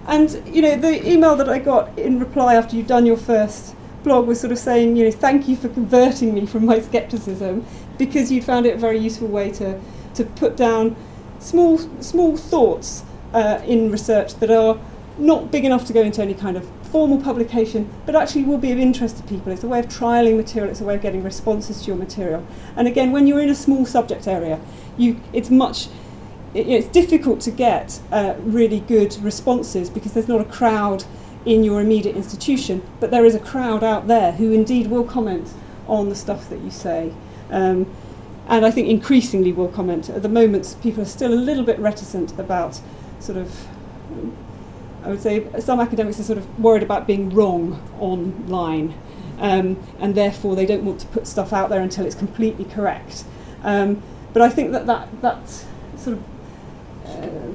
And 0.07 0.43
you 0.47 0.63
know, 0.63 0.77
the 0.77 1.09
email 1.09 1.37
that 1.37 1.49
I 1.49 1.59
got 1.59 1.99
in 1.99 2.21
reply 2.21 2.55
after 2.55 2.77
you'd 2.77 2.87
done 2.87 3.07
your 3.07 3.17
first 3.17 3.75
blog 4.03 4.27
was 4.27 4.41
sort 4.41 4.53
of 4.53 4.59
saying, 4.59 4.97
you 4.97 5.05
know, 5.05 5.11
thank 5.11 5.49
you 5.49 5.57
for 5.57 5.69
converting 5.69 6.35
me 6.35 6.47
from 6.47 6.67
my 6.67 6.81
skepticism 6.81 7.67
because 7.97 8.31
you'd 8.31 8.45
found 8.45 8.67
it 8.67 8.75
a 8.75 8.79
very 8.79 8.99
useful 8.99 9.29
way 9.29 9.51
to 9.53 9.81
to 10.15 10.25
put 10.25 10.57
down 10.57 10.95
small 11.39 11.79
small 12.01 12.37
thoughts 12.37 13.05
uh, 13.33 13.61
in 13.67 13.91
research 13.91 14.35
that 14.35 14.51
are 14.51 14.79
not 15.19 15.51
big 15.51 15.65
enough 15.65 15.87
to 15.87 15.93
go 15.93 16.03
into 16.03 16.21
any 16.21 16.35
kind 16.35 16.57
of 16.57 16.69
formal 16.95 17.21
publication, 17.21 17.91
but 18.07 18.15
actually 18.15 18.45
will 18.45 18.59
be 18.59 18.71
of 18.71 18.79
interest 18.79 19.17
to 19.17 19.23
people. 19.25 19.53
It's 19.53 19.65
a 19.65 19.69
way 19.69 19.81
of 19.81 19.87
trialing 19.87 20.37
material. 20.37 20.71
It's 20.71 20.81
a 20.81 20.85
way 20.85 20.97
of 20.97 21.03
getting 21.03 21.23
responses 21.23 21.81
to 21.83 21.87
your 21.89 21.97
material. 21.97 22.47
And 22.77 22.87
again, 22.87 23.11
when 23.11 23.27
you're 23.27 23.41
in 23.41 23.49
a 23.49 23.55
small 23.55 23.85
subject 23.85 24.29
area, 24.29 24.61
you 24.97 25.21
it's 25.33 25.51
much 25.51 25.89
it, 26.55 26.69
it's 26.69 26.89
difficult 26.89 27.41
to 27.43 27.51
get 27.51 28.01
uh, 28.11 28.35
really 28.39 28.81
good 28.81 29.17
responses 29.23 29.91
because 29.91 30.13
there's 30.13 30.29
not 30.29 30.41
a 30.41 30.45
crowd 30.45 31.05
in 31.45 31.63
your 31.63 31.81
immediate 31.81 32.17
institution, 32.17 32.83
but 33.01 33.11
there 33.11 33.25
is 33.25 33.35
a 33.35 33.41
crowd 33.41 33.85
out 33.85 34.07
there 34.07 34.33
who 34.33 34.53
indeed 34.53 34.87
will 34.87 35.05
comment 35.05 35.53
on 35.87 36.09
the 36.09 36.15
stuff 36.15 36.49
that 36.49 36.61
you 36.61 36.71
say. 36.71 37.13
Um, 37.51 37.95
and 38.49 38.65
I 38.65 38.71
think 38.71 38.89
increasingly 38.89 39.53
will 39.53 39.69
comment. 39.69 40.09
At 40.09 40.23
the 40.23 40.29
moment, 40.29 40.77
people 40.83 41.03
are 41.03 41.07
still 41.07 41.33
a 41.33 41.37
little 41.37 41.65
bit 41.65 41.79
reticent 41.79 42.39
about 42.39 42.81
sort 43.21 43.39
of, 43.39 43.67
I 45.03 45.09
would 45.09 45.23
say, 45.23 45.47
some 45.61 45.81
academics 45.81 46.21
are 46.21 46.25
sort 46.25 46.39
of 46.39 46.59
worried 46.61 46.83
about 46.83 47.07
being 47.07 47.31
wrong 47.31 47.83
online. 47.99 48.95
Um, 49.39 49.83
and 49.99 50.15
therefore, 50.15 50.57
they 50.57 50.67
don't 50.67 50.85
want 50.85 51.01
to 51.01 51.07
put 51.09 51.27
stuff 51.27 51.53
out 51.53 51.69
there 51.69 51.81
until 51.81 52.07
it's 52.07 52.15
completely 52.15 52.65
correct. 52.65 53.25
Um, 53.63 54.03
but 54.33 54.43
I 54.43 54.49
think 54.49 54.73
that 54.73 54.87
that, 54.87 55.09
that 55.23 55.49
sort 55.97 56.19
of 56.19 56.34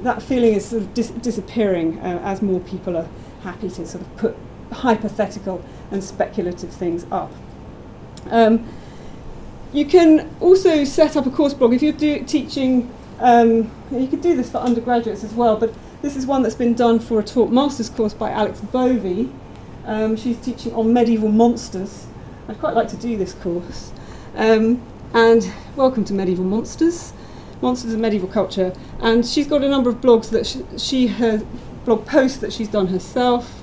that 0.02 0.22
feeling 0.22 0.54
is 0.54 0.66
sort 0.66 0.82
of 0.82 0.94
dis- 0.94 1.10
disappearing 1.10 1.98
uh, 2.00 2.20
as 2.22 2.42
more 2.42 2.60
people 2.60 2.96
are 2.96 3.08
happy 3.42 3.68
to 3.68 3.86
sort 3.86 4.02
of 4.02 4.16
put 4.16 4.36
hypothetical 4.72 5.64
and 5.90 6.02
speculative 6.02 6.70
things 6.70 7.06
up. 7.10 7.32
Um, 8.26 8.68
you 9.72 9.84
can 9.84 10.34
also 10.40 10.84
set 10.84 11.16
up 11.16 11.26
a 11.26 11.30
course 11.30 11.54
blog 11.54 11.72
if 11.72 11.82
you're 11.82 11.92
do- 11.92 12.24
teaching. 12.24 12.92
Um, 13.20 13.70
you 13.90 14.06
could 14.06 14.22
do 14.22 14.36
this 14.36 14.50
for 14.50 14.58
undergraduates 14.58 15.24
as 15.24 15.34
well, 15.34 15.56
but 15.56 15.74
this 16.02 16.16
is 16.16 16.26
one 16.26 16.42
that's 16.42 16.54
been 16.54 16.74
done 16.74 16.98
for 16.98 17.20
a 17.20 17.22
taught 17.22 17.50
master's 17.50 17.90
course 17.90 18.14
by 18.14 18.30
Alixe 18.30 18.70
Bovey. 18.72 19.30
Um, 19.84 20.16
she's 20.16 20.38
teaching 20.38 20.72
on 20.74 20.92
medieval 20.92 21.30
monsters. 21.30 22.06
I'd 22.48 22.58
quite 22.58 22.74
like 22.74 22.88
to 22.88 22.96
do 22.96 23.16
this 23.16 23.34
course. 23.34 23.92
Um, 24.34 24.82
and 25.12 25.52
welcome 25.74 26.04
to 26.04 26.14
Medieval 26.14 26.44
Monsters, 26.44 27.12
Monsters 27.60 27.92
of 27.92 28.00
Medieval 28.00 28.28
Culture. 28.28 28.72
And 29.00 29.26
she's 29.26 29.46
got 29.46 29.62
a 29.62 29.68
number 29.68 29.90
of 29.90 29.96
blogs 30.00 30.30
that 30.30 30.46
she, 30.46 30.64
she 30.78 31.08
blog 31.84 32.06
posts 32.06 32.38
that 32.38 32.52
she's 32.52 32.68
done 32.68 32.88
herself. 32.88 33.62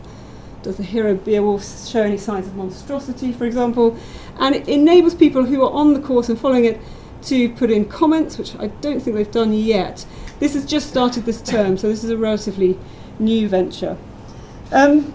Does 0.64 0.78
the 0.78 0.84
hero 0.84 1.16
Beowulf 1.16 1.64
show 1.88 2.02
any 2.02 2.18
signs 2.18 2.48
of 2.48 2.56
monstrosity, 2.56 3.32
for 3.32 3.46
example? 3.46 3.98
And 4.40 4.56
it 4.56 4.68
enables 4.68 5.16
people 5.16 5.46
who 5.46 5.64
are 5.64 5.72
on 5.72 5.94
the 5.94 6.00
course 6.00 6.30
and 6.30 6.40
following 6.40 6.66
it 6.66 6.80
to 7.24 7.50
put 7.50 7.72
in 7.72 7.86
comments, 7.86 8.38
which 8.38 8.56
I 8.56 8.68
don't 8.68 9.00
think 9.00 9.16
they've 9.16 9.32
done 9.32 9.54
yet. 9.54 10.06
This 10.40 10.54
has 10.54 10.66
just 10.66 10.90
started 10.90 11.26
this 11.26 11.42
term, 11.42 11.78
so 11.78 11.88
this 11.88 12.04
is 12.04 12.10
a 12.10 12.18
relatively 12.18 12.78
new 13.20 13.48
venture. 13.48 13.98
Um, 14.72 15.14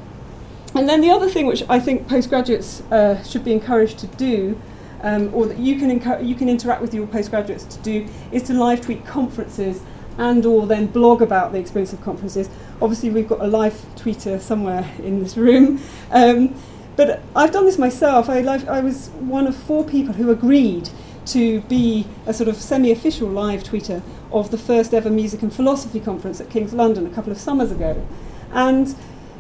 and 0.75 0.89
then 0.89 1.01
the 1.01 1.11
other 1.11 1.29
thing 1.29 1.47
which 1.47 1.63
I 1.69 1.79
think 1.79 2.09
postgraduates 2.09 2.81
uh, 2.91 3.23
should 3.23 3.45
be 3.45 3.53
encouraged 3.53 3.99
to 3.99 4.07
do 4.07 4.61
um, 5.03 5.35
or 5.35 5.47
that 5.47 5.59
you 5.59 5.79
can, 5.79 5.99
encu- 5.99 6.27
you 6.27 6.35
can 6.35 6.49
interact 6.49 6.81
with 6.81 6.95
your 6.95 7.07
postgraduates 7.07 7.65
to 7.65 7.79
do 7.81 8.09
is 8.31 8.43
to 8.45 8.55
live 8.55 8.81
tweet 8.81 9.05
conferences 9.05 9.81
and 10.19 10.45
or 10.45 10.67
then 10.67 10.87
blog 10.87 11.23
about 11.23 11.53
the 11.53 11.59
experience 11.59 11.93
of 11.93 12.03
conferences. 12.03 12.49
Obviously, 12.81 13.11
we've 13.11 13.29
got 13.29 13.41
a 13.41 13.47
live 13.47 13.75
tweeter 13.97 14.41
somewhere 14.41 14.91
in 14.99 15.23
this 15.23 15.37
room. 15.37 15.81
Um, 16.11 16.55
but 16.97 17.23
I've 17.35 17.53
done 17.53 17.65
this 17.65 17.79
myself. 17.79 18.29
I, 18.29 18.41
live, 18.41 18.69
I 18.69 18.81
was 18.81 19.09
one 19.21 19.47
of 19.47 19.57
four 19.57 19.85
people 19.85 20.15
who 20.15 20.31
agreed 20.31 20.91
to 21.27 21.61
be 21.63 22.07
a 22.27 22.35
sort 22.35 22.49
of 22.49 22.57
semi-official 22.57 23.29
live 23.29 23.63
tweeter 23.63 24.03
of 24.31 24.51
the 24.51 24.59
first 24.59 24.93
ever 24.93 25.09
music 25.09 25.43
and 25.43 25.55
philosophy 25.55 26.01
conference 26.01 26.41
at 26.41 26.51
King's 26.51 26.75
London 26.75 27.07
a 27.07 27.11
couple 27.11 27.33
of 27.33 27.39
summers 27.39 27.71
ago. 27.71 28.07
And 28.53 28.95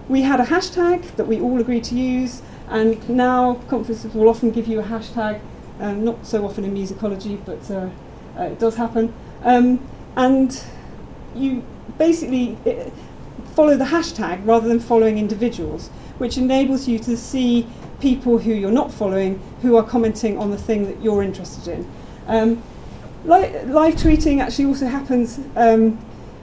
we 0.08 0.22
had 0.22 0.40
a 0.40 0.44
hashtag 0.44 1.16
that 1.16 1.26
we 1.26 1.40
all 1.40 1.60
agreed 1.60 1.84
to 1.84 1.94
use, 1.94 2.42
and 2.68 3.08
now 3.08 3.54
conferences 3.68 4.14
will 4.14 4.28
often 4.28 4.50
give 4.50 4.66
you 4.66 4.80
a 4.80 4.82
hashtag, 4.82 5.40
um, 5.80 6.04
not 6.04 6.26
so 6.26 6.44
often 6.44 6.64
in 6.64 6.74
musicology, 6.74 7.42
but 7.44 7.70
uh, 7.70 7.90
uh, 8.38 8.44
it 8.44 8.58
does 8.58 8.76
happen. 8.76 9.12
Um, 9.42 9.86
and 10.16 10.62
you 11.34 11.64
basically 11.98 12.56
uh, 12.66 12.90
follow 13.54 13.76
the 13.76 13.86
hashtag 13.86 14.46
rather 14.46 14.68
than 14.68 14.80
following 14.80 15.18
individuals, 15.18 15.88
which 16.18 16.36
enables 16.38 16.88
you 16.88 16.98
to 17.00 17.16
see 17.16 17.66
people 18.00 18.38
who 18.38 18.52
you're 18.52 18.70
not 18.70 18.92
following 18.92 19.40
who 19.62 19.76
are 19.76 19.82
commenting 19.82 20.38
on 20.38 20.50
the 20.50 20.56
thing 20.56 20.86
that 20.86 21.00
you're 21.02 21.22
interested 21.22 21.68
in. 21.68 21.90
Um, 22.26 22.62
li- 23.24 23.62
live 23.64 23.94
tweeting 23.94 24.40
actually 24.40 24.66
also 24.66 24.86
happens 24.86 25.40
um, 25.56 25.98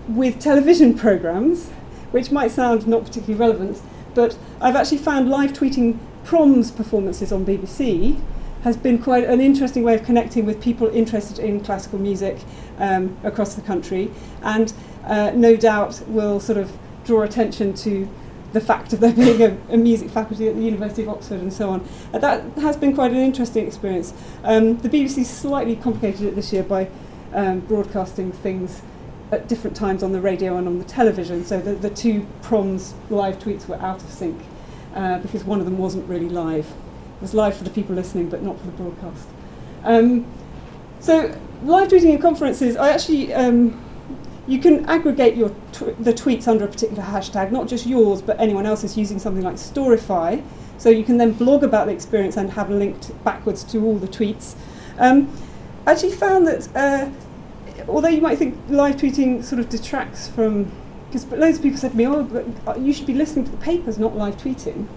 with 0.07 0.39
television 0.39 0.97
programs, 0.97 1.69
which 2.11 2.31
might 2.31 2.51
sound 2.51 2.87
not 2.87 3.03
particularly 3.05 3.39
relevant, 3.39 3.81
but 4.15 4.37
I've 4.61 4.75
actually 4.75 4.97
found 4.97 5.29
live 5.29 5.53
tweeting 5.53 5.99
proms 6.23 6.71
performances 6.71 7.31
on 7.31 7.45
BBC 7.45 8.19
has 8.63 8.75
been 8.75 9.01
quite 9.01 9.23
an 9.23 9.39
interesting 9.39 9.83
way 9.83 9.95
of 9.95 10.03
connecting 10.03 10.45
with 10.45 10.61
people 10.61 10.87
interested 10.87 11.39
in 11.39 11.61
classical 11.61 11.99
music 11.99 12.37
um, 12.77 13.17
across 13.23 13.55
the 13.55 13.61
country, 13.61 14.11
and 14.41 14.73
uh, 15.05 15.31
no 15.33 15.55
doubt 15.55 16.01
will 16.07 16.39
sort 16.39 16.57
of 16.57 16.71
draw 17.05 17.21
attention 17.21 17.73
to 17.73 18.07
the 18.53 18.61
fact 18.61 18.93
of 18.93 18.99
there 18.99 19.13
being 19.15 19.41
a, 19.41 19.57
a 19.69 19.77
music 19.77 20.09
faculty 20.09 20.47
at 20.47 20.55
the 20.55 20.61
University 20.61 21.03
of 21.03 21.09
Oxford 21.09 21.39
and 21.39 21.53
so 21.53 21.69
on. 21.69 21.87
Uh, 22.13 22.19
that 22.19 22.43
has 22.57 22.75
been 22.75 22.93
quite 22.93 23.11
an 23.11 23.17
interesting 23.17 23.65
experience. 23.65 24.13
Um, 24.43 24.77
the 24.77 24.89
BBC 24.89 25.25
slightly 25.25 25.75
complicated 25.75 26.21
it 26.23 26.35
this 26.35 26.51
year 26.51 26.63
by 26.63 26.89
um, 27.33 27.61
broadcasting 27.61 28.31
things 28.31 28.81
at 29.31 29.47
different 29.47 29.77
times 29.77 30.01
on 30.01 30.11
the 30.11 30.19
radio 30.19 30.57
and 30.57 30.67
on 30.67 30.79
the 30.79 30.85
television, 30.85 31.45
so 31.45 31.59
the, 31.59 31.73
the 31.73 31.89
two 31.89 32.25
proms 32.41 32.95
live 33.11 33.37
tweets 33.37 33.67
were 33.67 33.75
out 33.75 34.01
of 34.03 34.09
sync 34.09 34.41
uh, 34.95 35.19
because 35.19 35.43
one 35.43 35.59
of 35.59 35.65
them 35.65 35.77
wasn't 35.77 36.07
really 36.09 36.29
live. 36.29 36.73
Was 37.21 37.33
live 37.33 37.57
for 37.57 37.63
the 37.63 37.69
people 37.69 37.95
listening, 37.95 38.29
but 38.29 38.41
not 38.41 38.57
for 38.59 38.65
the 38.67 38.71
broadcast. 38.71 39.27
Um, 39.83 40.25
so 40.99 41.35
live 41.63 41.89
tweeting 41.89 42.11
in 42.11 42.21
conferences, 42.21 42.77
I 42.77 42.91
actually 42.91 43.33
um, 43.33 43.83
you 44.47 44.59
can 44.59 44.85
aggregate 44.89 45.35
your 45.35 45.49
tw- 45.71 45.97
the 45.99 46.13
tweets 46.13 46.47
under 46.47 46.65
a 46.65 46.67
particular 46.67 47.03
hashtag, 47.03 47.51
not 47.51 47.67
just 47.67 47.85
yours, 47.85 48.21
but 48.21 48.39
anyone 48.39 48.65
else's 48.65 48.97
using 48.97 49.19
something 49.19 49.43
like 49.43 49.55
Storify. 49.55 50.43
So 50.77 50.89
you 50.89 51.03
can 51.03 51.17
then 51.17 51.33
blog 51.33 51.63
about 51.63 51.87
the 51.87 51.93
experience 51.93 52.37
and 52.37 52.51
have 52.51 52.69
linked 52.69 53.11
backwards 53.25 53.63
to 53.65 53.83
all 53.83 53.97
the 53.97 54.07
tweets. 54.07 54.55
Um, 54.97 55.29
I 55.85 55.91
actually 55.91 56.13
found 56.13 56.47
that 56.47 56.75
uh, 56.75 57.09
although 57.87 58.09
you 58.09 58.21
might 58.21 58.37
think 58.37 58.57
live 58.69 58.95
tweeting 58.95 59.43
sort 59.43 59.59
of 59.59 59.69
detracts 59.69 60.27
from, 60.27 60.71
because 61.07 61.25
loads 61.27 61.57
of 61.57 61.63
people 61.63 61.77
said 61.77 61.91
to 61.91 61.97
me, 61.97 62.07
oh, 62.07 62.23
but 62.23 62.45
uh, 62.67 62.79
you 62.79 62.93
should 62.93 63.07
be 63.07 63.13
listening 63.13 63.45
to 63.45 63.51
the 63.51 63.57
papers, 63.57 63.97
not 63.97 64.15
live 64.15 64.37
tweeting. 64.37 64.87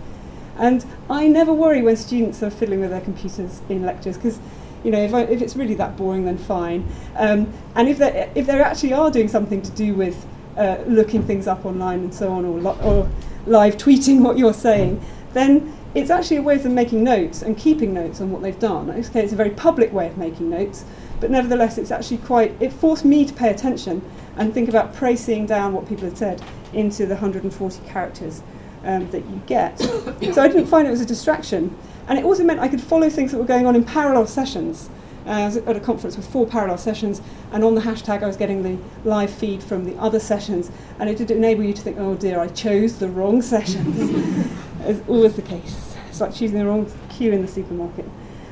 And 0.59 0.85
I 1.09 1.27
never 1.29 1.53
worry 1.53 1.83
when 1.83 1.97
students 1.97 2.43
are 2.43 2.51
fiddling 2.51 2.81
with 2.81 2.91
their 2.91 3.01
computers 3.01 3.63
in 3.69 3.85
lectures 3.85 4.17
because 4.17 4.39
you 4.85 4.91
know, 4.91 4.99
if, 4.99 5.15
I, 5.15 5.23
if 5.23 5.41
it's 5.41 5.57
really 5.57 5.75
that 5.77 5.97
boring, 5.97 6.25
then 6.25 6.39
fine. 6.39 6.89
Um, 7.17 7.53
and 7.75 7.89
if 7.89 7.99
they 7.99 8.31
if 8.35 8.47
they 8.47 8.61
actually 8.61 8.93
are 8.93 9.11
doing 9.11 9.29
something 9.29 9.63
to 9.63 9.71
do 9.71 9.95
with 9.95 10.27
uh, 10.57 10.79
looking 10.87 11.23
things 11.23 11.47
up 11.47 11.65
online 11.65 12.01
and 12.01 12.15
so 12.15 12.33
on, 12.33 12.45
or, 12.45 12.77
or 12.83 13.09
live 13.47 13.77
tweeting 13.77 14.23
what 14.23 14.39
you're 14.39 14.55
saying, 14.55 15.01
then 15.35 15.73
it's 15.95 16.11
actually 16.11 16.39
a 16.39 16.43
way 16.43 16.57
of 16.57 16.63
them 16.63 16.75
making 16.75 17.05
notes 17.05 17.43
and 17.43 17.57
keeping 17.57 17.95
notes 17.95 18.21
on 18.21 18.31
what 18.31 18.43
they've 18.43 18.59
done. 18.59 18.91
Okay, 18.91 19.23
it's 19.23 19.33
a 19.33 19.37
very 19.37 19.51
public 19.51 19.93
way 19.93 20.09
of 20.09 20.17
making 20.17 20.51
notes, 20.51 20.85
but 21.21 21.31
nevertheless, 21.31 21.79
it's 21.79 21.91
actually 21.91 22.19
quite. 22.19 22.55
It 22.61 22.73
forced 22.73 23.05
me 23.05 23.25
to 23.25 23.33
pay 23.33 23.51
attention 23.51 24.03
and 24.37 24.53
think 24.53 24.69
about 24.69 24.95
pricing 24.95 25.47
down 25.47 25.75
what 25.75 25.89
people 25.89 26.05
had 26.05 26.19
said 26.19 26.43
into 26.73 27.05
the 27.05 27.15
140 27.15 27.87
characters 27.87 28.43
um, 28.85 29.11
that 29.11 29.25
you 29.27 29.43
get. 29.47 29.79
so 29.79 30.43
I 30.43 30.49
didn't 30.49 30.67
find 30.67 30.87
it 30.87 30.91
was 30.91 31.01
a 31.01 31.07
distraction. 31.07 31.77
And 32.09 32.19
it 32.19 32.25
also 32.25 32.45
meant 32.45 32.61
I 32.61 32.69
could 32.69 32.81
follow 32.81 33.09
things 33.09 33.33
that 33.33 33.39
were 33.39 33.45
going 33.45 33.67
on 33.67 33.77
in 33.77 33.85
parallel 33.85 34.27
sessions. 34.27 34.91
Uh, 35.27 35.31
I 35.31 35.45
was 35.47 35.57
at 35.57 35.77
a 35.77 35.81
conference 35.81 36.17
with 36.17 36.29
four 36.29 36.47
parallel 36.47 36.79
sessions, 36.79 37.23
and 37.53 37.63
on 37.63 37.77
the 37.77 37.83
hashtag 37.83 38.23
I 38.23 38.27
was 38.27 38.37
getting 38.37 38.63
the 38.63 38.77
live 39.09 39.31
feed 39.31 39.63
from 39.63 39.85
the 39.85 39.97
other 39.97 40.19
sessions, 40.19 40.71
and 40.99 41.09
it 41.09 41.17
did 41.17 41.31
enable 41.31 41.63
you 41.63 41.73
to 41.73 41.81
think, 41.81 41.97
oh 41.99 42.17
dear, 42.17 42.41
I 42.41 42.49
chose 42.49 42.99
the 42.99 43.09
wrong 43.09 43.41
sessions. 43.55 44.49
As 44.81 45.01
always 45.07 45.35
the 45.35 45.43
case. 45.43 45.95
It's 46.09 46.21
like 46.21 46.35
choosing 46.35 46.59
the 46.59 46.67
wrong 46.67 46.91
queue 47.09 47.33
in 47.33 47.41
the 47.41 47.49
supermarket. 47.49 48.05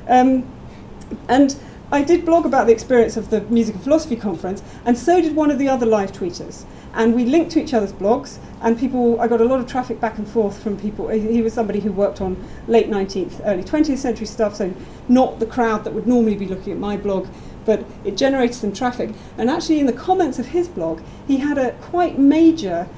Um, 0.06 0.48
and 1.28 1.56
I 1.92 2.02
did 2.02 2.24
blog 2.24 2.46
about 2.46 2.68
the 2.68 2.72
experience 2.72 3.16
of 3.16 3.30
the 3.30 3.40
Music 3.42 3.74
and 3.74 3.82
Philosophy 3.82 4.14
Conference, 4.14 4.62
and 4.84 4.96
so 4.96 5.20
did 5.20 5.34
one 5.34 5.50
of 5.50 5.58
the 5.58 5.68
other 5.68 5.86
live 5.86 6.12
tweeters. 6.12 6.64
And 6.92 7.14
we 7.14 7.24
linked 7.24 7.52
to 7.52 7.62
each 7.62 7.72
other's 7.72 7.92
blogs, 7.92 8.38
and 8.60 8.78
people, 8.78 9.20
I 9.20 9.28
got 9.28 9.40
a 9.40 9.44
lot 9.44 9.60
of 9.60 9.68
traffic 9.68 10.00
back 10.00 10.18
and 10.18 10.26
forth 10.26 10.60
from 10.62 10.76
people. 10.76 11.08
He 11.08 11.40
was 11.40 11.52
somebody 11.52 11.80
who 11.80 11.92
worked 11.92 12.20
on 12.20 12.42
late 12.66 12.90
19th, 12.90 13.40
early 13.44 13.62
20th 13.62 13.98
century 13.98 14.26
stuff, 14.26 14.56
so 14.56 14.74
not 15.08 15.38
the 15.38 15.46
crowd 15.46 15.84
that 15.84 15.92
would 15.92 16.06
normally 16.06 16.36
be 16.36 16.46
looking 16.46 16.72
at 16.72 16.78
my 16.78 16.96
blog, 16.96 17.28
but 17.64 17.84
it 18.04 18.16
generated 18.16 18.56
some 18.56 18.72
traffic. 18.72 19.10
And 19.38 19.48
actually, 19.48 19.78
in 19.78 19.86
the 19.86 19.92
comments 19.92 20.38
of 20.38 20.46
his 20.46 20.68
blog, 20.68 21.00
he 21.26 21.38
had 21.38 21.58
a 21.58 21.72
quite 21.74 22.18
major 22.18 22.88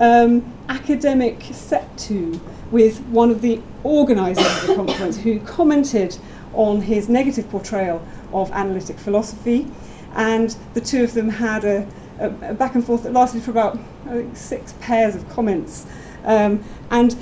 um, 0.00 0.52
academic 0.68 1.42
set 1.52 1.96
to 1.98 2.40
with 2.70 3.00
one 3.06 3.30
of 3.30 3.40
the 3.40 3.60
organisers 3.84 4.46
of 4.46 4.66
the 4.66 4.74
conference 4.74 5.18
who 5.18 5.38
commented 5.40 6.16
on 6.54 6.82
his 6.82 7.08
negative 7.08 7.48
portrayal 7.50 8.04
of 8.32 8.50
analytic 8.52 8.98
philosophy, 8.98 9.70
and 10.14 10.56
the 10.74 10.80
two 10.80 11.04
of 11.04 11.14
them 11.14 11.28
had 11.28 11.64
a, 11.64 11.86
a, 12.18 12.50
a 12.50 12.54
back 12.54 12.74
and 12.74 12.84
forth 12.84 13.02
that 13.02 13.12
lasted 13.12 13.42
for 13.42 13.50
about 13.50 13.78
I 14.06 14.10
think, 14.10 14.36
six 14.36 14.74
pairs 14.80 15.14
of 15.14 15.28
comments, 15.30 15.86
um, 16.24 16.62
and 16.90 17.16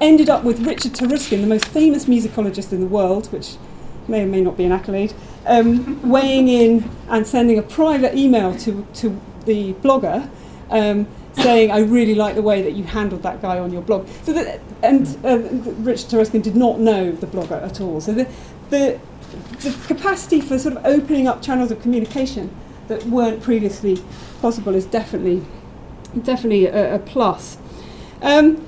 ended 0.00 0.28
up 0.28 0.44
with 0.44 0.60
Richard 0.66 0.92
Taruskin, 0.92 1.40
the 1.40 1.46
most 1.46 1.66
famous 1.66 2.06
musicologist 2.06 2.72
in 2.72 2.80
the 2.80 2.86
world, 2.86 3.26
which 3.32 3.56
may 4.08 4.22
or 4.22 4.26
may 4.26 4.40
not 4.40 4.56
be 4.56 4.64
an 4.64 4.72
accolade, 4.72 5.14
um, 5.46 6.08
weighing 6.10 6.48
in 6.48 6.90
and 7.08 7.26
sending 7.26 7.58
a 7.58 7.62
private 7.62 8.14
email 8.14 8.56
to, 8.58 8.86
to 8.94 9.20
the 9.46 9.74
blogger. 9.74 10.28
Um, 10.70 11.06
saying, 11.34 11.70
I 11.70 11.80
really 11.80 12.14
like 12.14 12.36
the 12.36 12.42
way 12.42 12.62
that 12.62 12.72
you 12.72 12.84
handled 12.84 13.22
that 13.24 13.42
guy 13.42 13.58
on 13.58 13.72
your 13.72 13.82
blog. 13.82 14.08
So 14.22 14.32
that, 14.32 14.60
and 14.82 15.06
uh, 15.24 15.38
Richard 15.82 16.10
Taruskin 16.10 16.42
did 16.42 16.54
not 16.54 16.78
know 16.78 17.12
the 17.12 17.26
blogger 17.26 17.62
at 17.62 17.80
all. 17.80 18.00
So 18.00 18.12
the, 18.12 18.28
the, 18.70 19.00
the 19.60 19.76
capacity 19.86 20.40
for 20.40 20.58
sort 20.58 20.76
of 20.76 20.86
opening 20.86 21.26
up 21.26 21.42
channels 21.42 21.70
of 21.70 21.82
communication 21.82 22.54
that 22.88 23.04
weren't 23.06 23.42
previously 23.42 23.98
possible 24.40 24.74
is 24.74 24.86
definitely, 24.86 25.42
definitely 26.22 26.66
a, 26.66 26.96
a 26.96 26.98
plus. 26.98 27.58
Um, 28.22 28.66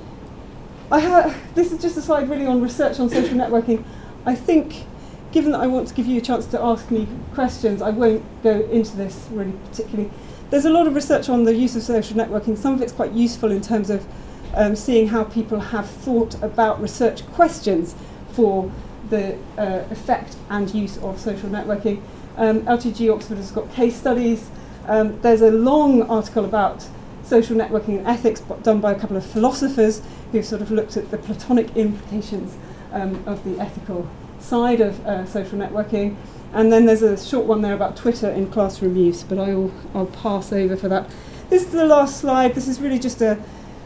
I 0.90 1.00
ha- 1.00 1.34
this 1.54 1.72
is 1.72 1.80
just 1.80 1.96
a 1.96 2.02
slide 2.02 2.28
really 2.28 2.46
on 2.46 2.62
research 2.62 3.00
on 3.00 3.10
social 3.10 3.36
networking. 3.36 3.84
I 4.24 4.34
think, 4.34 4.84
given 5.32 5.52
that 5.52 5.60
I 5.60 5.66
want 5.66 5.88
to 5.88 5.94
give 5.94 6.06
you 6.06 6.18
a 6.18 6.20
chance 6.20 6.46
to 6.46 6.60
ask 6.60 6.90
me 6.90 7.08
questions, 7.34 7.82
I 7.82 7.90
won't 7.90 8.24
go 8.42 8.60
into 8.70 8.96
this 8.96 9.26
really 9.30 9.52
particularly. 9.68 10.10
There's 10.50 10.64
a 10.64 10.70
lot 10.70 10.86
of 10.86 10.94
research 10.94 11.28
on 11.28 11.44
the 11.44 11.54
use 11.54 11.74
of 11.74 11.82
social 11.82 12.16
networking. 12.16 12.56
Some 12.56 12.74
of 12.74 12.82
it's 12.82 12.92
quite 12.92 13.12
useful 13.12 13.50
in 13.50 13.60
terms 13.60 13.90
of 13.90 14.06
um, 14.54 14.76
seeing 14.76 15.08
how 15.08 15.24
people 15.24 15.58
have 15.58 15.88
thought 15.88 16.40
about 16.42 16.80
research 16.80 17.26
questions 17.32 17.94
for 18.32 18.70
the 19.10 19.36
uh, 19.58 19.84
effect 19.90 20.36
and 20.50 20.72
use 20.74 20.98
of 20.98 21.20
social 21.20 21.48
networking. 21.48 22.00
Um, 22.36 22.62
LTG 22.62 23.12
Oxford 23.12 23.38
has 23.38 23.50
got 23.50 23.72
case 23.72 23.96
studies. 23.96 24.50
Um, 24.86 25.20
there's 25.20 25.42
a 25.42 25.50
long 25.50 26.02
article 26.02 26.44
about 26.44 26.86
social 27.24 27.56
networking 27.56 27.98
and 27.98 28.06
ethics 28.06 28.40
done 28.62 28.80
by 28.80 28.92
a 28.92 28.98
couple 28.98 29.16
of 29.16 29.26
philosophers 29.26 30.00
who've 30.30 30.44
sort 30.44 30.62
of 30.62 30.70
looked 30.70 30.96
at 30.96 31.10
the 31.10 31.18
Platonic 31.18 31.74
implications 31.76 32.56
um, 32.92 33.22
of 33.26 33.42
the 33.44 33.60
ethical 33.60 34.08
side 34.38 34.80
of 34.80 35.04
uh, 35.06 35.26
social 35.26 35.58
networking. 35.58 36.16
And 36.52 36.72
then 36.72 36.86
there's 36.86 37.02
a 37.02 37.16
short 37.16 37.46
one 37.46 37.62
there 37.62 37.74
about 37.74 37.96
Twitter 37.96 38.30
in 38.30 38.50
classroom 38.50 38.96
use, 38.96 39.22
but 39.24 39.38
I'll, 39.38 39.72
I'll 39.94 40.06
pass 40.06 40.52
over 40.52 40.76
for 40.76 40.88
that. 40.88 41.10
This 41.50 41.64
is 41.64 41.72
the 41.72 41.84
last 41.84 42.20
slide. 42.20 42.54
This 42.54 42.68
is 42.68 42.80
really 42.80 42.98
just 42.98 43.20
a, 43.20 43.32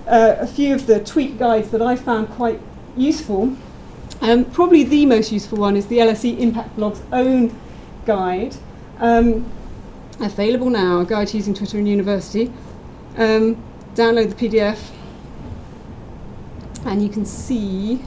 uh, 0.06 0.36
a 0.38 0.46
few 0.46 0.74
of 0.74 0.86
the 0.86 1.02
tweet 1.02 1.38
guides 1.38 1.70
that 1.70 1.82
I 1.82 1.96
found 1.96 2.28
quite 2.30 2.60
useful. 2.96 3.56
Um, 4.20 4.44
probably 4.44 4.84
the 4.84 5.06
most 5.06 5.32
useful 5.32 5.58
one 5.58 5.76
is 5.76 5.86
the 5.86 5.98
LSE 5.98 6.38
Impact 6.38 6.76
Blog's 6.76 7.02
own 7.10 7.58
guide, 8.10 8.56
um, 8.98 9.48
available 10.18 10.68
now, 10.68 10.98
a 10.98 11.06
guide 11.06 11.28
to 11.28 11.36
using 11.36 11.54
Twitter 11.54 11.78
in 11.78 11.86
university. 11.86 12.52
Um, 13.16 13.62
download 13.94 14.34
the 14.34 14.48
PDF, 14.48 14.80
and 16.86 17.00
you 17.00 17.08
can 17.08 17.24
see 17.24 18.02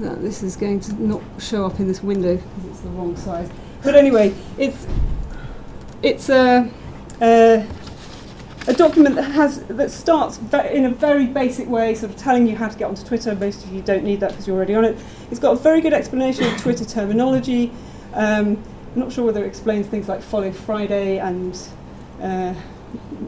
that 0.00 0.20
this 0.20 0.42
is 0.42 0.54
going 0.54 0.80
to 0.80 1.02
not 1.02 1.22
show 1.38 1.64
up 1.64 1.80
in 1.80 1.88
this 1.88 2.02
window 2.02 2.36
because 2.36 2.64
it's 2.70 2.80
the 2.80 2.90
wrong 2.90 3.16
size. 3.16 3.48
But 3.82 3.94
anyway, 3.94 4.34
it's 4.58 4.86
it's 6.02 6.28
a, 6.28 6.70
a, 7.22 7.66
a 8.66 8.74
document 8.74 9.14
that 9.14 9.30
has 9.30 9.62
that 9.68 9.90
starts 9.90 10.36
ve- 10.36 10.74
in 10.74 10.84
a 10.84 10.90
very 10.90 11.24
basic 11.24 11.66
way, 11.70 11.94
sort 11.94 12.12
of 12.12 12.18
telling 12.18 12.46
you 12.46 12.54
how 12.54 12.68
to 12.68 12.76
get 12.76 12.84
onto 12.84 13.02
Twitter. 13.02 13.34
Most 13.34 13.64
of 13.64 13.72
you 13.72 13.80
don't 13.80 14.04
need 14.04 14.20
that 14.20 14.32
because 14.32 14.46
you're 14.46 14.56
already 14.56 14.74
on 14.74 14.84
it. 14.84 14.98
It's 15.30 15.40
got 15.40 15.52
a 15.52 15.56
very 15.56 15.80
good 15.80 15.94
explanation 15.94 16.44
of 16.44 16.60
Twitter 16.60 16.84
terminology. 16.84 17.72
Um, 18.18 18.62
I'm 18.94 19.00
not 19.00 19.12
sure 19.12 19.24
whether 19.24 19.44
it 19.44 19.46
explains 19.46 19.86
things 19.86 20.08
like 20.08 20.22
follow 20.22 20.50
Friday 20.50 21.18
and 21.18 21.56
uh, 22.20 22.52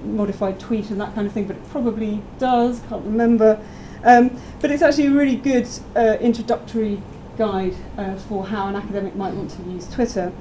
modified 0.02 0.58
tweet 0.58 0.90
and 0.90 1.00
that 1.00 1.14
kind 1.14 1.28
of 1.28 1.32
thing, 1.32 1.44
but 1.44 1.56
it 1.56 1.70
probably 1.70 2.22
does. 2.40 2.80
Can't 2.88 3.04
remember. 3.04 3.64
Um, 4.02 4.40
but 4.60 4.72
it's 4.72 4.82
actually 4.82 5.06
a 5.06 5.12
really 5.12 5.36
good 5.36 5.68
uh, 5.94 6.16
introductory 6.20 7.00
guide 7.38 7.76
uh, 7.96 8.16
for 8.16 8.46
how 8.46 8.66
an 8.66 8.74
academic 8.74 9.14
might 9.14 9.32
want 9.32 9.50
to 9.52 9.62
use 9.62 9.86
Twitter. 9.88 10.32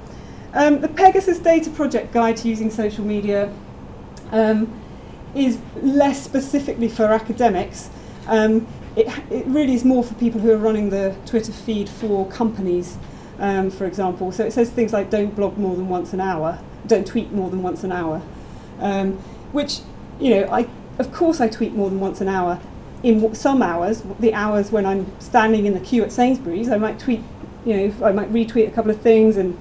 Um, 0.52 0.80
the 0.80 0.88
Pegasus 0.88 1.38
Data 1.38 1.70
Project 1.70 2.12
Guide 2.12 2.36
to 2.38 2.48
Using 2.48 2.70
Social 2.70 3.04
Media 3.04 3.54
um, 4.32 4.80
is 5.32 5.60
less 5.76 6.20
specifically 6.20 6.88
for 6.88 7.04
academics. 7.04 7.88
Um, 8.26 8.66
it, 8.96 9.06
it 9.30 9.46
really 9.46 9.74
is 9.74 9.84
more 9.84 10.02
for 10.02 10.14
people 10.14 10.40
who 10.40 10.50
are 10.50 10.56
running 10.56 10.90
the 10.90 11.14
Twitter 11.24 11.52
feed 11.52 11.88
for 11.88 12.28
companies, 12.28 12.98
um, 13.40 13.70
for 13.70 13.86
example. 13.86 14.30
So 14.30 14.44
it 14.44 14.52
says 14.52 14.70
things 14.70 14.92
like 14.92 15.10
don't 15.10 15.34
blog 15.34 15.58
more 15.58 15.74
than 15.74 15.88
once 15.88 16.12
an 16.12 16.20
hour, 16.20 16.60
don't 16.86 17.06
tweet 17.06 17.32
more 17.32 17.50
than 17.50 17.62
once 17.62 17.82
an 17.82 17.90
hour, 17.90 18.22
um, 18.78 19.14
which, 19.52 19.80
you 20.20 20.30
know, 20.30 20.48
I, 20.52 20.68
of 20.98 21.12
course 21.12 21.40
I 21.40 21.48
tweet 21.48 21.72
more 21.72 21.90
than 21.90 21.98
once 21.98 22.20
an 22.20 22.28
hour. 22.28 22.60
In 23.02 23.34
some 23.34 23.62
hours, 23.62 24.02
the 24.20 24.34
hours 24.34 24.70
when 24.70 24.84
I'm 24.84 25.18
standing 25.20 25.64
in 25.64 25.72
the 25.72 25.80
queue 25.80 26.04
at 26.04 26.12
Sainsbury's, 26.12 26.68
I 26.68 26.76
might 26.76 26.98
tweet, 26.98 27.22
you 27.64 27.76
know, 27.76 28.06
I 28.06 28.12
might 28.12 28.30
retweet 28.30 28.68
a 28.68 28.70
couple 28.70 28.90
of 28.90 29.00
things 29.00 29.38
and 29.38 29.58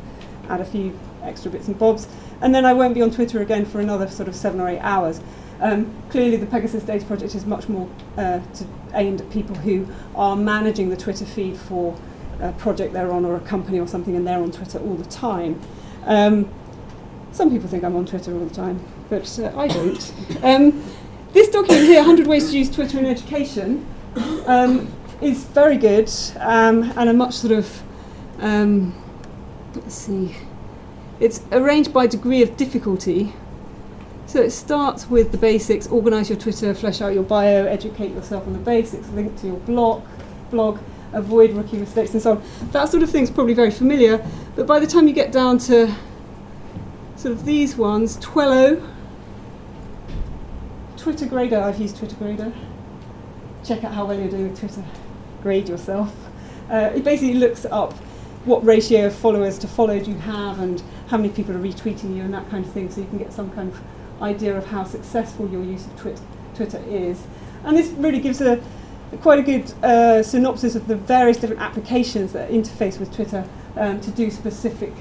add 0.49 0.59
a 0.59 0.65
few 0.65 0.99
extra 1.23 1.49
bits 1.49 1.67
and 1.69 1.79
bobs, 1.79 2.09
and 2.41 2.53
then 2.53 2.65
I 2.65 2.73
won't 2.73 2.93
be 2.93 3.01
on 3.01 3.11
Twitter 3.11 3.41
again 3.41 3.65
for 3.65 3.79
another 3.79 4.09
sort 4.09 4.27
of 4.27 4.35
seven 4.35 4.59
or 4.59 4.67
eight 4.67 4.79
hours. 4.79 5.21
Um, 5.61 5.93
clearly, 6.09 6.37
the 6.37 6.45
Pegasus 6.45 6.83
Data 6.83 7.05
Project 7.05 7.33
is 7.35 7.45
much 7.45 7.69
more 7.69 7.89
uh, 8.17 8.39
to, 8.55 8.65
aimed 8.93 9.21
at 9.21 9.29
people 9.29 9.55
who 9.55 9.87
are 10.15 10.35
managing 10.35 10.89
the 10.89 10.97
Twitter 10.97 11.25
feed 11.25 11.57
for 11.57 11.97
a 12.41 12.51
project 12.53 12.93
they're 12.93 13.11
on 13.11 13.25
or 13.25 13.35
a 13.35 13.39
company 13.41 13.79
or 13.79 13.87
something, 13.87 14.15
and 14.15 14.25
they're 14.25 14.39
on 14.39 14.51
Twitter 14.51 14.79
all 14.79 14.95
the 14.95 15.09
time. 15.09 15.61
Um, 16.05 16.49
some 17.31 17.49
people 17.49 17.69
think 17.69 17.83
I'm 17.83 17.95
on 17.95 18.05
Twitter 18.05 18.33
all 18.33 18.45
the 18.45 18.53
time, 18.53 18.83
but 19.09 19.39
uh, 19.39 19.51
I 19.57 19.67
don't. 19.67 20.13
Um, 20.43 20.83
this 21.33 21.49
document 21.49 21.85
here, 21.85 21.99
100 21.99 22.25
Ways 22.25 22.49
to 22.49 22.57
Use 22.57 22.71
Twitter 22.71 22.97
in 22.97 23.05
Education, 23.05 23.85
um, 24.47 24.91
is 25.21 25.43
very 25.43 25.77
good 25.77 26.09
um, 26.37 26.91
and 26.95 27.09
a 27.09 27.13
much 27.13 27.35
sort 27.35 27.53
of 27.53 27.83
um, 28.39 28.95
let's 29.75 29.95
see, 29.95 30.35
it's 31.19 31.41
arranged 31.51 31.93
by 31.93 32.07
degree 32.07 32.41
of 32.41 32.55
difficulty. 32.57 33.33
So 34.25 34.41
it 34.41 34.51
starts 34.51 35.09
with 35.09 35.31
the 35.31 35.37
basics, 35.37 35.87
organise 35.87 36.29
your 36.29 36.37
Twitter, 36.37 36.73
flesh 36.73 37.01
out 37.01 37.13
your 37.13 37.23
bio, 37.23 37.65
educate 37.65 38.11
yourself 38.11 38.45
on 38.45 38.53
the 38.53 38.59
basics, 38.59 39.09
link 39.09 39.39
to 39.41 39.47
your 39.47 39.57
blog, 39.57 40.03
blog, 40.51 40.79
avoid 41.13 41.51
rookie 41.51 41.77
mistakes 41.77 42.13
and 42.13 42.21
so 42.21 42.31
on. 42.31 42.43
That 42.71 42.89
sort 42.89 43.03
of 43.03 43.09
thing's 43.09 43.31
probably 43.31 43.53
very 43.53 43.71
familiar, 43.71 44.25
but 44.55 44.67
by 44.67 44.79
the 44.79 44.87
time 44.87 45.07
you 45.07 45.13
get 45.13 45.31
down 45.31 45.57
to 45.59 45.93
sort 47.15 47.33
of 47.33 47.45
these 47.45 47.75
ones, 47.75 48.17
Twellow, 48.17 48.87
Twitter 50.97 51.25
Grader, 51.25 51.59
I've 51.59 51.79
used 51.79 51.97
Twitter 51.97 52.15
Grader. 52.15 52.53
Check 53.63 53.83
out 53.83 53.93
how 53.93 54.05
well 54.05 54.17
you're 54.17 54.29
doing 54.29 54.49
with 54.49 54.59
Twitter. 54.59 54.83
Grade 55.41 55.69
yourself. 55.69 56.13
Uh, 56.69 56.91
it 56.95 57.03
basically 57.03 57.33
looks 57.33 57.65
up 57.65 57.93
what 58.45 58.63
ratio 58.63 59.07
of 59.07 59.15
followers 59.15 59.57
to 59.59 59.67
followed 59.67 60.07
you 60.07 60.15
have 60.15 60.59
and 60.59 60.81
how 61.07 61.17
many 61.17 61.29
people 61.29 61.55
are 61.55 61.59
retweeting 61.59 62.15
you 62.15 62.23
and 62.23 62.33
that 62.33 62.49
kind 62.49 62.65
of 62.65 62.71
thing 62.71 62.89
so 62.89 63.01
you 63.01 63.07
can 63.07 63.17
get 63.17 63.33
some 63.33 63.49
kind 63.51 63.71
of 63.71 63.81
idea 64.21 64.55
of 64.55 64.65
how 64.67 64.83
successful 64.83 65.49
your 65.49 65.63
use 65.63 65.85
of 65.85 65.97
twit- 65.99 66.21
Twitter 66.55 66.81
is. 66.87 67.23
And 67.63 67.77
this 67.77 67.87
really 67.89 68.19
gives 68.19 68.39
a 68.41 68.61
quite 69.17 69.39
a 69.39 69.43
good 69.43 69.73
uh, 69.83 70.23
synopsis 70.23 70.75
of 70.75 70.87
the 70.87 70.95
various 70.95 71.37
different 71.37 71.61
applications 71.61 72.33
that 72.33 72.49
interface 72.51 72.99
with 72.99 73.13
Twitter 73.13 73.47
um, 73.75 73.99
to 74.01 74.11
do 74.11 74.29
specific 74.29 74.93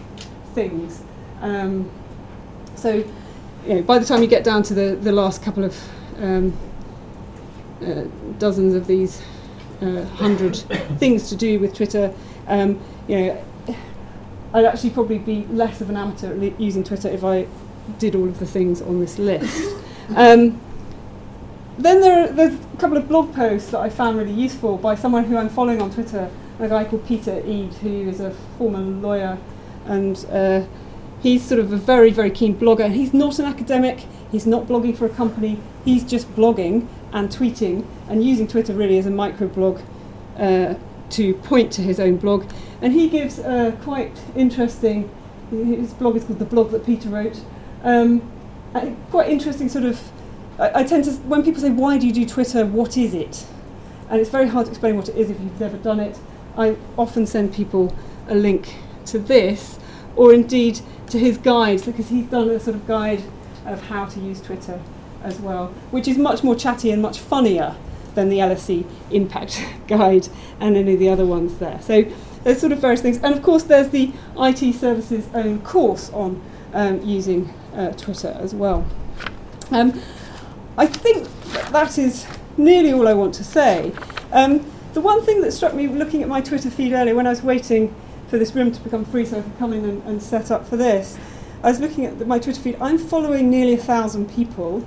things. 0.55 1.03
Um, 1.41 1.91
so, 2.75 3.05
you 3.67 3.75
know, 3.75 3.83
by 3.83 3.99
the 3.99 4.07
time 4.07 4.23
you 4.23 4.29
get 4.29 4.45
down 4.45 4.63
to 4.65 4.75
the, 4.75 4.97
the 4.97 5.13
last 5.13 5.43
couple 5.43 5.65
of 5.65 5.77
um, 6.19 6.57
uh, 7.83 8.05
dozens 8.39 8.75
of 8.75 8.87
these 8.87 9.23
uh, 9.83 10.05
hundred 10.05 10.57
things 10.99 11.29
to 11.29 11.37
do 11.37 11.61
with 11.61 11.75
Twitter, 11.75 12.13
um, 12.47 12.81
you 13.07 13.17
know, 13.19 13.45
I'd 14.55 14.65
actually 14.65 14.91
probably 14.91 15.19
be 15.19 15.45
less 15.47 15.81
of 15.81 15.91
an 15.91 15.97
amateur 15.97 16.33
at 16.33 16.61
using 16.61 16.83
Twitter 16.83 17.09
if 17.09 17.23
I 17.23 17.47
did 17.99 18.15
all 18.15 18.27
of 18.27 18.39
the 18.39 18.47
things 18.47 18.81
on 18.81 19.01
this 19.01 19.19
list. 19.19 19.77
Then 21.79 22.01
there 22.01 22.24
are, 22.24 22.33
there's 22.33 22.55
a 22.55 22.76
couple 22.79 22.97
of 22.97 23.09
blog 23.09 23.33
posts 23.33 23.70
that 23.70 23.79
I 23.79 23.89
found 23.89 24.18
really 24.18 24.33
useful 24.33 24.76
by 24.76 24.97
someone 24.97 25.24
who 25.24 25.37
I'm 25.37 25.49
following 25.49 25.81
on 25.81 25.93
Twitter, 25.93 26.29
a 26.59 26.68
guy 26.68 26.85
called 26.85 27.07
Peter 27.07 27.41
Eade, 27.47 27.72
who 27.74 28.09
is 28.09 28.18
a 28.18 28.33
former 28.59 28.81
lawyer, 28.81 29.39
and 29.85 30.26
uh, 30.29 30.64
he's 31.22 31.45
sort 31.45 31.61
of 31.61 31.72
a 31.72 31.76
very, 31.76 32.11
very 32.11 32.33
keen 32.33 32.59
blogger. 32.59 32.91
He's 32.91 33.14
not 33.14 33.39
an 33.39 33.45
academic, 33.45 34.07
he's 34.33 34.45
not 34.45 34.66
blogging 34.66 34.97
for 34.97 35.07
a 35.07 35.09
company, 35.09 35.61
he's 35.85 36.03
just 36.03 36.35
blogging 36.35 36.89
and 37.12 37.29
tweeting 37.29 37.87
and 38.09 38.24
using 38.24 38.49
Twitter 38.49 38.74
really 38.74 38.99
as 38.99 39.07
a 39.07 39.11
microblog 39.11 39.81
uh, 40.37 40.74
to 41.11 41.35
point 41.35 41.72
to 41.74 41.83
his 41.83 42.01
own 42.01 42.16
blog. 42.16 42.51
And 42.83 42.93
he 42.93 43.09
gives 43.09 43.39
a 43.39 43.79
quite 43.83 44.20
interesting, 44.35 45.09
his 45.51 45.95
blog 45.95 46.16
is 46.16 46.24
called 46.24 46.41
The 46.41 46.45
Blog 46.45 46.72
That 46.72 46.85
Peter 46.85 47.09
Wrote, 47.09 47.41
um, 47.85 48.29
quite 49.11 49.31
interesting 49.31 49.68
sort 49.68 49.85
of 49.85 50.11
I, 50.59 50.81
I 50.81 50.85
tend 50.85 51.05
to, 51.05 51.13
when 51.13 51.43
people 51.43 51.61
say, 51.61 51.71
why 51.71 51.99
do 51.99 52.07
you 52.07 52.13
do 52.13 52.27
Twitter, 52.27 52.67
what 52.67 52.97
is 52.97 53.15
it? 53.15 53.47
And 54.11 54.21
it's 54.21 54.31
very 54.31 54.49
hard 54.49 54.67
to 54.67 54.73
explain 54.73 54.97
what 54.97 55.09
it 55.09 55.17
is 55.17 55.31
if 55.31 55.41
you've 55.41 55.61
never 55.61 55.77
done 55.77 56.01
it. 56.01 56.19
I 56.57 56.77
often 56.97 57.27
send 57.27 57.55
people 57.55 57.95
a 58.29 58.35
link 58.35 58.75
to 59.07 59.19
this, 59.19 59.79
or 60.17 60.33
indeed 60.33 60.81
to 61.11 61.19
his 61.19 61.39
guides, 61.39 61.85
because 61.85 62.09
he's 62.09 62.27
done 62.27 62.51
a 62.51 62.59
sort 62.59 62.77
of 62.77 62.87
guide 62.87 63.23
of 63.65 63.83
how 63.85 64.07
to 64.07 64.21
use 64.21 64.41
Twitter 64.41 64.81
as 65.23 65.41
well, 65.41 65.69
which 65.91 66.09
is 66.09 66.17
much 66.19 66.43
more 66.43 66.55
chatty 66.55 66.91
and 66.91 67.03
much 67.03 67.19
funnier 67.19 67.77
than 68.15 68.29
the 68.29 68.39
LSE 68.39 68.85
Impact 69.11 69.65
Guide 69.87 70.29
and 70.59 70.77
any 70.77 70.95
of 70.95 70.99
the 70.99 71.09
other 71.09 71.27
ones 71.27 71.59
there. 71.59 71.81
So 71.83 72.05
there's 72.43 72.61
sort 72.61 72.73
of 72.73 72.79
various 72.79 73.01
things. 73.03 73.19
And 73.19 73.35
of 73.35 73.43
course, 73.43 73.65
there's 73.65 73.91
the 73.91 74.13
IT 74.39 74.75
Services 74.75 75.29
own 75.35 75.61
course 75.61 76.11
on 76.11 76.43
um, 76.73 77.03
using 77.03 77.53
uh, 77.75 77.93
Twitter 77.93 78.37
as 78.41 78.55
well. 78.55 78.87
Um, 79.71 80.01
I 80.79 80.87
think 80.87 81.26
that, 81.72 81.99
is 81.99 82.24
nearly 82.57 82.93
all 82.93 83.09
I 83.09 83.12
want 83.12 83.35
to 83.35 83.45
say. 83.45 83.93
Um, 84.31 84.64
the 84.93 85.01
one 85.01 85.24
thing 85.24 85.41
that 85.41 85.51
struck 85.51 85.74
me 85.74 85.89
looking 85.89 86.22
at 86.22 86.29
my 86.29 86.41
Twitter 86.41 86.70
feed 86.70 86.93
earlier 86.93 87.16
when 87.16 87.26
I 87.26 87.31
was 87.31 87.43
waiting 87.43 87.93
for 88.29 88.39
this 88.39 88.55
room 88.55 88.70
to 88.70 88.81
become 88.83 89.05
free 89.05 89.24
so 89.24 89.41
I 89.41 89.43
could 89.43 89.59
come 89.59 89.72
in 89.72 89.85
and, 89.85 90.05
and 90.05 90.22
set 90.22 90.53
up 90.53 90.68
for 90.68 90.76
this, 90.76 91.18
I 91.64 91.70
was 91.70 91.81
looking 91.81 92.07
at 92.07 92.20
the, 92.20 92.26
my 92.26 92.39
Twitter 92.39 92.61
feed. 92.61 92.76
I'm 92.81 92.97
following 92.97 93.51
nearly 93.51 93.74
a 93.74 93.79
thousand 93.79 94.31
people, 94.31 94.87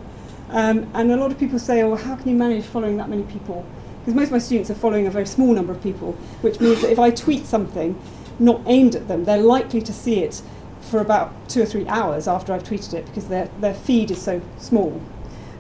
um, 0.50 0.90
and 0.94 1.12
a 1.12 1.18
lot 1.18 1.30
of 1.30 1.38
people 1.38 1.60
say, 1.60 1.82
"Oh, 1.82 1.96
how 1.96 2.16
can 2.16 2.30
you 2.30 2.36
manage 2.36 2.64
following 2.64 2.96
that 2.96 3.10
many 3.10 3.24
people?" 3.24 3.66
Because 4.00 4.16
most 4.16 4.28
of 4.28 4.32
my 4.32 4.40
students 4.40 4.72
are 4.72 4.76
following 4.76 5.08
a 5.08 5.12
very 5.12 5.26
small 5.26 5.54
number 5.54 5.74
of 5.74 5.84
people, 5.84 6.14
which 6.40 6.62
means 6.62 6.82
that 6.84 6.92
if 6.92 7.00
I 7.00 7.12
tweet 7.12 7.46
something 7.46 8.00
not 8.40 8.62
aimed 8.66 8.96
at 8.96 9.10
them, 9.10 9.26
they're 9.26 9.44
likely 9.44 9.82
to 9.82 9.92
see 9.92 10.24
it 10.24 10.42
for 10.80 11.02
about 11.02 11.50
two 11.50 11.62
or 11.62 11.66
three 11.66 11.86
hours 11.90 12.30
after 12.30 12.54
I've 12.54 12.64
tweeted 12.64 12.94
it 12.94 13.06
because 13.08 13.28
their, 13.28 13.50
their 13.60 13.74
feed 13.74 14.10
is 14.10 14.22
so 14.22 14.42
small. 14.58 15.02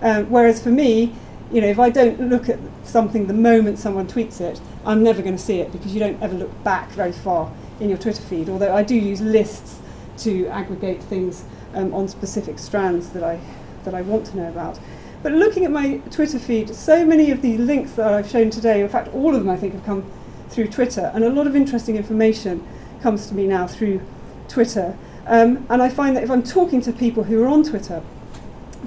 Um, 0.02 0.30
whereas 0.30 0.62
for 0.62 0.70
me, 0.70 1.14
you 1.52 1.62
know, 1.62 1.68
if 1.68 1.80
I 1.80 1.89
don't 1.89 2.30
look 2.30 2.49
at 2.49 2.60
something 2.84 3.28
the 3.28 3.34
moment 3.34 3.78
someone 3.78 4.08
tweets 4.08 4.39
it, 4.39 4.62
I'm 4.86 5.04
never 5.04 5.22
going 5.22 5.36
to 5.36 5.41
see 5.41 5.60
it 5.60 5.72
because 5.72 5.93
you 5.93 5.99
don't 5.99 6.22
ever 6.22 6.34
look 6.34 6.64
back 6.64 6.89
very 6.89 7.12
far 7.12 7.52
in 7.80 7.89
your 7.89 7.97
Twitter 7.97 8.22
feed. 8.22 8.49
Although 8.49 8.74
I 8.74 8.84
do 8.84 8.95
use 8.95 9.22
lists 9.22 9.80
to 10.20 10.47
aggregate 10.47 11.02
things 11.04 11.45
um, 11.74 11.93
on 11.93 12.08
specific 12.08 12.60
strands 12.60 13.10
that 13.10 13.24
I 13.24 13.39
that 13.84 13.93
I 13.95 14.02
want 14.02 14.28
to 14.28 14.38
know 14.38 14.47
about. 14.47 14.80
But 15.24 15.34
looking 15.34 15.66
at 15.66 15.72
my 15.72 15.97
Twitter 16.10 16.39
feed, 16.39 16.74
so 16.74 17.06
many 17.06 17.32
of 17.32 17.41
the 17.41 17.58
links 17.58 17.93
that 17.93 18.12
I've 18.12 18.30
shown 18.30 18.49
today, 18.49 18.82
in 18.82 18.89
fact, 18.89 19.14
all 19.14 19.36
of 19.36 19.43
them 19.43 19.49
I 19.49 19.58
think 19.58 19.74
have 19.74 19.86
come 19.86 20.04
through 20.49 20.68
Twitter, 20.68 21.12
and 21.14 21.24
a 21.24 21.30
lot 21.30 21.47
of 21.47 21.56
interesting 21.56 21.95
information 21.95 22.66
comes 23.02 23.28
to 23.28 23.36
me 23.36 23.47
now 23.47 23.68
through 23.68 24.02
Twitter. 24.47 24.97
Um, 25.26 25.66
and 25.70 25.82
I 25.82 25.89
find 25.89 26.16
that 26.16 26.24
if 26.24 26.32
I'm 26.32 26.43
talking 26.43 26.82
to 26.82 26.91
people 26.91 27.24
who 27.24 27.43
are 27.43 27.47
on 27.47 27.64
Twitter, 27.64 28.02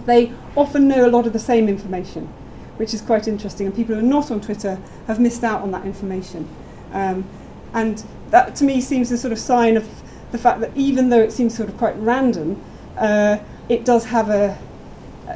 they 0.07 0.33
often 0.57 0.89
know 0.89 1.07
a 1.07 1.11
lot 1.11 1.27
of 1.27 1.33
the 1.33 1.39
same 1.39 1.69
information, 1.69 2.27
which 2.77 2.93
is 2.95 3.01
quite 3.01 3.29
interesting. 3.29 3.67
And 3.67 3.75
people 3.75 3.95
who 3.95 4.01
are 4.01 4.05
not 4.05 4.31
on 4.31 4.41
Twitter 4.41 4.79
have 5.07 5.21
missed 5.21 5.45
out 5.45 5.63
on 5.63 5.71
that 5.73 5.85
information. 5.85 6.49
Um, 6.93 7.25
and 7.73 8.05
that 8.31 8.55
to 8.57 8.65
me 8.65 8.81
seems 8.81 9.11
a 9.11 9.19
sort 9.19 9.33
of 9.33 9.39
sign 9.39 9.77
of 9.77 9.89
the 10.33 10.39
fact 10.39 10.61
that 10.61 10.77
even 10.77 11.11
though 11.11 11.21
it 11.21 11.33
seems 11.33 11.57
sort 11.57 11.69
of 11.69 11.77
quite 11.77 11.97
random, 11.97 12.63
uh, 12.97 13.39
it 13.69 13.85
does 13.85 14.07
have 14.07 14.29
a, 14.31 14.59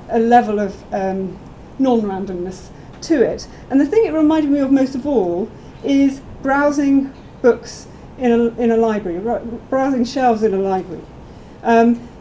a 0.09 0.19
level 0.19 0.59
of 0.59 0.83
um, 0.93 1.39
non 1.79 2.03
randomness 2.03 2.69
to 3.03 3.23
it. 3.23 3.47
And 3.71 3.81
the 3.81 3.87
thing 3.87 4.05
it 4.05 4.13
reminded 4.13 4.51
me 4.51 4.59
of 4.61 4.73
most 4.73 4.95
of 4.95 5.07
all 5.07 5.51
is 5.85 6.21
browsing 6.43 7.13
books 7.43 7.87
in 8.19 8.33
a, 8.33 8.45
in 8.61 8.71
a 8.71 8.77
library, 8.77 9.21
browsing 9.71 10.05
shelves 10.05 10.43
in 10.43 10.53
a 10.53 10.59
library. 10.59 11.03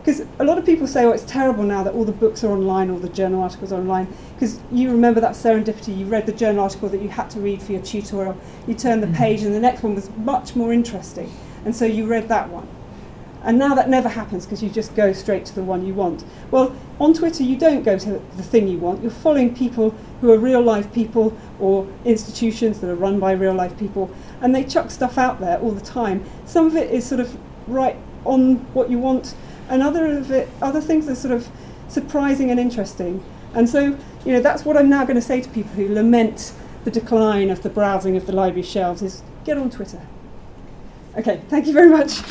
Because 0.08 0.26
a 0.40 0.46
lot 0.46 0.58
of 0.58 0.66
people 0.66 0.88
say, 0.88 1.04
oh, 1.04 1.12
it's 1.12 1.26
terrible 1.26 1.66
now 1.66 1.84
that 1.84 1.94
all 1.94 2.06
the 2.06 2.14
books 2.14 2.42
are 2.42 2.48
online, 2.50 2.90
all 2.90 2.98
the 2.98 3.10
journal 3.10 3.44
articles 3.44 3.74
are 3.74 3.82
online. 3.82 4.08
Because 4.36 4.58
you 4.72 4.90
remember 4.90 5.20
that 5.20 5.34
serendipity, 5.34 5.98
you 5.98 6.06
read 6.06 6.26
the 6.26 6.32
journal 6.32 6.64
article 6.64 6.88
that 6.88 7.02
you 7.02 7.10
had 7.10 7.30
to 7.32 7.42
read 7.42 7.62
for 7.62 7.74
your 7.74 7.82
tutorial, 7.82 8.38
you 8.66 8.74
turned 8.74 9.04
the 9.04 9.08
mm-hmm. 9.08 9.18
page, 9.18 9.44
and 9.44 9.54
the 9.54 9.60
next 9.60 9.84
one 9.84 9.96
was 9.96 10.10
much 10.12 10.56
more 10.56 10.72
interesting. 10.72 11.30
And 11.66 11.76
so 11.76 11.84
you 11.84 12.08
read 12.08 12.30
that 12.30 12.48
one. 12.50 12.70
And 13.44 13.60
now 13.60 13.76
that 13.76 13.90
never 13.90 14.08
happens 14.08 14.46
because 14.46 14.64
you 14.64 14.70
just 14.70 14.96
go 14.96 15.12
straight 15.12 15.46
to 15.48 15.54
the 15.54 15.62
one 15.62 15.86
you 15.86 15.94
want. 15.94 16.24
Well, 16.52 16.74
on 17.02 17.14
Twitter, 17.14 17.44
you 17.44 17.58
don't 17.58 17.84
go 17.84 18.00
to 18.00 18.10
the 18.38 18.44
thing 18.44 18.70
you 18.70 18.78
want. 18.78 19.02
You're 19.02 19.12
following 19.12 19.54
people 19.54 19.94
who 20.22 20.32
are 20.32 20.38
real 20.38 20.62
life 20.62 20.94
people 20.94 21.38
or 21.60 21.86
institutions 22.06 22.80
that 22.80 22.90
are 22.90 22.96
run 22.96 23.20
by 23.20 23.34
real 23.34 23.54
life 23.54 23.78
people, 23.78 24.10
and 24.40 24.56
they 24.56 24.64
chuck 24.64 24.90
stuff 24.90 25.18
out 25.18 25.42
there 25.42 25.60
all 25.60 25.72
the 25.72 25.82
time. 25.82 26.24
Some 26.46 26.66
of 26.66 26.78
it 26.78 26.92
is 26.92 27.06
sort 27.06 27.20
of 27.20 27.38
right 27.68 27.98
on 28.24 28.56
what 28.74 28.90
you 28.90 29.00
want, 29.00 29.36
and 29.70 29.84
other 29.84 30.06
of 30.06 30.32
it, 30.32 30.50
other 30.62 30.82
things 30.82 31.08
are 31.08 31.16
sort 31.16 31.34
of 31.34 31.50
surprising 31.88 32.52
and 32.52 32.60
interesting. 32.60 33.24
And 33.54 33.70
so, 33.70 33.98
you 34.26 34.34
know, 34.34 34.42
that's 34.42 34.66
what 34.66 34.78
I'm 34.78 34.90
now 34.90 35.04
going 35.04 35.16
to 35.16 35.22
say 35.22 35.42
to 35.42 35.50
people 35.50 35.72
who 35.72 35.94
lament 35.94 36.54
the 36.84 36.92
decline 36.92 37.50
of 37.50 37.64
the 37.64 37.70
browsing 37.70 38.16
of 38.16 38.26
the 38.26 38.34
library 38.34 38.64
shelves: 38.64 39.02
is 39.02 39.24
get 39.46 39.58
on 39.58 39.70
Twitter. 39.70 40.02
Okay, 41.18 41.42
thank 41.50 41.66
you 41.66 41.74
very 41.74 41.90
much. 41.90 42.22